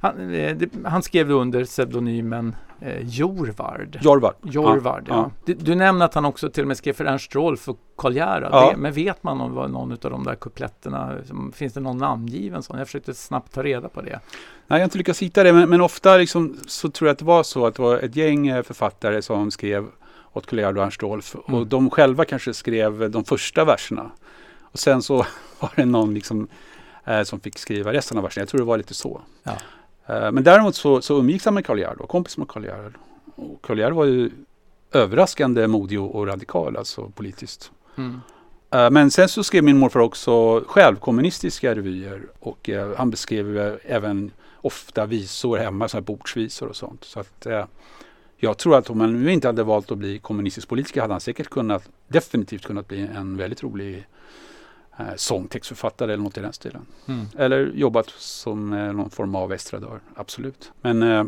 han, 0.04 0.34
eh, 0.34 0.56
det, 0.56 0.70
han, 0.86 1.04
skrev 1.04 1.32
under 1.32 1.66
pseudonymen 1.66 2.56
eh, 2.80 3.08
Jorvard. 3.08 4.00
Jorvard. 4.02 4.36
Jorvard 4.42 5.06
ja, 5.08 5.16
ja. 5.16 5.32
Du, 5.46 5.54
du 5.54 5.76
nämnde 5.76 6.06
att 6.06 6.14
han 6.14 6.26
också 6.26 6.50
till 6.50 6.64
och 6.64 6.68
med 6.68 6.78
skrev 6.78 6.94
för 6.94 7.06
Ernst 7.06 7.36
Rolf 7.36 7.60
för 7.60 7.76
Karl 7.98 8.16
Gerhard. 8.16 8.78
Men 8.78 8.94
vet 8.94 9.24
man 9.24 9.42
om 9.42 9.54
vad 9.54 9.72
någon 9.72 9.92
av 9.92 9.98
de 10.00 10.24
där 10.24 10.36
kupletterna, 10.36 11.18
finns 11.54 11.74
det 11.74 11.80
någon 11.80 11.98
namngiven 11.98 12.64
sån? 12.64 12.78
Jag 12.78 12.88
försökte 12.88 13.14
snabbt 13.14 13.54
ta 13.54 13.64
reda 13.64 13.90
på 13.90 14.02
det. 14.02 14.10
Nej, 14.10 14.20
jag 14.68 14.78
har 14.78 14.84
inte 14.84 14.98
lyckats 14.98 15.22
hitta 15.22 15.44
det, 15.44 15.54
men, 15.54 15.70
men 15.70 15.82
ofta 15.82 16.18
liksom, 16.18 16.58
så 16.68 16.90
tror 16.90 17.08
jag 17.08 17.14
att 17.14 17.20
det 17.20 17.26
var 17.26 17.44
så 17.44 17.66
att 17.66 17.76
det 17.76 17.82
var 17.82 17.98
ett 17.98 18.16
gäng 18.16 18.48
eh, 18.48 18.64
författare 18.64 19.22
som 19.22 19.52
skrev 19.52 19.88
åt 20.34 20.46
Karl 20.46 20.60
Gerhard 20.60 20.78
och 20.78 20.84
Ernst 20.84 21.04
Rolf. 21.04 21.36
Mm. 21.48 21.60
Och 21.60 21.68
de 21.68 21.90
själva 21.90 22.26
kanske 22.26 22.54
skrev 22.54 23.12
de 23.12 23.24
första 23.24 23.66
verserna. 23.66 24.12
Och 24.62 24.80
sen 24.80 25.02
så 25.02 25.16
var 25.60 25.72
det 25.76 25.86
någon 25.86 26.14
liksom, 26.14 26.48
eh, 27.06 27.24
som 27.24 27.40
fick 27.40 27.58
skriva 27.58 27.94
resten 27.94 28.18
av 28.18 28.24
verserna. 28.24 28.42
Jag 28.42 28.50
tror 28.50 28.60
det 28.60 28.66
var 28.66 28.78
lite 28.78 28.94
så. 28.94 29.22
Ja. 29.44 29.58
Eh, 30.06 30.32
men 30.32 30.44
däremot 30.44 30.76
så, 30.76 31.02
så 31.02 31.20
umgicks 31.20 31.46
han 31.46 31.54
med 31.54 31.66
Karl 31.66 31.80
Gerhard 31.80 32.02
och 32.02 32.10
kompis 32.10 32.38
med 32.38 32.48
Karl 32.48 32.66
Gerhard. 32.66 32.94
Och 33.36 33.62
Karl 33.62 33.80
Gerhard 33.80 33.94
var 33.94 34.06
ju 34.06 34.32
överraskande 34.92 35.68
modig 35.68 36.02
och, 36.02 36.16
och 36.16 36.28
radikal 36.28 36.78
alltså 36.78 37.10
politiskt. 37.10 37.72
Mm. 37.96 38.22
Uh, 38.76 38.90
men 38.90 39.12
sen 39.12 39.30
så 39.30 39.44
skrev 39.44 39.64
min 39.64 39.78
morfar 39.78 40.00
också 40.00 40.64
själv 40.68 40.96
kommunistiska 40.96 41.76
revyer 41.76 42.22
och 42.40 42.70
uh, 42.70 42.96
han 42.98 43.10
beskrev 43.10 43.78
även 43.84 44.32
ofta 44.62 45.06
visor 45.06 45.58
hemma, 45.58 45.88
sådana 45.88 46.06
bordsvisor 46.06 46.68
och 46.68 46.76
sånt. 46.76 47.04
Så 47.04 47.20
att 47.20 47.48
jag 48.38 48.58
tror 48.58 48.76
att 48.76 48.90
om 48.90 49.00
han 49.00 49.24
nu 49.24 49.32
inte 49.32 49.48
hade 49.48 49.64
valt 49.64 49.92
att 49.92 49.98
bli 49.98 50.20
kommunistisk 50.20 50.68
politiker 50.68 51.02
hade 51.02 51.14
han 51.14 51.22
säkert 51.22 51.50
kunnat, 51.50 51.90
definitivt 52.08 52.66
kunnat 52.66 52.88
bli 52.88 53.08
en 53.16 53.38
väldigt 53.38 53.64
rolig 53.64 54.08
eh, 54.98 55.16
sångtextförfattare 55.16 56.14
eller 56.14 56.24
något 56.24 56.38
i 56.38 56.42
den 56.42 56.54
stilen. 56.54 56.86
Mm. 57.08 57.26
Eller 57.38 57.66
jobbat 57.66 58.10
som 58.10 58.74
eh, 58.74 58.94
någon 58.94 59.10
form 59.10 59.36
av 59.36 59.54
estradör, 59.54 60.00
absolut. 60.16 60.72
Men 60.82 61.04
eh, 61.04 61.24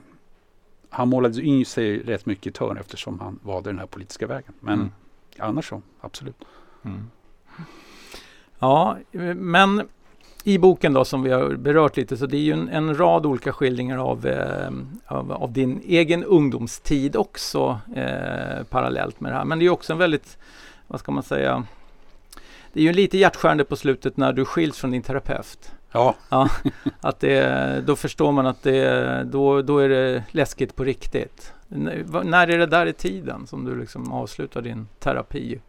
han 0.90 1.10
målade 1.10 1.42
in 1.42 1.66
sig 1.66 2.00
rätt 2.00 2.26
mycket 2.26 2.48
i 2.48 2.52
törn 2.52 2.78
eftersom 2.78 3.20
han 3.20 3.40
valde 3.44 3.70
den 3.70 3.80
här 3.80 3.86
politiska 3.86 4.28
vägen. 4.28 4.54
Men 4.60 4.80
mm. 4.80 4.92
annars 5.40 5.70
så, 5.70 5.82
absolut. 6.02 6.46
Mm. 6.84 7.12
Ja, 8.60 8.98
men 9.36 9.88
i 10.48 10.58
boken 10.58 10.94
då 10.94 11.06
som 11.06 11.24
vi 11.24 11.32
har 11.32 11.56
berört 11.56 11.98
lite 11.98 12.18
så 12.18 12.26
det 12.26 12.38
är 12.38 12.42
ju 12.42 12.52
en, 12.52 12.70
en 12.70 12.98
rad 12.98 13.26
olika 13.26 13.54
skildringar 13.54 13.98
av, 13.98 14.26
eh, 14.26 14.70
av, 15.06 15.32
av, 15.32 15.52
din 15.52 15.82
egen 15.86 16.24
ungdomstid 16.24 17.16
också 17.16 17.80
eh, 17.96 18.64
parallellt 18.70 19.20
med 19.20 19.32
det 19.32 19.36
här. 19.36 19.46
Men 19.46 19.60
det 19.60 19.66
är 19.66 19.70
också 19.70 19.94
en 19.94 20.00
väldigt, 20.00 20.38
vad 20.88 21.00
ska 21.00 21.12
man 21.12 21.24
säga, 21.24 21.64
det 22.76 22.82
är 22.82 22.84
ju 22.84 22.94
lite 22.94 23.18
hjärtskärande 23.18 23.66
på 23.66 23.76
slutet 23.76 24.18
när 24.18 24.34
du 24.34 24.46
skiljs 24.46 24.78
från 24.78 24.92
din 24.92 25.02
terapeut. 25.02 25.72
Ja. 25.92 26.16
ja 26.30 26.50
att 27.02 27.20
det, 27.20 27.84
då 27.88 27.96
förstår 27.96 28.32
man 28.32 28.48
att 28.48 28.64
det, 28.64 29.24
då, 29.24 29.62
då 29.62 29.80
är 29.80 29.90
det 29.90 30.24
läskigt 30.32 30.76
på 30.76 30.84
riktigt. 30.84 31.54
N 31.72 32.06
när 32.24 32.48
är 32.48 32.58
det 32.58 32.66
där 32.66 32.86
i 32.86 32.94
tiden 32.94 33.48
som 33.48 33.66
du 33.66 33.80
liksom 33.80 34.12
avslutar 34.12 34.62
din 34.62 34.88
terapi? 35.00 35.60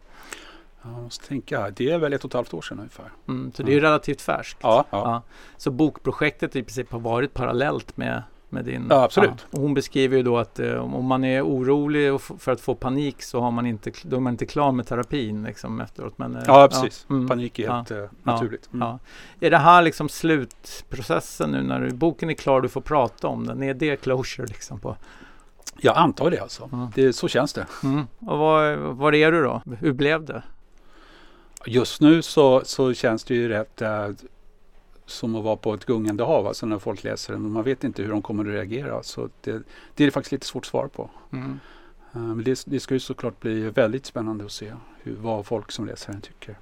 Jag 0.81 0.91
måste 0.91 1.27
tänka, 1.27 1.69
det 1.69 1.91
är 1.91 1.97
väl 1.97 2.13
ett 2.13 2.23
och 2.23 2.29
ett 2.29 2.33
halvt 2.33 2.53
år 2.53 2.61
sedan 2.61 2.79
ungefär. 2.79 3.11
Mm, 3.27 3.51
så 3.55 3.63
det 3.63 3.75
är 3.75 3.81
relativt 3.81 4.21
färskt. 4.21 4.59
Ja, 4.61 4.85
ja. 4.89 4.97
ja. 4.97 5.21
Så 5.57 5.71
bokprojektet 5.71 6.55
i 6.55 6.63
princip 6.63 6.91
har 6.91 6.99
varit 6.99 7.33
parallellt 7.33 7.97
med 7.97 8.23
med 8.49 8.65
din... 8.65 8.87
Ja, 8.89 9.03
absolut. 9.03 9.47
Ja. 9.51 9.59
hon 9.59 9.73
beskriver 9.73 10.17
ju 10.17 10.23
då 10.23 10.37
att 10.37 10.59
eh, 10.59 10.95
om 10.95 11.05
man 11.05 11.23
är 11.23 11.45
orolig 11.45 12.21
för 12.21 12.51
att 12.51 12.61
få 12.61 12.75
panik 12.75 13.21
så 13.21 13.39
har 13.39 13.51
man 13.51 13.65
inte, 13.65 13.91
då 14.03 14.15
är 14.15 14.19
man 14.19 14.33
inte 14.33 14.45
klar 14.45 14.71
med 14.71 14.87
terapin 14.87 15.43
liksom, 15.43 15.81
efteråt. 15.81 16.17
Men, 16.17 16.35
eh, 16.35 16.43
ja, 16.47 16.67
precis. 16.71 17.05
Ja, 17.09 17.15
mm, 17.15 17.27
panik 17.27 17.59
är 17.59 17.71
helt 17.71 17.91
eh, 17.91 18.03
naturligt. 18.23 18.69
Mm. 18.73 18.97
Är 19.39 19.51
det 19.51 19.57
här 19.57 19.81
liksom 19.81 20.09
slutprocessen 20.09 21.51
nu 21.51 21.63
när 21.63 21.79
du, 21.79 21.93
boken 21.93 22.29
är 22.29 22.33
klar 22.33 22.55
och 22.55 22.61
du 22.61 22.69
får 22.69 22.81
prata 22.81 23.27
om 23.27 23.47
den? 23.47 23.63
Är 23.63 23.73
det 23.73 23.95
closure 23.95 24.47
liksom 24.47 24.79
på? 24.79 24.95
Jag 25.77 25.97
antar 25.97 26.31
det 26.31 26.39
alltså. 26.39 26.89
Det, 26.95 27.13
så 27.13 27.27
känns 27.27 27.53
det. 27.53 27.65
Mm. 27.83 28.07
Och 28.19 28.37
var, 28.37 28.75
var 28.75 29.13
är 29.13 29.31
du 29.31 29.43
då? 29.43 29.61
Hur 29.79 29.93
blev 29.93 30.25
det? 30.25 30.43
Just 31.65 32.01
nu 32.01 32.21
så, 32.21 32.61
så 32.65 32.93
känns 32.93 33.23
det 33.23 33.35
ju 33.35 33.49
rätt 33.49 33.81
äh, 33.81 34.07
som 35.07 35.35
att 35.35 35.43
vara 35.43 35.55
på 35.55 35.73
ett 35.73 35.85
gungande 35.85 36.23
hav, 36.23 36.47
alltså 36.47 36.65
när 36.65 36.79
folk 36.79 37.03
läser 37.03 37.33
den. 37.33 37.51
Man 37.51 37.63
vet 37.63 37.83
inte 37.83 38.01
hur 38.01 38.09
de 38.09 38.21
kommer 38.21 38.45
att 38.45 38.51
reagera. 38.51 39.03
Så 39.03 39.29
det, 39.41 39.63
det 39.95 40.03
är 40.03 40.11
faktiskt 40.11 40.31
lite 40.31 40.45
svårt 40.45 40.63
att 40.63 40.69
svara 40.69 40.87
på. 40.87 41.09
Mm. 41.31 41.59
Uh, 42.15 42.21
men 42.21 42.43
det, 42.43 42.63
det, 42.65 42.79
ska 42.79 42.93
ju 42.93 42.99
såklart 42.99 43.39
bli 43.39 43.69
väldigt 43.69 44.05
spännande 44.05 44.45
att 44.45 44.51
se 44.51 44.73
hur, 45.03 45.15
vad 45.15 45.45
folk 45.45 45.71
som 45.71 45.85
läser 45.85 46.11
den 46.11 46.21
tycker. 46.21 46.57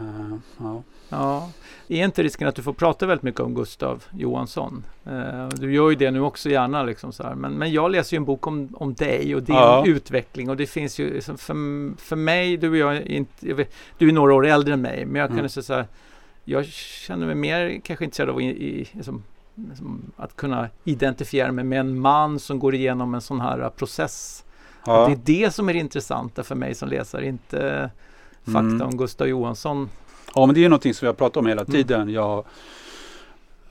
Uh, 0.00 0.36
ja. 0.58 0.82
ja. 1.08 1.50
Är 1.88 2.04
inte 2.04 2.22
risken 2.22 2.48
att 2.48 2.54
du 2.54 2.62
får 2.62 2.72
prata 2.72 3.06
väldigt 3.06 3.22
mycket 3.22 3.40
om 3.40 3.54
Gustav 3.54 4.04
Johansson? 4.12 4.84
Uh, 5.06 5.48
du 5.48 5.74
gör 5.74 5.90
ju 5.90 5.96
det 5.96 6.10
nu 6.10 6.20
också 6.20 6.48
gärna. 6.48 6.82
Liksom 6.82 7.12
så 7.12 7.22
här. 7.22 7.34
Men, 7.34 7.52
men 7.52 7.72
jag 7.72 7.90
läser 7.90 8.16
ju 8.16 8.16
en 8.16 8.24
bok 8.24 8.46
om, 8.46 8.68
om 8.74 8.94
dig 8.94 9.34
och 9.34 9.42
din 9.42 9.56
ja. 9.56 9.86
utveckling. 9.86 10.50
Och 10.50 10.56
det 10.56 10.66
finns 10.66 10.98
ju, 10.98 11.14
liksom, 11.14 11.38
för, 11.38 11.54
för 12.00 12.16
mig, 12.16 12.56
du 12.56 12.70
och 12.70 12.76
jag, 12.76 13.06
inte, 13.06 13.54
vet, 13.54 13.74
du 13.98 14.08
är 14.08 14.12
några 14.12 14.34
år 14.34 14.46
äldre 14.46 14.74
än 14.74 14.82
mig, 14.82 15.04
men 15.04 15.20
jag 15.20 15.28
kan 15.28 15.38
mm. 15.38 15.48
säga 15.48 15.62
så 15.62 15.74
här, 15.74 15.86
jag 16.44 16.66
känner 16.66 17.26
mig 17.26 17.34
mer 17.34 17.80
kanske 17.84 18.04
intresserad 18.04 18.30
av 18.30 18.40
i, 18.40 18.44
i, 18.44 18.88
liksom, 18.92 19.22
liksom, 19.54 20.12
att 20.16 20.36
kunna 20.36 20.68
identifiera 20.84 21.52
mig 21.52 21.64
med 21.64 21.80
en 21.80 22.00
man 22.00 22.38
som 22.38 22.58
går 22.58 22.74
igenom 22.74 23.14
en 23.14 23.20
sån 23.20 23.40
här 23.40 23.70
process. 23.70 24.44
Ja. 24.86 25.06
Det 25.06 25.12
är 25.12 25.42
det 25.44 25.50
som 25.50 25.68
är 25.68 25.72
det 25.72 25.78
intressanta 25.78 26.42
för 26.42 26.54
mig 26.54 26.74
som 26.74 26.88
läsare, 26.88 27.26
inte 27.26 27.90
fakta 28.44 28.60
mm. 28.60 28.82
om 28.82 28.96
Gustav 28.96 29.28
Johansson. 29.28 29.90
Ja, 30.34 30.46
men 30.46 30.54
det 30.54 30.64
är 30.64 30.68
någonting 30.68 30.94
som 30.94 31.06
vi 31.06 31.08
har 31.08 31.14
pratat 31.14 31.36
om 31.36 31.46
hela 31.46 31.64
tiden. 31.64 32.00
Mm. 32.00 32.14
Jag 32.14 32.44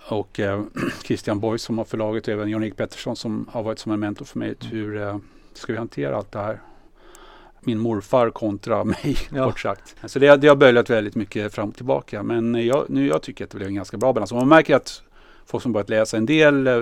och 0.07 0.39
eh, 0.39 0.63
Christian 1.03 1.39
Borg 1.39 1.59
som 1.59 1.77
har 1.77 1.85
förlaget 1.85 2.27
och 2.27 2.33
även 2.33 2.49
Jan-Erik 2.49 2.77
Pettersson 2.77 3.15
som 3.15 3.49
har 3.51 3.63
varit 3.63 3.79
som 3.79 3.91
en 3.91 3.99
mentor 3.99 4.25
för 4.25 4.39
mig. 4.39 4.55
Hur 4.71 5.01
eh, 5.01 5.17
ska 5.53 5.73
vi 5.73 5.77
hantera 5.77 6.17
allt 6.17 6.31
det 6.31 6.39
här? 6.39 6.59
Min 7.65 7.79
morfar 7.79 8.29
kontra 8.29 8.83
mig, 8.83 9.17
ja. 9.31 9.45
kort 9.45 9.59
sagt. 9.59 9.95
Så 10.05 10.19
det, 10.19 10.37
det 10.37 10.47
har 10.47 10.55
böljat 10.55 10.89
väldigt 10.89 11.15
mycket 11.15 11.53
fram 11.53 11.69
och 11.69 11.75
tillbaka. 11.75 12.23
Men 12.23 12.65
jag, 12.65 12.89
nu, 12.89 13.07
jag 13.07 13.21
tycker 13.21 13.43
att 13.43 13.51
det 13.51 13.57
blev 13.57 13.67
en 13.67 13.75
ganska 13.75 13.97
bra 13.97 14.13
balans. 14.13 14.31
man 14.31 14.47
märker 14.47 14.75
att 14.75 15.03
folk 15.45 15.63
som 15.63 15.73
börjat 15.73 15.89
läsa, 15.89 16.17
en 16.17 16.25
del 16.25 16.67
eh, 16.67 16.73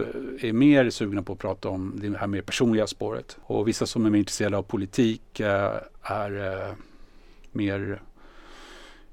är 0.42 0.54
mer 0.54 0.90
sugna 0.90 1.24
på 1.24 1.34
att 1.34 1.40
prata 1.40 1.70
om 1.70 1.94
det 1.96 2.18
här 2.18 2.28
mer 2.28 2.42
personliga 2.42 2.88
spåret. 2.88 3.38
Och 3.44 3.68
vissa 3.68 3.86
som 3.86 4.06
är 4.06 4.10
mer 4.10 4.20
intresserade 4.20 4.58
av 4.58 4.64
politik 4.64 5.40
eh, 5.40 5.72
är 6.02 6.68
eh, 6.68 6.76
mer 7.52 8.02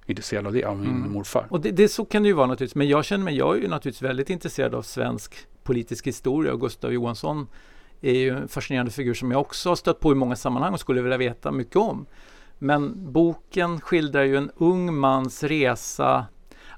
intresserad 0.07 0.47
av 0.47 0.53
det, 0.53 0.64
av 0.64 0.78
min 0.78 0.97
mm. 0.97 1.12
morfar. 1.12 1.47
Och 1.51 1.61
det, 1.61 1.70
det, 1.70 1.88
så 1.88 2.05
kan 2.05 2.22
det 2.22 2.28
ju 2.28 2.34
vara 2.34 2.47
naturligtvis. 2.47 2.74
Men 2.74 2.88
jag 2.88 3.05
känner 3.05 3.24
mig, 3.24 3.36
jag 3.36 3.57
är 3.57 3.61
ju 3.61 3.68
naturligtvis 3.68 4.03
väldigt 4.03 4.30
intresserad 4.30 4.74
av 4.74 4.82
svensk 4.82 5.34
politisk 5.62 6.07
historia 6.07 6.53
och 6.53 6.61
Gustav 6.61 6.92
Johansson 6.92 7.47
är 8.01 8.12
ju 8.12 8.36
en 8.36 8.49
fascinerande 8.49 8.92
figur 8.92 9.14
som 9.14 9.30
jag 9.30 9.40
också 9.40 9.68
har 9.68 9.76
stött 9.76 10.01
på 10.01 10.12
i 10.12 10.14
många 10.14 10.36
sammanhang 10.36 10.72
och 10.72 10.80
skulle 10.80 11.03
vilja 11.03 11.18
veta 11.18 11.51
mycket 11.51 11.76
om. 11.76 12.07
Men 12.59 13.12
boken 13.12 13.80
skildrar 13.80 14.22
ju 14.22 14.36
en 14.36 14.51
ung 14.57 14.94
mans 14.94 15.44
resa. 15.44 16.26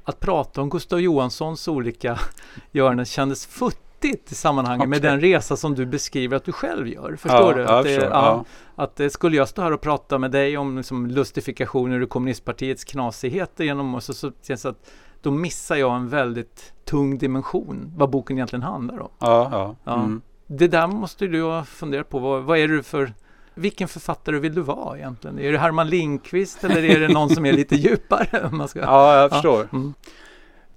Att 0.05 0.21
prata 0.21 0.63
om 0.63 0.71
Gustav 0.71 1.01
Johanssons 1.01 1.69
olika 1.69 2.19
göranden 2.73 3.07
kändes 3.07 3.47
futtigt 3.47 4.33
i 4.33 4.35
sammanhanget 4.35 4.81
okay. 4.81 4.89
med 4.89 5.03
den 5.03 5.21
resa 5.21 5.57
som 5.57 5.75
du 5.75 5.87
beskriver 5.87 6.37
att 6.37 6.45
du 6.45 6.53
själv 6.53 6.89
gör. 6.89 7.17
Förstår 7.17 7.51
ja, 7.51 7.53
du? 7.57 7.67
Att, 7.67 7.85
det, 7.85 7.93
ja, 7.93 8.09
ja. 8.11 8.45
att 8.75 8.97
det, 8.97 9.11
skulle 9.11 9.37
jag 9.37 9.49
stå 9.49 9.63
här 9.63 9.73
och 9.73 9.81
prata 9.81 10.19
med 10.19 10.31
dig 10.31 10.59
om 10.59 10.77
liksom, 10.77 11.07
lustifikationer 11.07 12.01
ur 12.01 12.07
kommunistpartiets 12.07 12.85
knasigheter 12.85 13.65
genom 13.65 13.95
och 13.95 14.03
så, 14.03 14.15
så, 14.15 14.33
så 14.57 14.69
att 14.69 14.91
då 15.23 15.31
missar 15.31 15.77
jag 15.77 15.97
en 15.97 16.09
väldigt 16.09 16.73
tung 16.85 17.19
dimension 17.19 17.93
vad 17.97 18.11
boken 18.11 18.37
egentligen 18.37 18.63
handlar 18.63 19.01
om. 19.01 19.11
Ja, 19.19 19.75
ja. 19.85 19.95
Mm. 19.95 20.23
Det 20.53 20.69
där 20.69 20.87
måste 20.87 21.27
du 21.27 21.43
ha 21.43 21.65
funderat 21.65 22.09
på. 22.09 22.19
Vad, 22.19 22.43
vad 22.43 22.59
är 22.59 22.69
det 22.69 22.83
för 22.83 23.13
vilken 23.55 23.89
författare 23.89 24.39
vill 24.39 24.55
du 24.55 24.61
vara 24.61 24.99
egentligen? 24.99 25.39
Är 25.39 25.53
det 25.53 25.59
Herman 25.59 25.89
Lindqvist 25.89 26.65
eller 26.65 26.85
är 26.85 27.01
det 27.01 27.09
någon 27.09 27.31
som 27.31 27.47
är 27.47 27.53
lite 27.53 27.77
djupare? 27.77 28.49
man 28.53 28.69
ska... 28.69 28.81
Ja, 28.81 29.21
jag 29.21 29.31
förstår. 29.31 29.69
Ja. 29.73 29.79
Mm. 29.79 29.95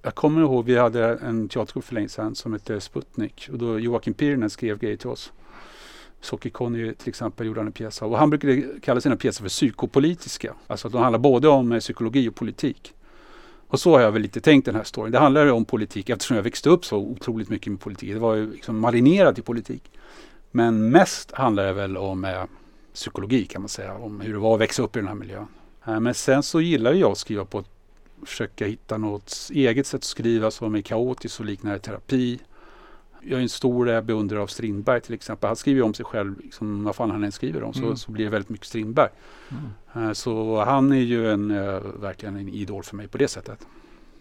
Jag 0.02 0.14
kommer 0.14 0.40
ihåg, 0.40 0.64
vi 0.64 0.78
hade 0.78 1.14
en 1.14 1.48
teatergrupp 1.48 1.84
för 1.84 1.94
länge 1.94 2.08
sedan 2.08 2.34
som 2.34 2.52
hette 2.52 2.80
Sputnik 2.80 3.48
och 3.52 3.58
då 3.58 3.78
Joakim 3.78 4.14
Pirinen 4.14 4.50
skrev 4.50 4.78
grejer 4.78 4.96
till 4.96 5.08
oss. 5.08 5.32
Socker-Conny 6.20 6.94
till 6.94 7.08
exempel 7.08 7.46
gjorde 7.46 7.60
han 7.60 7.66
en 7.66 7.72
pjäs 7.72 8.02
av 8.02 8.12
och 8.12 8.18
han 8.18 8.30
brukade 8.30 8.62
kalla 8.82 9.00
sina 9.00 9.16
pjäser 9.16 9.42
för 9.42 9.48
psykopolitiska. 9.48 10.54
Alltså 10.66 10.86
att 10.86 10.92
de 10.92 11.02
handlar 11.02 11.18
både 11.18 11.48
om 11.48 11.80
psykologi 11.80 12.28
och 12.28 12.34
politik. 12.34 12.94
Och 13.68 13.80
så 13.80 13.92
har 13.92 14.00
jag 14.00 14.12
väl 14.12 14.22
lite 14.22 14.40
tänkt 14.40 14.64
den 14.64 14.74
här 14.74 14.84
storyn. 14.84 15.12
Det 15.12 15.18
handlar 15.18 15.44
ju 15.44 15.50
om 15.50 15.64
politik 15.64 16.10
eftersom 16.10 16.36
jag 16.36 16.44
växte 16.44 16.70
upp 16.70 16.84
så 16.84 16.96
otroligt 16.96 17.48
mycket 17.48 17.72
med 17.72 17.80
politik. 17.80 18.12
Det 18.12 18.18
var 18.18 18.34
ju 18.34 18.52
liksom 18.52 18.78
marinerat 18.78 19.38
i 19.38 19.42
politik. 19.42 19.82
Men 20.50 20.90
mest 20.90 21.32
handlar 21.32 21.64
det 21.64 21.72
väl 21.72 21.96
om 21.96 22.24
eh, 22.24 22.44
psykologi 22.94 23.44
kan 23.44 23.62
man 23.62 23.68
säga. 23.68 23.94
Om 23.94 24.20
hur 24.20 24.32
det 24.32 24.38
var 24.38 24.54
att 24.54 24.60
växa 24.60 24.82
upp 24.82 24.96
i 24.96 24.98
den 24.98 25.08
här 25.08 25.14
miljön. 25.14 25.46
Eh, 25.86 26.00
men 26.00 26.14
sen 26.14 26.42
så 26.42 26.60
gillar 26.60 26.92
jag 26.92 27.12
att 27.12 27.18
skriva 27.18 27.44
på 27.44 27.58
att 27.58 27.68
försöka 28.26 28.66
hitta 28.66 28.98
något 28.98 29.50
eget 29.52 29.86
sätt 29.86 29.98
att 29.98 30.04
skriva 30.04 30.50
som 30.50 30.74
är 30.74 30.80
kaotiskt 30.80 31.40
och 31.40 31.46
liknar 31.46 31.78
terapi. 31.78 32.38
Jag 33.26 33.38
är 33.38 33.42
en 33.42 33.48
stor 33.48 33.88
eh, 33.88 34.00
beundrare 34.00 34.42
av 34.42 34.46
Strindberg 34.46 35.00
till 35.00 35.14
exempel. 35.14 35.48
Han 35.48 35.56
skriver 35.56 35.82
om 35.82 35.94
sig 35.94 36.04
själv, 36.04 36.40
liksom, 36.40 36.84
vad 36.84 36.96
fan 36.96 37.10
han 37.10 37.24
än 37.24 37.32
skriver 37.32 37.62
om, 37.62 37.72
mm. 37.76 37.90
så, 37.90 37.96
så 37.96 38.10
blir 38.10 38.24
det 38.24 38.30
väldigt 38.30 38.50
mycket 38.50 38.66
Strindberg. 38.66 39.10
Mm. 39.50 40.08
Eh, 40.08 40.12
så 40.12 40.64
han 40.64 40.92
är 40.92 40.96
ju 40.96 41.30
en, 41.30 41.48
verkligen 42.00 42.36
en 42.36 42.48
idol 42.48 42.82
för 42.82 42.96
mig 42.96 43.08
på 43.08 43.18
det 43.18 43.28
sättet. 43.28 43.66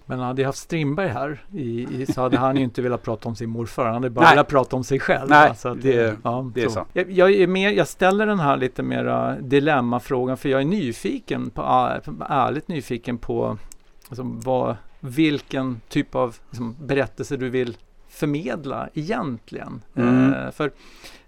Men 0.06 0.20
hade 0.20 0.42
jag 0.42 0.50
haft 0.50 0.60
Strindberg 0.60 1.08
här 1.08 1.46
i, 1.52 2.02
i, 2.02 2.06
så 2.06 2.22
hade 2.22 2.38
han 2.38 2.58
ju 2.58 2.64
inte 2.64 2.82
velat 2.82 3.04
prata 3.04 3.30
om 3.30 3.36
sin 3.36 3.50
morfar. 3.50 3.86
Han 3.86 3.94
hade 3.94 4.10
bara 4.10 4.30
velat 4.30 4.48
prata 4.48 4.76
om 4.76 4.84
sig 4.84 5.00
själv. 5.00 5.30
Nej, 5.30 5.50
alltså, 5.50 5.76
det, 5.76 6.18
ja, 6.24 6.52
det 6.54 6.64
är 6.64 6.70
sant. 6.70 6.90
Jag, 6.94 7.12
jag, 7.12 7.32
är 7.32 7.48
mer, 7.48 7.72
jag 7.72 7.88
ställer 7.88 8.28
den 8.28 8.40
här 8.40 8.58
lite 8.58 8.84
mera 8.84 9.36
dilemmafrågan 9.40 10.38
för 10.38 10.50
jag 10.50 10.62
är 10.62 10.66
nyfiken, 10.66 11.50
på, 11.50 11.62
ärligt 12.30 12.68
nyfiken 12.68 13.18
på 13.18 13.58
alltså, 14.10 14.24
vad, 14.24 14.76
vilken 15.00 15.82
typ 15.90 16.16
av 16.16 16.36
liksom, 16.50 16.76
berättelse 16.80 17.38
du 17.38 17.50
vill 17.50 17.78
förmedla 18.14 18.90
egentligen. 18.94 19.82
Mm. 19.96 20.34
Eh, 20.34 20.52
för 20.52 20.72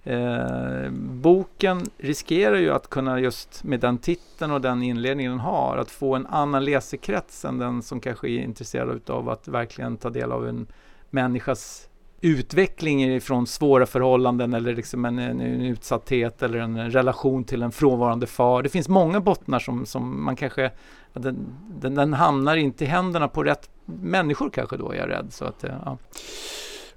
Eh, 0.07 0.91
boken 0.99 1.85
riskerar 1.97 2.55
ju 2.55 2.71
att 2.71 2.89
kunna 2.89 3.19
just 3.19 3.63
med 3.63 3.79
den 3.79 3.97
titeln 3.97 4.51
och 4.51 4.61
den 4.61 4.83
inledningen 4.83 5.31
den 5.31 5.39
har 5.39 5.77
att 5.77 5.91
få 5.91 6.15
en 6.15 6.27
annan 6.27 6.65
läsekrets 6.65 7.45
än 7.45 7.57
den 7.57 7.81
som 7.81 7.99
kanske 7.99 8.29
är 8.29 8.39
intresserad 8.39 9.09
av 9.09 9.29
att 9.29 9.47
verkligen 9.47 9.97
ta 9.97 10.09
del 10.09 10.31
av 10.31 10.47
en 10.47 10.67
människas 11.09 11.89
utveckling 12.21 13.21
från 13.21 13.47
svåra 13.47 13.85
förhållanden 13.85 14.53
eller 14.53 14.75
liksom 14.75 15.05
en, 15.05 15.19
en, 15.19 15.41
en, 15.41 15.61
utsatthet 15.61 16.43
eller 16.43 16.59
en 16.59 16.91
relation 16.91 17.43
till 17.43 17.63
en 17.63 17.71
frånvarande 17.71 18.27
far. 18.27 18.63
Det 18.63 18.69
finns 18.69 18.89
många 18.89 19.19
bottnar 19.19 19.59
som, 19.59 19.85
som 19.85 20.25
man 20.25 20.35
kanske 20.35 20.71
den, 21.13 21.47
den, 21.81 21.95
den 21.95 22.13
hamnar 22.13 22.55
inte 22.55 22.83
i 22.83 22.87
händerna 22.87 23.27
på 23.27 23.43
rätt 23.43 23.69
människor 23.85 24.49
kanske 24.49 24.77
då 24.77 24.91
är 24.91 24.95
jag 24.95 25.09
rädd. 25.09 25.27
Så 25.29 25.45
att, 25.45 25.65
ja 25.83 25.97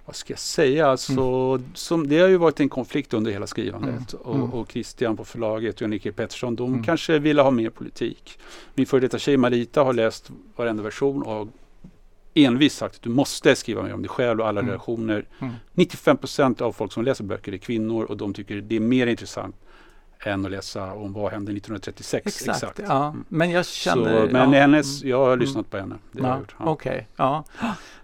vad 0.09 0.17
ska 0.17 0.33
jag 0.33 0.41
säga, 0.41 0.87
alltså, 0.87 1.13
mm. 1.13 1.65
som, 1.75 2.09
det 2.09 2.19
har 2.19 2.29
ju 2.29 2.37
varit 2.37 2.61
en 2.61 2.69
konflikt 2.69 3.15
under 3.15 3.31
hela 3.31 3.47
skrivandet. 3.47 4.13
Mm. 4.15 4.27
Och, 4.27 4.35
mm. 4.35 4.53
och, 4.53 4.73
Christian 4.73 5.17
på 5.17 5.25
förlaget 5.25 5.75
och 5.75 5.83
Jan-Erik 5.83 6.17
Pettersson, 6.17 6.57
de 6.57 6.73
mm. 6.73 6.85
kanske 6.85 7.19
ville 7.19 7.43
ha 7.43 7.51
mer 7.51 7.71
politik. 7.71 8.39
Min 8.75 8.87
före 8.87 9.01
detta 9.01 9.19
tjej 9.19 9.37
Marita 9.37 9.83
har 9.83 9.93
läst 9.93 10.31
varenda 10.57 10.83
version 10.83 11.23
och 11.23 11.49
envist 12.35 12.77
sagt 12.77 12.95
att 12.95 13.03
du 13.03 13.11
måste 13.11 13.57
skriva 13.57 13.83
mer 13.83 13.95
om 13.95 14.03
dig 14.03 14.09
själv 14.09 14.41
och 14.41 14.49
alla 14.49 14.61
mm. 14.61 14.71
relationer. 14.71 15.25
95 15.73 16.11
mm. 16.11 16.19
procent 16.19 16.61
av 16.61 16.73
folk 16.73 16.93
som 16.93 17.05
läser 17.05 17.25
böcker 17.25 17.53
är 17.53 17.59
kvinnor 17.59 18.05
och 18.05 18.17
de 18.17 18.35
tycker 18.35 18.57
det 18.57 18.77
är 18.77 18.81
mer 18.81 19.07
intressant 19.07 19.57
än 20.25 20.45
att 20.45 20.51
läsa 20.51 20.93
om 20.93 21.13
vad 21.13 21.33
hände 21.33 21.53
1936. 21.53 22.27
Exakt, 22.27 22.63
exakt. 22.63 22.81
Ja. 22.89 23.09
Mm. 23.09 23.25
men 23.29 23.51
jag 23.51 23.67
känner... 23.67 24.27
Så, 24.27 24.33
men 24.33 24.53
ja. 24.53 24.61
hennes, 24.61 25.03
jag 25.05 25.19
har 25.19 25.37
lyssnat 25.37 25.71
på 25.71 25.77
henne. 25.77 25.95
Det 26.13 26.23
ja. 26.23 26.41
Okej, 26.59 26.93
okay. 26.93 27.05
ja. 27.17 27.45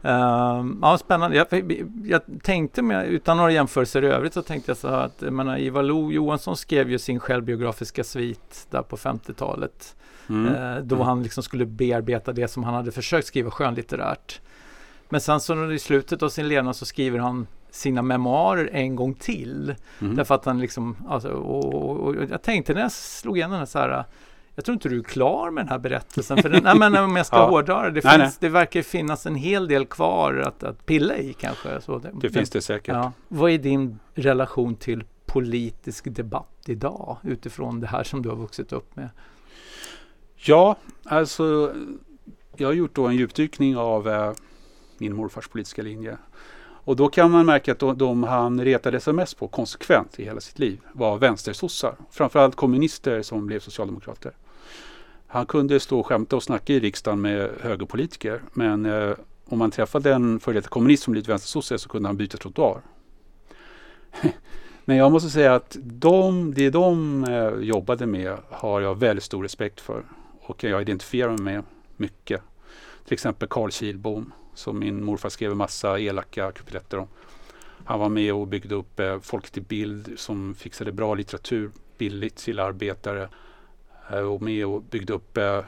Uh, 0.04 0.66
ja, 0.82 0.98
spännande. 0.98 1.36
Jag, 1.36 1.72
jag 2.04 2.20
tänkte, 2.42 2.82
med, 2.82 3.06
utan 3.06 3.36
några 3.36 3.50
jämförelser 3.50 4.04
i 4.04 4.06
övrigt, 4.06 4.34
så 4.34 4.42
tänkte 4.42 4.70
jag 4.70 4.76
så 4.76 4.88
här 4.88 5.04
att 5.04 5.20
menar, 5.20 5.58
Ivar 5.58 5.82
Lo 5.82 6.12
Johansson 6.12 6.56
skrev 6.56 6.90
ju 6.90 6.98
sin 6.98 7.20
självbiografiska 7.20 8.04
svit 8.04 8.66
där 8.70 8.82
på 8.82 8.96
50-talet. 8.96 9.96
Mm. 10.28 10.54
Uh, 10.54 10.84
då 10.84 10.94
mm. 10.94 11.06
han 11.06 11.22
liksom 11.22 11.42
skulle 11.42 11.66
bearbeta 11.66 12.32
det 12.32 12.48
som 12.48 12.64
han 12.64 12.74
hade 12.74 12.92
försökt 12.92 13.26
skriva 13.26 13.50
skönlitterärt. 13.50 14.40
Men 15.08 15.20
sen 15.20 15.40
så 15.40 15.72
i 15.72 15.78
slutet 15.78 16.22
av 16.22 16.28
sin 16.28 16.48
levnad 16.48 16.76
så 16.76 16.86
skriver 16.86 17.18
han 17.18 17.46
sina 17.74 18.02
memoarer 18.02 18.70
en 18.72 18.96
gång 18.96 19.14
till. 19.14 19.74
Mm. 20.00 20.16
Därför 20.16 20.34
att 20.34 20.44
han 20.44 20.60
liksom, 20.60 20.96
alltså, 21.08 21.28
och, 21.28 21.74
och, 21.74 22.00
och, 22.00 22.14
jag 22.30 22.42
tänkte 22.42 22.74
när 22.74 22.80
jag 22.80 22.92
slog 22.92 23.36
igenom 23.36 23.58
den 23.58 23.66
så 23.66 23.78
här, 23.78 24.04
jag 24.54 24.64
tror 24.64 24.72
inte 24.72 24.88
du 24.88 24.98
är 24.98 25.02
klar 25.02 25.50
med 25.50 25.64
den 25.64 25.68
här 25.68 25.78
berättelsen. 25.78 26.42
För 26.42 26.48
den, 26.48 26.62
nej, 26.62 26.78
men 26.78 26.96
om 26.96 27.16
jag 27.16 27.26
ska 27.26 27.36
ja. 27.40 27.48
hårdra 27.48 27.82
det, 27.82 27.90
det, 27.90 28.00
nej, 28.04 28.18
finns, 28.18 28.32
nej. 28.32 28.36
det 28.40 28.48
verkar 28.48 28.82
finnas 28.82 29.26
en 29.26 29.34
hel 29.34 29.68
del 29.68 29.86
kvar 29.86 30.34
att, 30.34 30.62
att 30.62 30.86
pilla 30.86 31.16
i 31.16 31.32
kanske. 31.32 31.80
Så 31.80 31.98
det, 31.98 32.10
det 32.20 32.30
finns 32.30 32.50
det 32.50 32.60
säkert. 32.60 32.94
Ja. 32.94 33.12
Vad 33.28 33.50
är 33.50 33.58
din 33.58 33.98
relation 34.14 34.74
till 34.76 35.04
politisk 35.26 36.04
debatt 36.04 36.64
idag 36.66 37.16
utifrån 37.22 37.80
det 37.80 37.86
här 37.86 38.04
som 38.04 38.22
du 38.22 38.28
har 38.28 38.36
vuxit 38.36 38.72
upp 38.72 38.96
med? 38.96 39.08
Ja, 40.36 40.76
alltså 41.04 41.74
jag 42.56 42.68
har 42.68 42.72
gjort 42.72 42.94
då 42.94 43.06
en 43.06 43.16
djupdykning 43.16 43.76
av 43.76 44.08
eh, 44.08 44.32
min 44.98 45.16
morfars 45.16 45.48
politiska 45.48 45.82
linje. 45.82 46.18
Och 46.84 46.96
då 46.96 47.08
kan 47.08 47.30
man 47.30 47.46
märka 47.46 47.72
att 47.72 47.78
de, 47.78 47.98
de 47.98 48.22
han 48.22 48.64
retade 48.64 49.00
sig 49.00 49.12
mest 49.12 49.38
på 49.38 49.48
konsekvent 49.48 50.20
i 50.20 50.24
hela 50.24 50.40
sitt 50.40 50.58
liv 50.58 50.80
var 50.92 51.18
vänstersossar. 51.18 51.96
Framförallt 52.10 52.56
kommunister 52.56 53.22
som 53.22 53.46
blev 53.46 53.60
socialdemokrater. 53.60 54.32
Han 55.26 55.46
kunde 55.46 55.80
stå 55.80 56.00
och 56.00 56.06
skämta 56.06 56.36
och 56.36 56.42
snacka 56.42 56.72
i 56.72 56.80
riksdagen 56.80 57.20
med 57.20 57.50
högerpolitiker. 57.60 58.42
Men 58.52 58.86
eh, 58.86 59.14
om 59.44 59.58
man 59.58 59.70
träffade 59.70 60.14
en 60.14 60.40
före 60.40 60.54
detta 60.54 60.68
kommunist 60.68 61.02
som 61.02 61.12
blivit 61.12 61.28
vänstersosse 61.28 61.78
så 61.78 61.88
kunde 61.88 62.08
han 62.08 62.16
byta 62.16 62.38
trottoar. 62.38 62.80
men 64.84 64.96
jag 64.96 65.12
måste 65.12 65.30
säga 65.30 65.54
att 65.54 65.76
de, 65.82 66.54
det 66.54 66.70
de 66.70 67.24
eh, 67.24 67.64
jobbade 67.64 68.06
med 68.06 68.36
har 68.50 68.80
jag 68.80 68.98
väldigt 68.98 69.24
stor 69.24 69.42
respekt 69.42 69.80
för. 69.80 70.04
Och 70.40 70.64
jag 70.64 70.82
identifierar 70.82 71.28
mig 71.30 71.54
med 71.54 71.64
mycket. 71.96 72.42
Till 73.04 73.14
exempel 73.14 73.48
Carl 73.48 73.70
Kilbom 73.70 74.32
som 74.54 74.78
min 74.78 75.04
morfar 75.04 75.28
skrev 75.28 75.50
en 75.50 75.56
massa 75.56 75.98
elaka 75.98 76.52
kupletter 76.52 76.98
om. 76.98 77.08
Han 77.84 78.00
var 78.00 78.08
med 78.08 78.34
och 78.34 78.46
byggde 78.46 78.74
upp 78.74 79.00
eh, 79.00 79.20
Folk 79.20 79.50
till 79.50 79.62
bild 79.62 80.12
som 80.16 80.54
fixade 80.54 80.92
bra 80.92 81.14
litteratur 81.14 81.70
billigt 81.98 82.36
till 82.36 82.60
arbetare. 82.60 83.28
Eh, 84.10 84.18
och 84.18 84.42
med 84.42 84.66
och 84.66 84.82
byggde 84.82 85.12
upp 85.12 85.36
eh, 85.36 85.60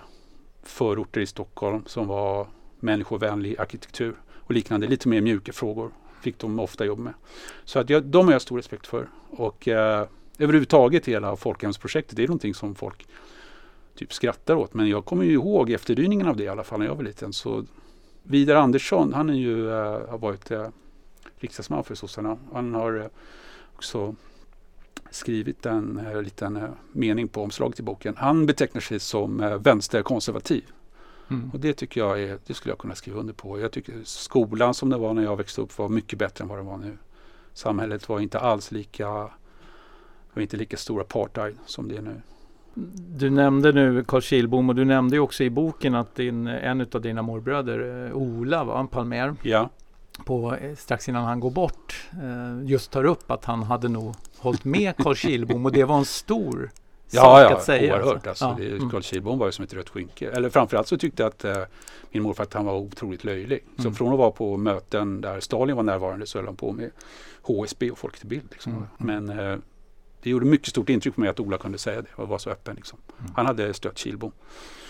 förorter 0.63 1.21
i 1.21 1.27
Stockholm 1.27 1.83
som 1.87 2.07
var 2.07 2.47
människovänlig 2.81 3.61
arkitektur 3.61 4.15
och 4.33 4.55
liknande. 4.55 4.87
Lite 4.87 5.09
mer 5.09 5.21
mjuka 5.21 5.53
frågor 5.53 5.91
fick 6.21 6.39
de 6.39 6.59
ofta 6.59 6.85
jobb 6.85 6.99
med. 6.99 7.15
Så 7.65 7.79
att 7.79 7.91
jag, 7.91 8.03
de 8.03 8.27
har 8.27 8.33
jag 8.33 8.43
stor 8.43 8.57
respekt 8.57 8.87
för. 8.87 9.09
Och 9.31 9.69
eh, 9.69 10.07
överhuvudtaget 10.39 11.07
hela 11.07 11.37
folkhemsprojektet 11.37 12.17
det 12.17 12.23
är 12.23 12.29
någonting 12.29 12.55
som 12.55 12.75
folk 12.75 13.07
typ 13.95 14.13
skrattar 14.13 14.55
åt. 14.55 14.75
Men 14.75 14.89
jag 14.89 15.05
kommer 15.05 15.25
ju 15.25 15.33
ihåg 15.33 15.71
efterdyningen 15.71 16.27
av 16.27 16.37
det 16.37 16.45
i 16.45 16.49
alla 16.49 16.65
fall 16.65 16.79
när 16.79 16.87
jag 16.87 16.95
var 16.95 17.03
liten. 17.03 17.33
Så 17.33 17.65
Vidar 18.29 18.55
Andersson, 18.55 19.13
han 19.13 19.31
är 19.31 19.35
ju, 19.35 19.57
uh, 19.57 20.09
har 20.11 20.19
varit 20.19 20.51
uh, 20.51 20.69
riksdagsman 21.37 21.85
för 21.85 21.95
sossarna. 21.95 22.39
Han 22.53 22.75
har 22.75 22.97
uh, 22.97 23.07
också 23.75 24.15
skrivit 25.11 25.67
en 25.67 26.07
uh, 26.07 26.23
liten 26.23 26.59
mening 26.93 27.29
på 27.29 27.43
omslaget 27.43 27.81
i 27.81 27.83
boken. 27.83 28.15
Han 28.17 28.47
betecknar 28.47 28.81
sig 28.81 29.01
som 29.01 29.59
vänsterkonservativ. 29.63 30.65
Mm. 31.29 31.51
Och 31.51 31.61
det 31.61 31.73
tycker 31.73 32.01
jag 32.01 32.23
är, 32.23 32.39
det 32.47 32.55
skulle 32.55 32.73
jag 32.73 32.79
kunna 32.79 32.95
skriva 32.95 33.21
under 33.21 33.35
på. 33.35 33.61
Jag 33.61 33.73
tycker 33.73 33.95
skolan 34.05 34.75
som 34.75 34.91
det 34.91 34.97
var 34.97 35.15
när 35.15 35.23
jag 35.23 35.37
växte 35.37 35.61
upp 35.61 35.79
var 35.79 35.89
mycket 35.89 36.19
bättre 36.19 36.43
än 36.43 36.49
vad 36.49 36.59
det 36.59 36.63
var 36.63 36.77
nu. 36.77 36.99
Samhället 37.53 38.09
var 38.09 38.21
inte 38.21 38.39
alls 38.39 38.73
lika, 38.73 39.09
var 40.35 40.41
inte 40.41 40.57
lika 40.57 40.77
stor 40.77 41.01
apartheid 41.01 41.57
som 41.67 41.89
det 41.89 41.97
är 41.97 42.03
nu. 42.03 42.23
Du 43.17 43.31
nämnde 43.31 43.73
nu 43.73 44.05
Carl 44.05 44.23
Kilbom 44.23 44.69
och 44.69 44.75
du 44.75 44.85
nämnde 44.85 45.19
också 45.19 45.45
i 45.45 45.51
boken 45.51 45.95
att 45.95 46.15
din, 46.15 46.47
en 46.47 46.87
av 46.93 47.01
dina 47.01 47.23
morbröder, 47.23 48.07
eh, 48.07 48.17
Ola, 48.17 48.65
var 48.65 48.81
en 48.81 48.89
Palmer. 48.89 49.35
Ja. 49.43 49.71
på, 50.25 50.55
eh, 50.55 50.75
strax 50.77 51.09
innan 51.09 51.25
han 51.25 51.41
går 51.41 51.51
bort 51.51 52.09
eh, 52.13 52.69
just 52.69 52.91
tar 52.91 53.05
upp 53.05 53.31
att 53.31 53.45
han 53.45 53.63
hade 53.63 53.89
nog 53.89 54.15
hållit 54.39 54.65
med 54.65 54.97
Carl 54.97 55.15
Kilbom 55.15 55.67
och 55.67 55.73
det 55.73 55.85
var 55.85 55.99
en 55.99 56.05
stor 56.05 56.71
ja, 57.11 57.23
sak 57.23 57.41
ja, 57.41 57.57
att 57.57 57.65
säga. 57.65 57.95
Oerhört. 57.95 58.27
Alltså. 58.27 58.45
Alltså, 58.45 58.65
ja. 58.65 58.89
Carl 58.91 59.03
Kilbom 59.03 59.39
var 59.39 59.47
ju 59.47 59.53
som 59.53 59.65
ett 59.65 59.75
rött 59.75 59.89
skynke. 59.89 60.31
Eller 60.31 60.51
framförallt 60.51 60.89
så 60.89 60.99
tyckte 60.99 61.23
jag 61.23 61.29
att 61.31 61.45
eh, 61.45 61.63
min 62.11 62.23
morfar 62.23 62.45
att 62.45 62.55
han 62.55 62.65
var 62.65 62.75
otroligt 62.75 63.25
löjlig. 63.25 63.65
Så 63.77 63.83
mm. 63.83 63.95
från 63.95 64.13
att 64.13 64.19
vara 64.19 64.31
på 64.31 64.57
möten 64.57 65.21
där 65.21 65.41
Stalin 65.41 65.77
var 65.77 65.83
närvarande 65.83 66.27
så 66.27 66.39
höll 66.39 66.47
han 66.47 66.57
på 66.57 66.73
med 66.73 66.91
HSB 67.43 67.91
och 67.91 67.99
Folk 67.99 68.19
till 68.19 68.29
bild. 68.29 68.49
Liksom. 68.51 68.73
Mm. 68.73 69.25
Men 69.25 69.39
eh, 69.39 69.59
det 70.27 70.31
gjorde 70.31 70.47
mycket 70.47 70.69
stort 70.69 70.89
intryck 70.89 71.15
på 71.15 71.21
mig 71.21 71.31
att 71.31 71.41
Ola 71.41 71.59
kunde 71.59 71.79
säga 71.79 72.03
det 72.03 72.09
och 72.15 72.29
var 72.29 72.39
så 72.39 72.51
öppen. 72.51 72.77
Liksom. 72.77 72.99
Mm. 73.21 73.33
Han 73.37 73.47
hade 73.47 73.75
stött 73.75 73.99
Kilbom 73.99 74.33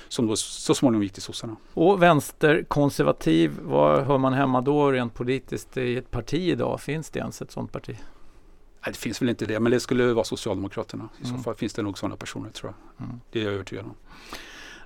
som 0.09 0.27
då 0.27 0.37
så 0.37 0.75
småningom 0.75 1.03
gick 1.03 1.13
till 1.13 1.23
sossarna. 1.23 1.57
Och 1.75 2.03
vänsterkonservativ, 2.03 3.59
var 3.63 4.03
hör 4.03 4.19
man 4.19 4.33
hemma 4.33 4.61
då 4.61 4.93
rent 4.93 5.15
politiskt 5.15 5.77
i 5.77 5.97
ett 5.97 6.11
parti 6.11 6.49
idag? 6.49 6.81
Finns 6.81 7.11
det 7.11 7.19
ens 7.19 7.43
ett 7.43 7.51
sådant 7.51 7.73
parti? 7.73 7.97
Nej, 8.85 8.93
det 8.93 8.97
finns 8.97 9.23
väl 9.23 9.29
inte 9.29 9.47
det, 9.47 9.61
men 9.61 9.73
det 9.73 9.81
skulle 9.81 10.13
vara 10.13 10.25
Socialdemokraterna. 10.25 11.09
I 11.21 11.27
mm. 11.27 11.37
så 11.37 11.43
fall 11.43 11.55
finns 11.55 11.73
det 11.73 11.83
nog 11.83 11.99
sådana 11.99 12.17
personer 12.17 12.51
tror 12.51 12.73
jag. 12.73 13.07
Mm. 13.07 13.21
Det 13.31 13.41
är 13.41 13.45
jag 13.45 13.55
övertygad 13.55 13.85
om. 13.85 13.95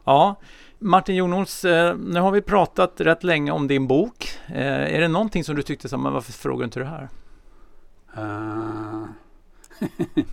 Ja, 0.05 0.37
Martin 0.79 1.17
Jonols, 1.17 1.65
eh, 1.65 1.97
nu 1.97 2.21
har 2.21 2.33
vi 2.33 2.43
pratat 2.43 3.01
rätt 3.01 3.25
länge 3.25 3.53
om 3.53 3.69
din 3.69 3.87
bok. 3.87 4.29
Eh, 4.47 4.95
är 4.95 5.01
det 5.01 5.09
någonting 5.09 5.45
som 5.45 5.57
du 5.57 5.63
tyckte, 5.63 5.89
så, 5.89 5.99
men 5.99 6.13
varför 6.13 6.33
frågar 6.33 6.59
du 6.59 6.65
inte 6.65 6.81
det 6.81 6.87
här? 6.87 7.09
Uh... 8.19 9.05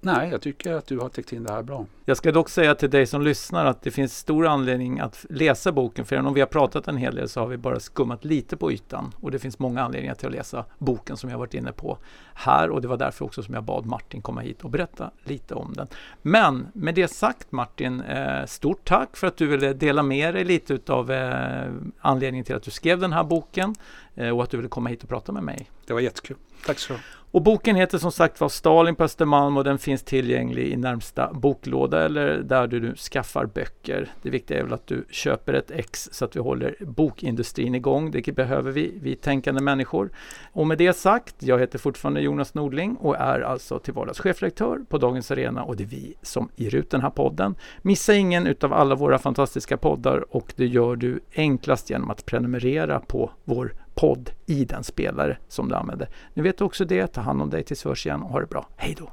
Nej, 0.00 0.28
jag 0.30 0.40
tycker 0.40 0.72
att 0.72 0.86
du 0.86 0.98
har 0.98 1.08
täckt 1.08 1.32
in 1.32 1.42
det 1.42 1.52
här 1.52 1.62
bra. 1.62 1.86
Jag 2.04 2.16
ska 2.16 2.32
dock 2.32 2.48
säga 2.48 2.74
till 2.74 2.90
dig 2.90 3.06
som 3.06 3.22
lyssnar 3.22 3.64
att 3.66 3.82
det 3.82 3.90
finns 3.90 4.16
stor 4.16 4.46
anledning 4.46 5.00
att 5.00 5.26
läsa 5.30 5.72
boken. 5.72 6.04
För 6.04 6.16
även 6.16 6.26
om 6.26 6.34
vi 6.34 6.40
har 6.40 6.46
pratat 6.46 6.88
en 6.88 6.96
hel 6.96 7.14
del 7.14 7.28
så 7.28 7.40
har 7.40 7.46
vi 7.46 7.56
bara 7.56 7.80
skummat 7.80 8.24
lite 8.24 8.56
på 8.56 8.72
ytan. 8.72 9.14
Och 9.20 9.30
det 9.30 9.38
finns 9.38 9.58
många 9.58 9.82
anledningar 9.82 10.14
till 10.14 10.26
att 10.26 10.32
läsa 10.32 10.64
boken 10.78 11.16
som 11.16 11.30
jag 11.30 11.38
varit 11.38 11.54
inne 11.54 11.72
på 11.72 11.98
här. 12.34 12.70
Och 12.70 12.82
det 12.82 12.88
var 12.88 12.96
därför 12.96 13.24
också 13.24 13.42
som 13.42 13.54
jag 13.54 13.64
bad 13.64 13.86
Martin 13.86 14.22
komma 14.22 14.40
hit 14.40 14.64
och 14.64 14.70
berätta 14.70 15.10
lite 15.24 15.54
om 15.54 15.72
den. 15.72 15.86
Men 16.22 16.68
med 16.72 16.94
det 16.94 17.08
sagt 17.08 17.52
Martin, 17.52 18.00
eh, 18.00 18.46
stort 18.46 18.84
tack 18.84 19.16
för 19.16 19.26
att 19.26 19.36
du 19.36 19.46
ville 19.46 19.72
dela 19.72 20.02
med 20.02 20.34
dig 20.34 20.44
lite 20.44 20.92
av 20.92 21.10
eh, 21.10 21.72
anledningen 22.00 22.44
till 22.44 22.56
att 22.56 22.62
du 22.62 22.70
skrev 22.70 22.98
den 22.98 23.12
här 23.12 23.24
boken. 23.24 23.74
Eh, 24.14 24.36
och 24.36 24.42
att 24.42 24.50
du 24.50 24.56
ville 24.56 24.68
komma 24.68 24.88
hit 24.88 25.02
och 25.02 25.08
prata 25.08 25.32
med 25.32 25.42
mig. 25.42 25.70
Det 25.86 25.92
var 25.92 26.00
jättekul. 26.00 26.36
Tack 26.66 26.78
så 26.78 26.92
mycket. 26.92 27.17
Och 27.30 27.42
boken 27.42 27.76
heter 27.76 27.98
som 27.98 28.12
sagt 28.12 28.40
var 28.40 28.48
Stalin 28.48 28.94
på 28.94 29.04
Östermalm 29.04 29.56
och 29.56 29.64
den 29.64 29.78
finns 29.78 30.02
tillgänglig 30.02 30.72
i 30.72 30.76
närmsta 30.76 31.32
boklåda 31.32 32.04
eller 32.04 32.38
där 32.38 32.66
du 32.66 32.80
nu 32.80 32.94
skaffar 32.94 33.46
böcker. 33.46 34.08
Det 34.22 34.30
viktiga 34.30 34.58
är 34.58 34.62
väl 34.62 34.72
att 34.72 34.86
du 34.86 35.04
köper 35.10 35.52
ett 35.52 35.70
ex 35.70 36.08
så 36.12 36.24
att 36.24 36.36
vi 36.36 36.40
håller 36.40 36.76
bokindustrin 36.80 37.74
igång. 37.74 38.10
Det 38.10 38.32
behöver 38.32 38.72
vi, 38.72 38.92
vi 39.02 39.16
tänkande 39.16 39.60
människor. 39.60 40.10
Och 40.52 40.66
med 40.66 40.78
det 40.78 40.96
sagt, 40.96 41.34
jag 41.38 41.58
heter 41.58 41.78
fortfarande 41.78 42.20
Jonas 42.20 42.54
Nordling 42.54 42.96
och 42.96 43.16
är 43.16 43.40
alltså 43.40 43.78
till 43.78 43.94
vardags 43.94 44.20
chefredaktör 44.20 44.78
på 44.88 44.98
Dagens 44.98 45.30
Arena 45.30 45.62
och 45.62 45.76
det 45.76 45.84
är 45.84 45.88
vi 45.88 46.14
som 46.22 46.48
ger 46.56 46.74
ut 46.74 46.90
den 46.90 47.00
här 47.00 47.10
podden. 47.10 47.54
Missa 47.82 48.14
ingen 48.14 48.46
utav 48.46 48.72
alla 48.72 48.94
våra 48.94 49.18
fantastiska 49.18 49.76
poddar 49.76 50.36
och 50.36 50.52
det 50.56 50.66
gör 50.66 50.96
du 50.96 51.20
enklast 51.34 51.90
genom 51.90 52.10
att 52.10 52.26
prenumerera 52.26 53.00
på 53.00 53.30
vår 53.44 53.72
podd 54.00 54.30
i 54.46 54.64
den 54.64 54.84
spelare 54.84 55.38
som 55.48 55.68
du 55.68 55.74
använder. 55.74 56.08
Nu 56.34 56.42
vet 56.42 56.58
du 56.58 56.64
också 56.64 56.84
det. 56.84 57.06
Ta 57.06 57.20
hand 57.20 57.42
om 57.42 57.50
dig 57.50 57.64
tills 57.64 57.86
vi 57.86 57.88
hörs 57.88 58.06
igen 58.06 58.22
och 58.22 58.28
ha 58.28 58.40
det 58.40 58.46
bra. 58.46 58.68
Hej 58.76 58.96
då! 58.98 59.10